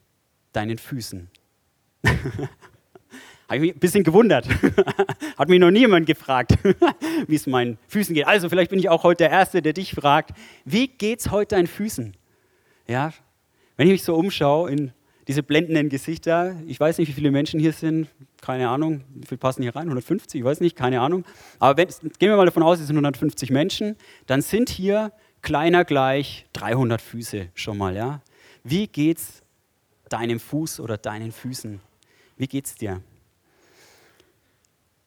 deinen 0.54 0.78
Füßen? 0.78 1.32
Habe 2.04 3.56
ich 3.56 3.60
mich 3.60 3.74
ein 3.74 3.80
bisschen 3.80 4.04
gewundert. 4.04 4.48
Hat 5.38 5.50
mich 5.50 5.60
noch 5.60 5.72
niemand 5.72 6.06
gefragt, 6.06 6.54
wie 7.28 7.36
es 7.36 7.48
meinen 7.48 7.80
Füßen 7.88 8.14
geht. 8.14 8.28
Also 8.28 8.48
vielleicht 8.48 8.70
bin 8.70 8.78
ich 8.78 8.88
auch 8.90 9.02
heute 9.02 9.24
der 9.24 9.32
Erste, 9.32 9.64
der 9.64 9.74
dich 9.74 9.96
fragt, 9.96 10.38
wie 10.64 10.90
geht 10.90 11.22
es 11.22 11.32
heute 11.32 11.56
deinen 11.56 11.68
Füßen? 11.68 12.16
Ja, 12.88 13.14
wenn 13.78 13.88
ich 13.88 13.94
mich 13.94 14.04
so 14.04 14.14
umschaue 14.14 14.70
in 14.70 14.94
diese 15.28 15.42
blendenden 15.42 15.90
Gesichter, 15.90 16.56
ich 16.68 16.80
weiß 16.80 17.00
nicht, 17.00 17.08
wie 17.08 17.14
viele 17.14 17.32
Menschen 17.32 17.60
hier 17.60 17.74
sind, 17.74 18.08
keine 18.42 18.70
Ahnung, 18.70 19.04
wie 19.14 19.26
viele 19.26 19.40
passen 19.40 19.64
hier 19.64 19.76
rein? 19.76 19.84
150, 19.84 20.40
ich 20.40 20.46
weiß 20.46 20.60
nicht, 20.60 20.76
keine 20.76 21.02
Ahnung. 21.02 21.26
Aber 21.60 21.78
wenn, 21.78 21.88
gehen 21.88 22.30
wir 22.30 22.38
mal 22.38 22.46
davon 22.46 22.64
aus, 22.64 22.80
es 22.80 22.88
sind 22.88 22.96
150 22.96 23.50
Menschen, 23.50 23.96
dann 24.28 24.42
sind 24.42 24.70
hier 24.70 25.12
kleiner 25.42 25.84
gleich 25.84 26.46
300 26.54 27.02
Füße 27.02 27.50
schon 27.56 27.78
mal. 27.78 27.96
Ja? 27.96 28.22
Wie 28.64 28.88
geht's 28.88 29.42
deinem 30.10 30.40
Fuß 30.40 30.80
oder 30.80 30.98
deinen 30.98 31.32
Füßen? 31.32 31.82
Wie 32.38 32.48
geht's 32.48 32.76
dir? 32.76 33.02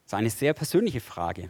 Das 0.03 0.13
ist 0.13 0.13
eine 0.13 0.29
sehr 0.29 0.53
persönliche 0.53 0.99
Frage. 0.99 1.49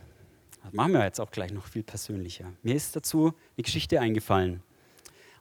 Das 0.63 0.73
machen 0.73 0.91
wir 0.93 1.03
jetzt 1.03 1.21
auch 1.21 1.32
gleich 1.32 1.51
noch 1.51 1.65
viel 1.65 1.84
persönlicher. 1.84 2.51
Mir 2.62 2.75
ist 2.75 2.95
dazu 2.95 3.34
eine 3.55 3.63
Geschichte 3.63 3.99
eingefallen. 3.99 4.62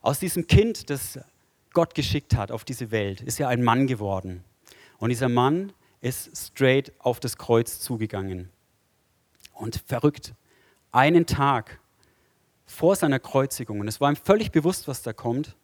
Aus 0.00 0.20
diesem 0.20 0.46
Kind, 0.46 0.90
das 0.90 1.18
Gott 1.72 1.94
geschickt 1.94 2.34
hat 2.34 2.50
auf 2.50 2.64
diese 2.64 2.90
Welt, 2.90 3.20
ist 3.20 3.38
ja 3.38 3.48
ein 3.48 3.62
Mann 3.62 3.86
geworden. 3.86 4.44
Und 4.98 5.10
dieser 5.10 5.28
Mann 5.28 5.72
ist 6.00 6.36
straight 6.36 6.92
auf 6.98 7.20
das 7.20 7.36
Kreuz 7.36 7.80
zugegangen. 7.80 8.50
Und 9.52 9.82
verrückt, 9.86 10.34
einen 10.92 11.26
Tag 11.26 11.80
vor 12.66 12.96
seiner 12.96 13.18
Kreuzigung, 13.18 13.80
und 13.80 13.88
es 13.88 14.00
war 14.00 14.10
ihm 14.10 14.16
völlig 14.16 14.52
bewusst, 14.52 14.88
was 14.88 15.02
da 15.02 15.12
kommt, 15.12 15.56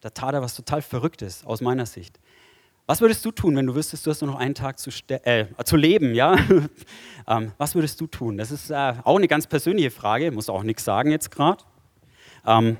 da 0.00 0.10
tat 0.10 0.34
er 0.34 0.42
was 0.42 0.54
total 0.54 0.82
Verrücktes 0.82 1.44
aus 1.44 1.60
meiner 1.60 1.86
Sicht. 1.86 2.18
Was 2.86 3.00
würdest 3.00 3.24
du 3.24 3.30
tun, 3.30 3.54
wenn 3.54 3.66
du 3.66 3.74
wüsstest, 3.76 4.04
du 4.04 4.10
hast 4.10 4.22
nur 4.22 4.32
noch 4.32 4.38
einen 4.38 4.56
Tag 4.56 4.78
zu, 4.78 4.90
äh, 5.08 5.46
zu 5.64 5.76
leben? 5.76 6.14
Ja? 6.14 6.36
ähm, 7.28 7.52
was 7.56 7.76
würdest 7.76 8.00
du 8.00 8.08
tun? 8.08 8.36
Das 8.36 8.50
ist 8.50 8.70
äh, 8.70 8.94
auch 9.04 9.16
eine 9.16 9.28
ganz 9.28 9.46
persönliche 9.46 9.92
Frage, 9.92 10.32
muss 10.32 10.48
auch 10.48 10.64
nichts 10.64 10.84
sagen 10.84 11.12
jetzt 11.12 11.30
gerade. 11.30 11.62
Ähm, 12.44 12.76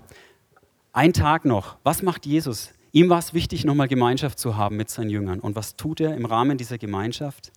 ein 0.93 1.12
Tag 1.12 1.45
noch. 1.45 1.78
Was 1.82 2.03
macht 2.03 2.26
Jesus? 2.26 2.72
Ihm 2.93 3.09
war 3.09 3.18
es 3.18 3.32
wichtig, 3.32 3.64
nochmal 3.64 3.88
Gemeinschaft 3.88 4.38
zu 4.38 4.57
haben 4.57 4.76
mit 4.76 4.90
seinen 4.90 5.09
Jüngern. 5.09 5.40
Und 5.40 5.57
was 5.57 5.76
tut 5.76 6.01
er 6.01 6.14
im 6.14 6.26
Rahmen 6.26 6.59
dieser 6.59 6.76
Gemeinschaft? 6.76 7.53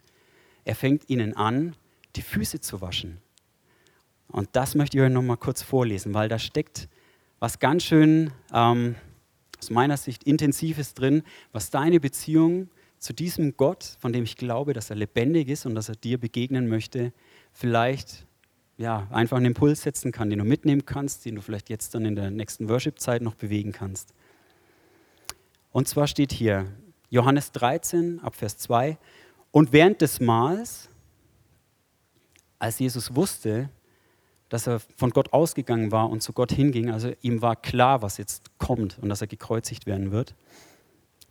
Er 0.64 0.76
fängt 0.76 1.10
ihnen 1.10 1.36
an, 1.36 1.76
die 2.16 2.22
Füße 2.22 2.62
zu 2.62 2.80
waschen. 2.80 3.18
Und 4.30 4.50
das 4.54 4.76
möchte 4.76 4.98
ich 4.98 5.04
euch 5.04 5.12
nochmal 5.12 5.38
kurz 5.38 5.62
vorlesen, 5.62 6.14
weil 6.14 6.30
da 6.30 6.40
steckt 6.40 6.88
was 7.40 7.60
ganz 7.60 7.84
schön, 7.84 8.32
ähm, 8.54 8.96
aus 9.60 9.70
meiner 9.70 9.98
Sicht, 9.98 10.24
Intensives 10.24 10.94
drin, 10.94 11.24
was 11.52 11.70
deine 11.70 12.00
Beziehung 12.00 12.70
zu 12.98 13.14
diesem 13.14 13.58
Gott, 13.58 13.98
von 14.00 14.14
dem 14.14 14.24
ich 14.24 14.38
glaube, 14.38 14.74
dass 14.74 14.90
er 14.90 14.96
lebendig 14.96 15.50
ist 15.50 15.66
und 15.66 15.76
dass 15.76 15.90
er 15.90 15.96
dir 15.96 16.18
begegnen 16.18 16.68
möchte, 16.68 17.14
vielleicht 17.52 18.25
ja, 18.78 19.08
einfach 19.12 19.38
einen 19.38 19.48
Impuls 19.48 19.82
setzen 19.82 20.12
kann, 20.12 20.30
den 20.30 20.40
du 20.40 20.46
mitnehmen 20.46 20.86
kannst, 20.86 21.26
den 21.26 21.36
du 21.36 21.42
vielleicht 21.42 21.70
jetzt 21.70 21.96
dann 21.96 22.06
in 22.06 22.16
der 22.16 22.30
nächsten 22.32 22.68
Worship-Zeit 22.70 23.22
noch 23.22 23.36
bewegen 23.36 23.72
kannst. 23.72 24.14
Und 25.72 25.88
zwar 25.88 26.08
steht 26.08 26.32
hier 26.32 26.66
Johannes 27.10 27.52
13 27.52 28.20
ab 28.22 28.36
Vers 28.36 28.58
2, 28.58 28.98
und 29.56 29.72
während 29.72 30.02
des 30.02 30.20
Mahls, 30.20 30.90
als 32.60 32.78
Jesus 32.78 33.16
wusste, 33.16 33.70
dass 34.50 34.68
er 34.68 34.82
von 34.98 35.12
Gott 35.12 35.32
ausgegangen 35.32 35.94
war 35.94 36.10
und 36.10 36.22
zu 36.22 36.34
Gott 36.34 36.52
hinging, 36.52 36.92
also 36.92 37.14
ihm 37.22 37.42
war 37.42 37.56
klar, 37.56 38.02
was 38.02 38.18
jetzt 38.18 38.58
kommt 38.58 39.00
und 39.00 39.08
dass 39.08 39.22
er 39.22 39.28
gekreuzigt 39.28 39.86
werden 39.86 40.12
wird, 40.12 40.36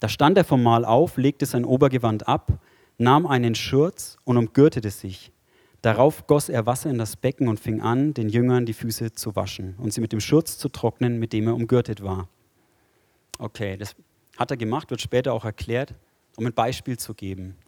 da 0.01 0.09
stand 0.09 0.39
er 0.39 0.45
vom 0.45 0.63
Mahl 0.63 0.87
auf, 0.87 1.19
legte 1.19 1.45
sein 1.45 1.67
Obergewand 1.67 2.27
ab, 2.27 2.61
nahm 2.97 3.27
einen 3.27 3.55
Schurz 3.55 4.17
und 4.25 4.39
umgürtete 4.39 4.91
sich. 4.91 5.31
Darauf 5.85 6.27
goss 6.27 6.49
er 6.49 6.65
Wasser 6.65 6.89
in 6.89 6.97
das 6.97 7.15
Becken 7.15 7.47
und 7.47 7.61
fing 7.61 7.83
an, 7.83 8.15
den 8.15 8.31
Jüngern 8.31 8.65
die 8.65 8.73
Füße 8.73 9.13
zu 9.13 9.37
waschen 9.37 9.75
und 9.77 9.93
sie 9.93 10.01
mit 10.01 10.13
dem 10.13 10.21
Schurz 10.21 10.57
zu 10.57 10.71
trocknen, 10.71 11.19
mit 11.19 11.35
dem 11.35 11.47
er 11.47 11.55
umgürtet 11.55 12.03
war. 12.03 12.27
Okay, 13.39 13.77
das 13.77 13.95
hat 14.39 14.51
er 14.51 14.57
gemacht, 14.57 14.89
wird 14.89 15.03
später 15.03 15.35
auch 15.35 15.45
erklärt, 15.45 15.93
um 16.39 16.47
ein 16.47 16.55
Beispiel 16.55 16.99
zu 16.99 17.13
geben. 17.13 17.59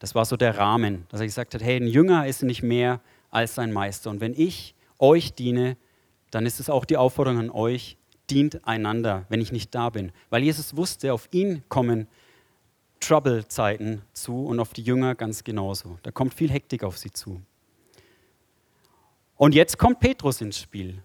Das 0.00 0.14
war 0.14 0.26
so 0.26 0.36
der 0.36 0.58
Rahmen, 0.58 1.06
dass 1.08 1.20
er 1.20 1.26
gesagt 1.26 1.54
hat, 1.54 1.62
hey, 1.62 1.76
ein 1.76 1.86
Jünger 1.86 2.26
ist 2.26 2.42
nicht 2.42 2.62
mehr 2.62 3.00
als 3.30 3.54
sein 3.54 3.72
Meister. 3.72 4.10
Und 4.10 4.20
wenn 4.20 4.34
ich 4.34 4.74
euch 4.98 5.32
diene, 5.32 5.78
dann 6.30 6.44
ist 6.44 6.60
es 6.60 6.68
auch 6.68 6.84
die 6.84 6.98
Aufforderung 6.98 7.38
an 7.38 7.48
euch, 7.48 7.96
dient 8.28 8.66
einander, 8.66 9.24
wenn 9.30 9.40
ich 9.40 9.50
nicht 9.50 9.74
da 9.74 9.88
bin. 9.88 10.12
Weil 10.28 10.42
Jesus 10.42 10.76
wusste, 10.76 11.14
auf 11.14 11.26
ihn 11.32 11.62
kommen 11.70 12.06
Trouble-Zeiten 13.00 14.02
zu 14.12 14.46
und 14.46 14.60
auf 14.60 14.72
die 14.72 14.82
Jünger 14.82 15.14
ganz 15.14 15.42
genauso. 15.44 15.98
Da 16.02 16.10
kommt 16.10 16.34
viel 16.34 16.50
Hektik 16.50 16.84
auf 16.84 16.98
sie 16.98 17.10
zu. 17.10 17.42
Und 19.36 19.54
jetzt 19.54 19.78
kommt 19.78 20.00
Petrus 20.00 20.40
ins 20.40 20.58
Spiel. 20.58 21.02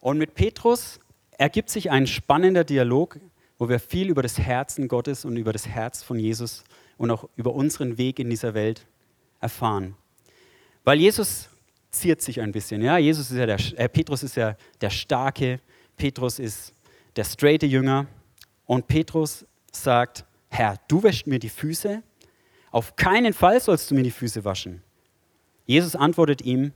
Und 0.00 0.18
mit 0.18 0.34
Petrus 0.34 1.00
ergibt 1.30 1.70
sich 1.70 1.90
ein 1.90 2.06
spannender 2.06 2.64
Dialog, 2.64 3.18
wo 3.58 3.68
wir 3.68 3.80
viel 3.80 4.08
über 4.08 4.22
das 4.22 4.38
Herzen 4.38 4.88
Gottes 4.88 5.24
und 5.24 5.36
über 5.36 5.52
das 5.52 5.66
Herz 5.66 6.02
von 6.02 6.18
Jesus 6.18 6.64
und 6.96 7.10
auch 7.10 7.28
über 7.36 7.54
unseren 7.54 7.98
Weg 7.98 8.18
in 8.18 8.30
dieser 8.30 8.54
Welt 8.54 8.86
erfahren. 9.40 9.94
Weil 10.84 10.98
Jesus 10.98 11.48
ziert 11.90 12.20
sich 12.20 12.40
ein 12.40 12.52
bisschen. 12.52 12.82
Ja? 12.82 12.98
Jesus 12.98 13.30
ist 13.30 13.36
ja 13.36 13.46
der, 13.46 13.58
äh, 13.76 13.88
Petrus 13.88 14.22
ist 14.22 14.36
ja 14.36 14.56
der 14.80 14.90
starke, 14.90 15.60
Petrus 15.96 16.38
ist 16.38 16.74
der 17.16 17.24
straighte 17.24 17.66
Jünger. 17.66 18.06
Und 18.66 18.86
Petrus 18.86 19.46
sagt, 19.72 20.24
Herr, 20.48 20.76
du 20.88 21.02
wäschst 21.02 21.26
mir 21.26 21.38
die 21.38 21.48
Füße, 21.48 22.02
auf 22.70 22.96
keinen 22.96 23.32
Fall 23.32 23.60
sollst 23.60 23.90
du 23.90 23.94
mir 23.94 24.02
die 24.02 24.10
Füße 24.10 24.44
waschen. 24.44 24.82
Jesus 25.64 25.96
antwortet 25.96 26.42
ihm, 26.42 26.72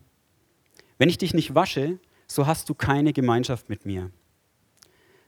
wenn 0.99 1.09
ich 1.09 1.19
dich 1.19 1.35
nicht 1.35 1.55
wasche, 1.55 1.99
so 2.27 2.47
hast 2.47 2.69
du 2.69 2.75
keine 2.75 3.13
Gemeinschaft 3.13 3.69
mit 3.69 3.87
mir. 3.87 4.11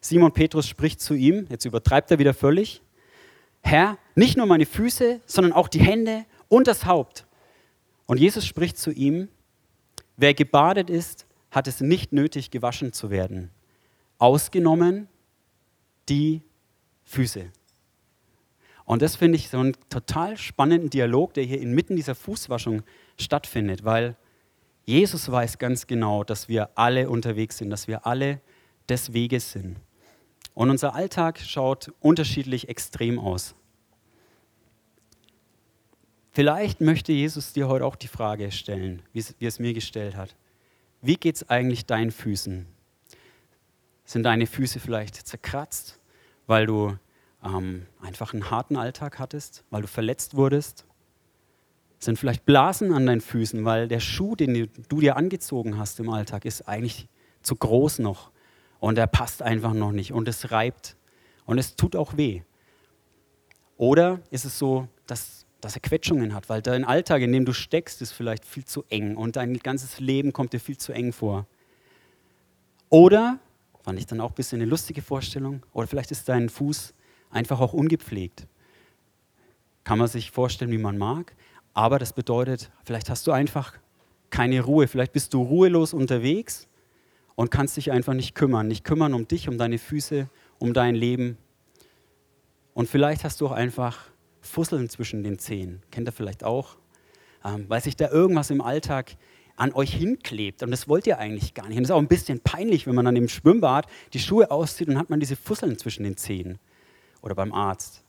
Simon 0.01 0.33
Petrus 0.33 0.69
spricht 0.69 1.01
zu 1.01 1.15
ihm, 1.15 1.47
jetzt 1.49 1.65
übertreibt 1.65 2.11
er 2.11 2.19
wieder 2.19 2.35
völlig, 2.35 2.83
Herr, 3.63 3.99
nicht 4.15 4.37
nur 4.37 4.47
meine 4.47 4.67
Füße, 4.67 5.23
sondern 5.25 5.55
auch 5.55 5.69
die 5.69 5.81
Hände 5.81 6.27
und 6.49 6.67
das 6.67 6.85
Haupt. 6.85 7.27
Und 8.05 8.21
Jesus 8.21 8.47
spricht 8.47 8.77
zu 8.77 8.91
ihm, 8.91 9.29
wer 10.19 10.35
gebadet 10.35 10.91
ist, 10.91 11.27
hat 11.51 11.67
es 11.67 11.81
nicht 11.81 12.13
nötig, 12.13 12.51
gewaschen 12.51 12.93
zu 12.93 13.09
werden, 13.09 13.51
ausgenommen 14.19 15.09
die 16.11 16.43
Füße. 17.05 17.51
Und 18.85 19.03
das 19.03 19.17
finde 19.17 19.37
ich 19.37 19.49
so 19.49 19.59
einen 19.59 19.77
total 19.89 20.37
spannenden 20.37 20.91
Dialog, 20.91 21.35
der 21.35 21.45
hier 21.45 21.61
inmitten 21.61 21.97
dieser 21.97 22.15
Fußwaschung 22.15 22.83
stattfindet, 23.19 23.85
weil 23.85 24.17
Jesus 24.85 25.31
weiß 25.31 25.59
ganz 25.59 25.87
genau, 25.87 26.25
dass 26.25 26.49
wir 26.49 26.77
alle 26.77 27.09
unterwegs 27.09 27.59
sind, 27.59 27.71
dass 27.71 27.89
wir 27.89 28.07
alle 28.07 28.41
des 28.89 29.15
Weges 29.15 29.53
sind. 29.53 29.79
Und 30.53 30.71
unser 30.71 30.95
Alltag 30.95 31.41
schaut 31.41 31.93
unterschiedlich 32.01 32.69
extrem 32.69 33.19
aus. 33.19 33.55
Vielleicht 36.33 36.81
möchte 36.81 37.13
Jesus 37.13 37.53
dir 37.53 37.69
heute 37.69 37.87
auch 37.87 37.97
die 37.97 38.09
Frage 38.09 38.51
stellen, 38.53 39.03
wie 39.13 39.47
es, 39.47 39.59
mir 39.59 39.73
gestellt 39.73 40.17
hat. 40.17 40.37
Wie 41.01 41.17
geht 41.17 41.37
es 41.37 41.49
eigentlich 41.49 41.87
deinen 41.87 42.11
Füßen? 42.11 42.67
Sind 44.05 44.23
deine 44.25 44.47
Füße 44.47 44.81
vielleicht 44.81 45.15
zerkratzt, 45.15 46.01
weil 46.47 46.67
du 46.67 46.99
ähm, 47.45 47.87
einfach 48.01 48.33
einen 48.33 48.51
harten 48.51 48.77
Alltag 48.77 49.19
hattest, 49.19 49.65
weil 49.71 49.83
du 49.83 49.89
verletzt 49.89 50.37
wurdest? 50.37 50.87
Sind 51.99 52.19
vielleicht 52.19 52.45
Blasen 52.45 52.93
an 52.93 53.07
deinen 53.07 53.21
Füßen, 53.21 53.65
weil 53.65 53.89
der 53.89 54.01
Schuh, 54.01 54.37
den 54.37 54.69
du 54.89 55.01
dir 55.01 55.17
angezogen 55.17 55.79
hast 55.79 56.01
im 56.01 56.11
Alltag, 56.11 56.45
ist 56.45 56.69
eigentlich 56.69 57.09
zu 57.43 57.57
groß 57.57 58.01
noch 58.01 58.31
und 58.81 58.99
er 58.99 59.07
passt 59.07 59.43
einfach 59.43 59.73
noch 59.73 59.93
nicht 59.93 60.13
und 60.13 60.29
es 60.29 60.51
reibt 60.51 60.97
und 61.47 61.59
es 61.59 61.77
tut 61.77 61.97
auch 61.97 62.17
weh. 62.17 62.43
Oder 63.77 64.21
ist 64.31 64.45
es 64.45 64.59
so, 64.59 64.89
dass, 65.07 65.47
dass 65.61 65.75
er 65.75 65.81
Quetschungen 65.81 66.35
hat, 66.35 66.49
weil 66.49 66.63
dein 66.63 66.85
Alltag, 66.85 67.23
in 67.23 67.33
dem 67.33 67.45
du 67.45 67.53
steckst, 67.53 68.03
ist 68.03 68.13
vielleicht 68.13 68.45
viel 68.45 68.65
zu 68.65 68.85
eng 68.89 69.17
und 69.17 69.37
dein 69.37 69.59
ganzes 69.59 70.01
Leben 70.01 70.33
kommt 70.33 70.53
dir 70.53 70.61
viel 70.61 70.79
zu 70.79 70.93
eng 70.93 71.13
vor. 71.13 71.47
Oder, 72.89 73.39
fand 73.83 73.99
ich 73.99 74.07
dann 74.07 74.21
auch 74.21 74.31
ein 74.31 74.35
bisschen 74.35 74.61
eine 74.61 74.71
lustige 74.71 75.03
Vorstellung, 75.03 75.63
oder 75.73 75.87
vielleicht 75.87 76.11
ist 76.11 76.29
dein 76.29 76.49
Fuß 76.49 76.95
einfach 77.35 77.61
auch 77.61 77.73
ungepflegt. 77.73 78.47
Kann 79.85 79.99
man 79.99 80.09
sich 80.09 80.31
vorstellen, 80.31 80.71
wie 80.71 80.79
man 80.79 80.97
mag, 80.97 81.35
aber 81.75 81.99
das 81.99 82.13
bedeutet, 82.13 82.71
vielleicht 82.85 83.11
hast 83.11 83.27
du 83.27 83.33
einfach 83.33 83.75
keine 84.31 84.61
Ruhe, 84.63 84.89
vielleicht 84.89 85.13
bist 85.13 85.35
du 85.35 85.43
ruhelos 85.43 85.93
unterwegs 85.93 86.69
und 87.35 87.51
kannst 87.51 87.77
dich 87.77 87.93
einfach 87.93 88.15
nicht 88.15 88.35
kümmern. 88.35 88.69
Nicht 88.69 88.85
kümmern 88.85 89.15
um 89.15 89.29
dich, 89.29 89.49
um 89.49 89.59
deine 89.59 89.79
Füße, 89.79 90.29
um 90.59 90.73
dein 90.73 90.95
Leben. 90.95 91.37
Und 92.73 92.89
vielleicht 92.89 93.25
hast 93.25 93.41
du 93.41 93.47
auch 93.47 93.53
einfach 93.53 94.07
Fusseln 94.41 94.89
zwischen 94.89 95.23
den 95.23 95.39
Zehen. 95.39 95.83
Kennt 95.91 96.09
ihr 96.09 96.13
vielleicht 96.13 96.45
auch? 96.45 96.77
Ähm, 97.45 97.67
weil 97.69 97.83
sich 97.83 97.97
da 97.97 98.11
irgendwas 98.11 98.51
im 98.51 98.61
Alltag 98.61 99.17
an 99.57 99.73
euch 99.73 99.95
hinklebt. 99.95 100.63
Und 100.63 100.71
das 100.71 100.89
wollt 100.89 101.07
ihr 101.07 101.19
eigentlich 101.19 101.55
gar 101.55 101.69
nicht. 101.69 101.77
Und 101.77 101.85
es 101.85 101.91
ist 101.91 101.95
auch 101.95 102.01
ein 102.01 102.09
bisschen 102.09 102.41
peinlich, 102.41 102.87
wenn 102.87 102.95
man 102.95 103.05
dann 103.05 103.17
im 103.17 103.29
Schwimmbad 103.29 103.87
die 104.13 104.19
Schuhe 104.19 104.51
auszieht 104.51 104.89
und 104.89 104.99
hat 104.99 105.11
man 105.11 105.21
diese 105.21 105.37
Fusseln 105.37 105.79
zwischen 105.79 106.05
den 106.05 106.17
Zehen. 106.17 106.59
Oder 107.25 107.35
beim 107.35 107.55
Arzt. 107.55 108.05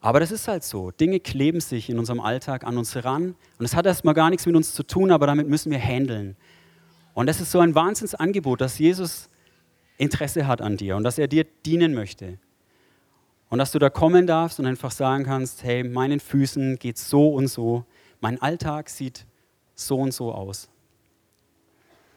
Aber 0.00 0.20
das 0.20 0.30
ist 0.30 0.46
halt 0.46 0.62
so. 0.62 0.92
Dinge 0.92 1.18
kleben 1.18 1.60
sich 1.60 1.90
in 1.90 1.98
unserem 1.98 2.20
Alltag 2.20 2.62
an 2.62 2.78
uns 2.78 2.94
ran. 3.04 3.34
Und 3.58 3.64
es 3.64 3.74
hat 3.74 3.86
erstmal 3.86 4.14
gar 4.14 4.30
nichts 4.30 4.46
mit 4.46 4.54
uns 4.54 4.72
zu 4.72 4.84
tun, 4.84 5.10
aber 5.10 5.26
damit 5.26 5.48
müssen 5.48 5.72
wir 5.72 5.80
handeln. 5.80 6.36
Und 7.12 7.26
das 7.26 7.40
ist 7.40 7.50
so 7.50 7.58
ein 7.58 7.74
Wahnsinnsangebot, 7.74 8.60
dass 8.60 8.78
Jesus 8.78 9.28
Interesse 9.98 10.46
hat 10.46 10.60
an 10.60 10.76
dir 10.76 10.94
und 10.94 11.02
dass 11.02 11.18
er 11.18 11.26
dir 11.26 11.44
dienen 11.64 11.92
möchte. 11.92 12.38
Und 13.48 13.58
dass 13.58 13.72
du 13.72 13.80
da 13.80 13.90
kommen 13.90 14.28
darfst 14.28 14.60
und 14.60 14.66
einfach 14.66 14.92
sagen 14.92 15.24
kannst, 15.24 15.64
hey, 15.64 15.82
meinen 15.82 16.20
Füßen 16.20 16.78
geht 16.78 16.98
so 16.98 17.30
und 17.30 17.48
so, 17.48 17.84
mein 18.20 18.40
Alltag 18.40 18.88
sieht 18.90 19.26
so 19.74 19.96
und 19.98 20.12
so 20.12 20.32
aus. 20.32 20.68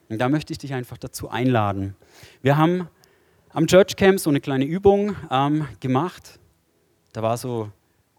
Und 0.09 0.19
da 0.19 0.29
möchte 0.29 0.53
ich 0.53 0.59
dich 0.59 0.75
einfach 0.75 0.97
dazu 0.97 1.29
einladen. 1.29 1.95
Wir 2.43 2.55
haben 2.55 2.87
am 3.59 3.67
Church 3.67 3.97
Camp 3.97 4.21
so 4.21 4.29
eine 4.29 4.39
kleine 4.39 4.63
Übung 4.63 5.17
ähm, 5.29 5.67
gemacht. 5.81 6.39
Da 7.11 7.21
war 7.21 7.35
so 7.35 7.69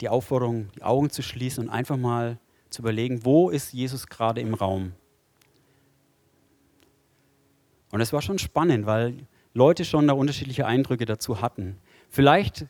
die 0.03 0.11
Aufforderung, 0.11 0.69
die 0.77 0.83
Augen 0.83 1.09
zu 1.09 1.23
schließen 1.23 1.65
und 1.65 1.71
einfach 1.71 1.97
mal 1.97 2.39
zu 2.69 2.83
überlegen, 2.83 3.25
wo 3.25 3.49
ist 3.49 3.73
Jesus 3.73 4.07
gerade 4.07 4.43
im 4.43 4.53
Raum? 4.53 4.93
Und 7.91 8.03
es 8.03 8.13
war 8.13 8.21
schon 8.21 8.39
spannend, 8.39 8.85
weil 8.85 9.15
Leute 9.55 9.87
schon 9.87 10.07
da 10.07 10.13
unterschiedliche 10.13 10.67
Eindrücke 10.67 11.07
dazu 11.07 11.41
hatten. 11.41 11.79
Vielleicht 12.11 12.67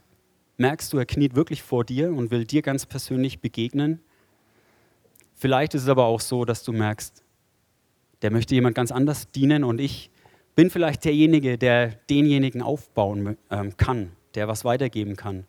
merkst 0.57 0.93
du, 0.93 0.99
er 0.99 1.07
kniet 1.07 1.35
wirklich 1.35 1.65
vor 1.65 1.85
dir 1.85 2.13
und 2.13 2.31
will 2.31 2.45
dir 2.45 2.63
ganz 2.63 2.87
persönlich 2.87 3.41
begegnen. 3.41 3.99
Vielleicht 5.35 5.75
ist 5.75 5.83
es 5.83 5.89
aber 5.89 6.05
auch 6.05 6.21
so, 6.21 6.45
dass 6.45 6.63
du 6.63 6.71
merkst, 6.71 7.25
der 8.23 8.31
möchte 8.31 8.55
jemand 8.55 8.77
ganz 8.77 8.93
anders 8.93 9.29
dienen 9.33 9.65
und 9.65 9.81
ich 9.81 10.13
bin 10.61 10.69
vielleicht 10.69 11.07
derjenige, 11.07 11.57
der 11.57 11.89
denjenigen 12.11 12.61
aufbauen 12.61 13.39
ähm, 13.51 13.79
kann, 13.79 14.13
der 14.35 14.47
was 14.47 14.63
weitergeben 14.63 15.17
kann. 15.17 15.47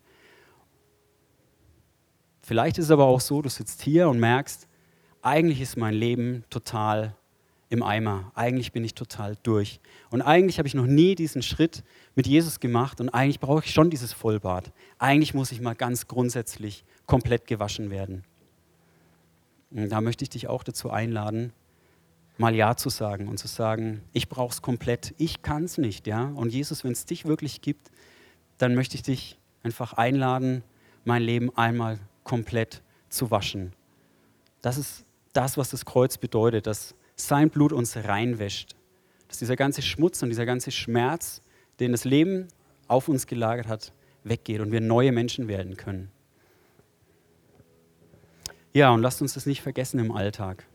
Vielleicht 2.42 2.78
ist 2.78 2.86
es 2.86 2.92
aber 2.92 3.08
auch 3.08 3.20
so, 3.20 3.42
du 3.42 3.50
sitzt 3.50 3.82
hier 3.82 4.08
und 4.08 4.22
merkst, 4.22 4.70
eigentlich 5.22 5.60
ist 5.60 5.76
mein 5.76 5.96
Leben 5.96 6.46
total 6.50 7.14
im 7.68 7.84
Eimer. 7.84 8.32
Eigentlich 8.36 8.72
bin 8.72 8.86
ich 8.86 8.96
total 8.96 9.36
durch. 9.44 9.82
Und 10.12 10.22
eigentlich 10.22 10.60
habe 10.60 10.68
ich 10.70 10.76
noch 10.76 10.88
nie 10.88 11.16
diesen 11.16 11.42
Schritt 11.42 11.84
mit 12.16 12.26
Jesus 12.26 12.62
gemacht 12.62 13.02
und 13.02 13.10
eigentlich 13.10 13.42
brauche 13.42 13.66
ich 13.66 13.74
schon 13.74 13.90
dieses 13.90 14.14
Vollbad. 14.14 14.72
Eigentlich 14.98 15.34
muss 15.34 15.52
ich 15.52 15.60
mal 15.60 15.76
ganz 15.76 16.08
grundsätzlich 16.08 16.86
komplett 17.06 17.48
gewaschen 17.48 17.90
werden. 17.90 18.24
Und 19.72 19.90
da 19.90 20.00
möchte 20.00 20.24
ich 20.24 20.30
dich 20.30 20.48
auch 20.48 20.64
dazu 20.64 20.90
einladen, 20.90 21.52
mal 22.38 22.56
Ja 22.56 22.76
zu 22.76 22.90
sagen 22.90 23.28
und 23.28 23.38
zu 23.38 23.48
sagen, 23.48 24.02
ich 24.14 24.30
brauche 24.30 24.52
es 24.52 24.62
komplett, 24.62 25.14
ich 25.18 25.42
kann 25.42 25.66
es 25.66 25.78
nicht. 25.78 26.08
Ja? 26.08 26.26
Und 26.26 26.52
Jesus, 26.52 26.84
wenn 26.84 26.92
es 26.92 27.06
dich 27.06 27.26
wirklich 27.26 27.62
gibt, 27.62 27.92
dann 28.58 28.76
möchte 28.76 28.96
ich 28.96 29.04
dich 29.04 29.38
einfach 29.64 29.94
einladen, 29.94 30.64
mein 31.06 31.22
Leben 31.22 31.56
einmal 31.56 32.00
komplett 32.24 32.82
zu 33.10 33.32
waschen. 33.32 33.74
Das 34.62 34.78
ist 34.78 35.06
das, 35.34 35.58
was 35.58 35.70
das 35.70 35.86
Kreuz 35.86 36.18
bedeutet, 36.18 36.68
dass 36.68 36.96
sein 37.16 37.50
Blut 37.50 37.74
uns 37.74 37.96
reinwäscht. 37.96 38.76
Dass 39.28 39.40
dieser 39.40 39.56
ganze 39.56 39.82
Schmutz 39.82 40.22
und 40.24 40.30
dieser 40.30 40.46
ganze 40.46 40.72
Schmerz, 40.72 41.42
den 41.80 41.92
das 41.92 42.04
Leben 42.04 42.48
auf 42.88 43.08
uns 43.08 43.28
gelagert 43.28 43.68
hat, 43.68 43.94
weggeht 44.24 44.60
und 44.60 44.72
wir 44.72 44.82
neue 44.82 45.12
Menschen 45.12 45.48
werden 45.48 45.78
können. 45.78 46.12
Ja, 48.74 48.92
und 48.92 49.02
lasst 49.02 49.22
uns 49.22 49.34
das 49.34 49.46
nicht 49.46 49.62
vergessen 49.62 50.00
im 50.00 50.12
Alltag. 50.12 50.66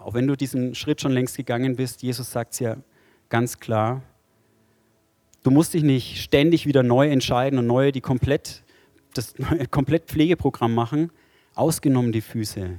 Auch 0.00 0.14
wenn 0.14 0.26
du 0.26 0.36
diesen 0.36 0.74
Schritt 0.74 1.00
schon 1.00 1.12
längst 1.12 1.36
gegangen 1.36 1.76
bist, 1.76 2.02
Jesus 2.02 2.30
sagt 2.32 2.54
es 2.54 2.60
ja 2.60 2.76
ganz 3.28 3.58
klar, 3.58 4.02
du 5.42 5.50
musst 5.50 5.74
dich 5.74 5.82
nicht 5.82 6.22
ständig 6.22 6.66
wieder 6.66 6.82
neu 6.82 7.08
entscheiden 7.08 7.58
und 7.58 7.66
neu 7.66 7.92
die 7.92 8.00
komplett, 8.00 8.62
das 9.14 9.34
komplett 9.70 10.06
Pflegeprogramm 10.06 10.74
machen, 10.74 11.10
Ausgenommen 11.54 12.12
die 12.12 12.20
Füße. 12.20 12.78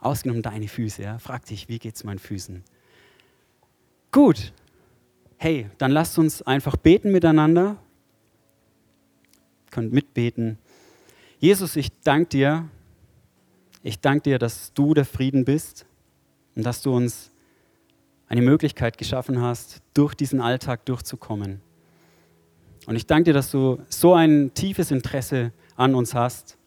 Ausgenommen 0.00 0.42
deine 0.42 0.68
Füße. 0.68 1.02
Ja? 1.02 1.18
Frag 1.18 1.46
dich, 1.46 1.68
wie 1.68 1.78
geht 1.78 1.96
es 1.96 2.04
meinen 2.04 2.18
Füßen? 2.18 2.62
Gut. 4.12 4.52
Hey, 5.36 5.68
dann 5.78 5.90
lasst 5.90 6.18
uns 6.18 6.42
einfach 6.42 6.76
beten 6.76 7.10
miteinander. 7.10 7.76
Ihr 9.64 9.70
könnt 9.70 9.92
mitbeten. 9.92 10.58
Jesus, 11.38 11.76
ich 11.76 11.90
danke 12.02 12.28
dir. 12.28 12.68
Ich 13.82 14.00
danke 14.00 14.30
dir, 14.30 14.38
dass 14.38 14.72
du 14.72 14.94
der 14.94 15.04
Frieden 15.04 15.44
bist 15.44 15.86
und 16.54 16.64
dass 16.64 16.82
du 16.82 16.94
uns 16.94 17.30
eine 18.28 18.42
Möglichkeit 18.42 18.98
geschaffen 18.98 19.40
hast, 19.40 19.82
durch 19.92 20.14
diesen 20.14 20.40
Alltag 20.40 20.84
durchzukommen. 20.86 21.60
Und 22.86 22.96
ich 22.96 23.06
danke 23.06 23.24
dir, 23.24 23.32
dass 23.32 23.50
du 23.50 23.78
so 23.88 24.14
ein 24.14 24.52
tiefes 24.54 24.90
Interesse 24.90 25.52
an 25.76 25.94
uns 25.94 26.14
hast, 26.14 26.58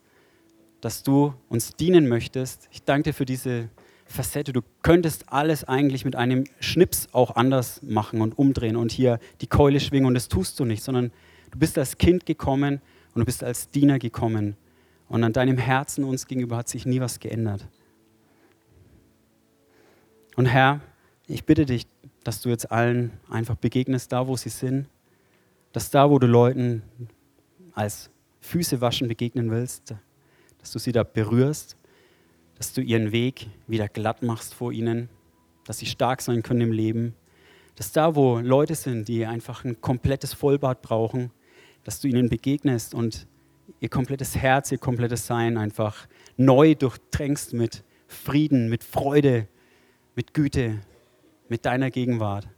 dass 0.81 1.03
du 1.03 1.33
uns 1.49 1.75
dienen 1.75 2.07
möchtest. 2.07 2.67
Ich 2.71 2.83
danke 2.83 3.09
dir 3.09 3.13
für 3.13 3.25
diese 3.25 3.69
Facette. 4.05 4.53
Du 4.53 4.61
könntest 4.81 5.31
alles 5.31 5.63
eigentlich 5.63 6.05
mit 6.05 6.15
einem 6.15 6.45
Schnips 6.59 7.09
auch 7.11 7.35
anders 7.35 7.81
machen 7.83 8.21
und 8.21 8.37
umdrehen 8.37 8.75
und 8.75 8.91
hier 8.91 9.19
die 9.41 9.47
Keule 9.47 9.79
schwingen 9.79 10.07
und 10.07 10.13
das 10.13 10.27
tust 10.27 10.59
du 10.59 10.65
nicht, 10.65 10.83
sondern 10.83 11.11
du 11.51 11.59
bist 11.59 11.77
als 11.77 11.97
Kind 11.97 12.25
gekommen 12.25 12.81
und 13.13 13.19
du 13.19 13.25
bist 13.25 13.43
als 13.43 13.69
Diener 13.69 13.99
gekommen. 13.99 14.55
Und 15.09 15.23
an 15.23 15.33
deinem 15.33 15.57
Herzen 15.57 16.03
uns 16.03 16.27
gegenüber 16.27 16.57
hat 16.57 16.69
sich 16.69 16.85
nie 16.85 16.99
was 16.99 17.19
geändert. 17.19 17.67
Und 20.37 20.45
Herr, 20.45 20.81
ich 21.25 21.45
bitte 21.45 21.65
dich, 21.65 21.87
dass 22.23 22.41
du 22.41 22.49
jetzt 22.49 22.71
allen 22.71 23.11
einfach 23.27 23.55
begegnest, 23.55 24.11
da 24.11 24.27
wo 24.27 24.37
sie 24.37 24.49
sind, 24.49 24.87
dass 25.71 25.89
da, 25.89 26.11
wo 26.11 26.19
du 26.19 26.27
Leuten 26.27 26.83
als 27.73 28.11
Füße 28.41 28.79
waschen 28.79 29.07
begegnen 29.07 29.49
willst, 29.49 29.95
dass 30.59 30.71
du 30.71 30.77
sie 30.77 30.91
da 30.91 31.01
berührst, 31.01 31.75
dass 32.55 32.71
du 32.71 32.81
ihren 32.81 33.11
Weg 33.11 33.47
wieder 33.65 33.87
glatt 33.87 34.21
machst 34.21 34.53
vor 34.53 34.71
ihnen, 34.71 35.09
dass 35.65 35.79
sie 35.79 35.87
stark 35.87 36.21
sein 36.21 36.43
können 36.43 36.61
im 36.61 36.71
Leben, 36.71 37.15
dass 37.75 37.91
da, 37.91 38.13
wo 38.13 38.37
Leute 38.37 38.75
sind, 38.75 39.07
die 39.07 39.25
einfach 39.25 39.65
ein 39.65 39.81
komplettes 39.81 40.33
Vollbad 40.33 40.83
brauchen, 40.83 41.31
dass 41.83 41.99
du 41.99 42.07
ihnen 42.07 42.29
begegnest 42.29 42.93
und 42.93 43.25
ihr 43.79 43.89
komplettes 43.89 44.35
Herz, 44.35 44.71
ihr 44.71 44.77
komplettes 44.77 45.25
Sein 45.25 45.57
einfach 45.57 46.07
neu 46.35 46.75
durchtränkst 46.75 47.53
mit 47.53 47.83
Frieden, 48.07 48.69
mit 48.69 48.83
Freude, 48.83 49.47
mit 50.17 50.33
Güte, 50.33 50.79
mit 51.47 51.63
deiner 51.65 51.91
Gegenwart. 51.91 52.49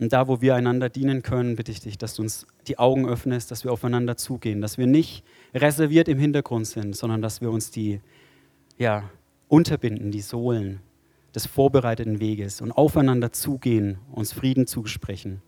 Und 0.00 0.12
da, 0.12 0.26
wo 0.26 0.40
wir 0.40 0.56
einander 0.56 0.88
dienen 0.88 1.22
können, 1.22 1.54
bitte 1.54 1.70
ich 1.70 1.80
dich, 1.80 1.96
dass 1.96 2.16
du 2.16 2.22
uns 2.22 2.48
die 2.66 2.78
Augen 2.78 3.08
öffnest, 3.08 3.52
dass 3.52 3.62
wir 3.62 3.72
aufeinander 3.72 4.16
zugehen, 4.16 4.60
dass 4.60 4.76
wir 4.76 4.88
nicht 4.88 5.24
reserviert 5.54 6.08
im 6.08 6.18
Hintergrund 6.18 6.66
sind, 6.66 6.96
sondern 6.96 7.22
dass 7.22 7.40
wir 7.40 7.52
uns 7.52 7.70
die 7.70 8.00
ja, 8.76 9.08
unterbinden, 9.46 10.10
die 10.10 10.20
Sohlen 10.20 10.80
des 11.32 11.46
vorbereiteten 11.46 12.18
Weges 12.18 12.60
und 12.60 12.72
aufeinander 12.72 13.30
zugehen, 13.30 13.98
uns 14.10 14.32
Frieden 14.32 14.66
zusprechen 14.66 15.42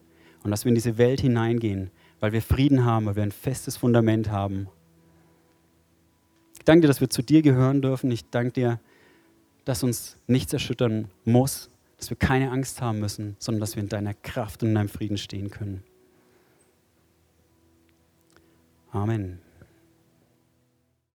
und 0.44 0.52
dass 0.52 0.64
wir 0.64 0.68
in 0.68 0.76
diese 0.76 0.96
Welt 0.96 1.20
hineingehen, 1.20 1.90
weil 2.20 2.30
wir 2.30 2.40
Frieden 2.40 2.84
haben, 2.84 3.06
weil 3.06 3.16
wir 3.16 3.24
ein 3.24 3.32
festes 3.32 3.76
Fundament 3.76 4.30
haben. 4.30 4.68
Ich 6.56 6.64
danke 6.64 6.82
dir, 6.82 6.88
dass 6.88 7.00
wir 7.00 7.10
zu 7.10 7.22
dir 7.22 7.42
gehören 7.42 7.82
dürfen. 7.82 8.12
Ich 8.12 8.30
danke 8.30 8.52
dir, 8.52 8.80
dass 9.66 9.82
uns 9.82 10.16
nichts 10.26 10.54
erschüttern 10.54 11.10
muss, 11.24 11.68
dass 11.98 12.08
wir 12.08 12.16
keine 12.16 12.50
Angst 12.50 12.80
haben 12.80 13.00
müssen, 13.00 13.36
sondern 13.38 13.60
dass 13.60 13.76
wir 13.76 13.82
in 13.82 13.88
deiner 13.88 14.14
Kraft 14.14 14.62
und 14.62 14.70
in 14.70 14.74
deinem 14.76 14.88
Frieden 14.88 15.18
stehen 15.18 15.50
können. 15.50 15.82
Amen. 18.92 19.40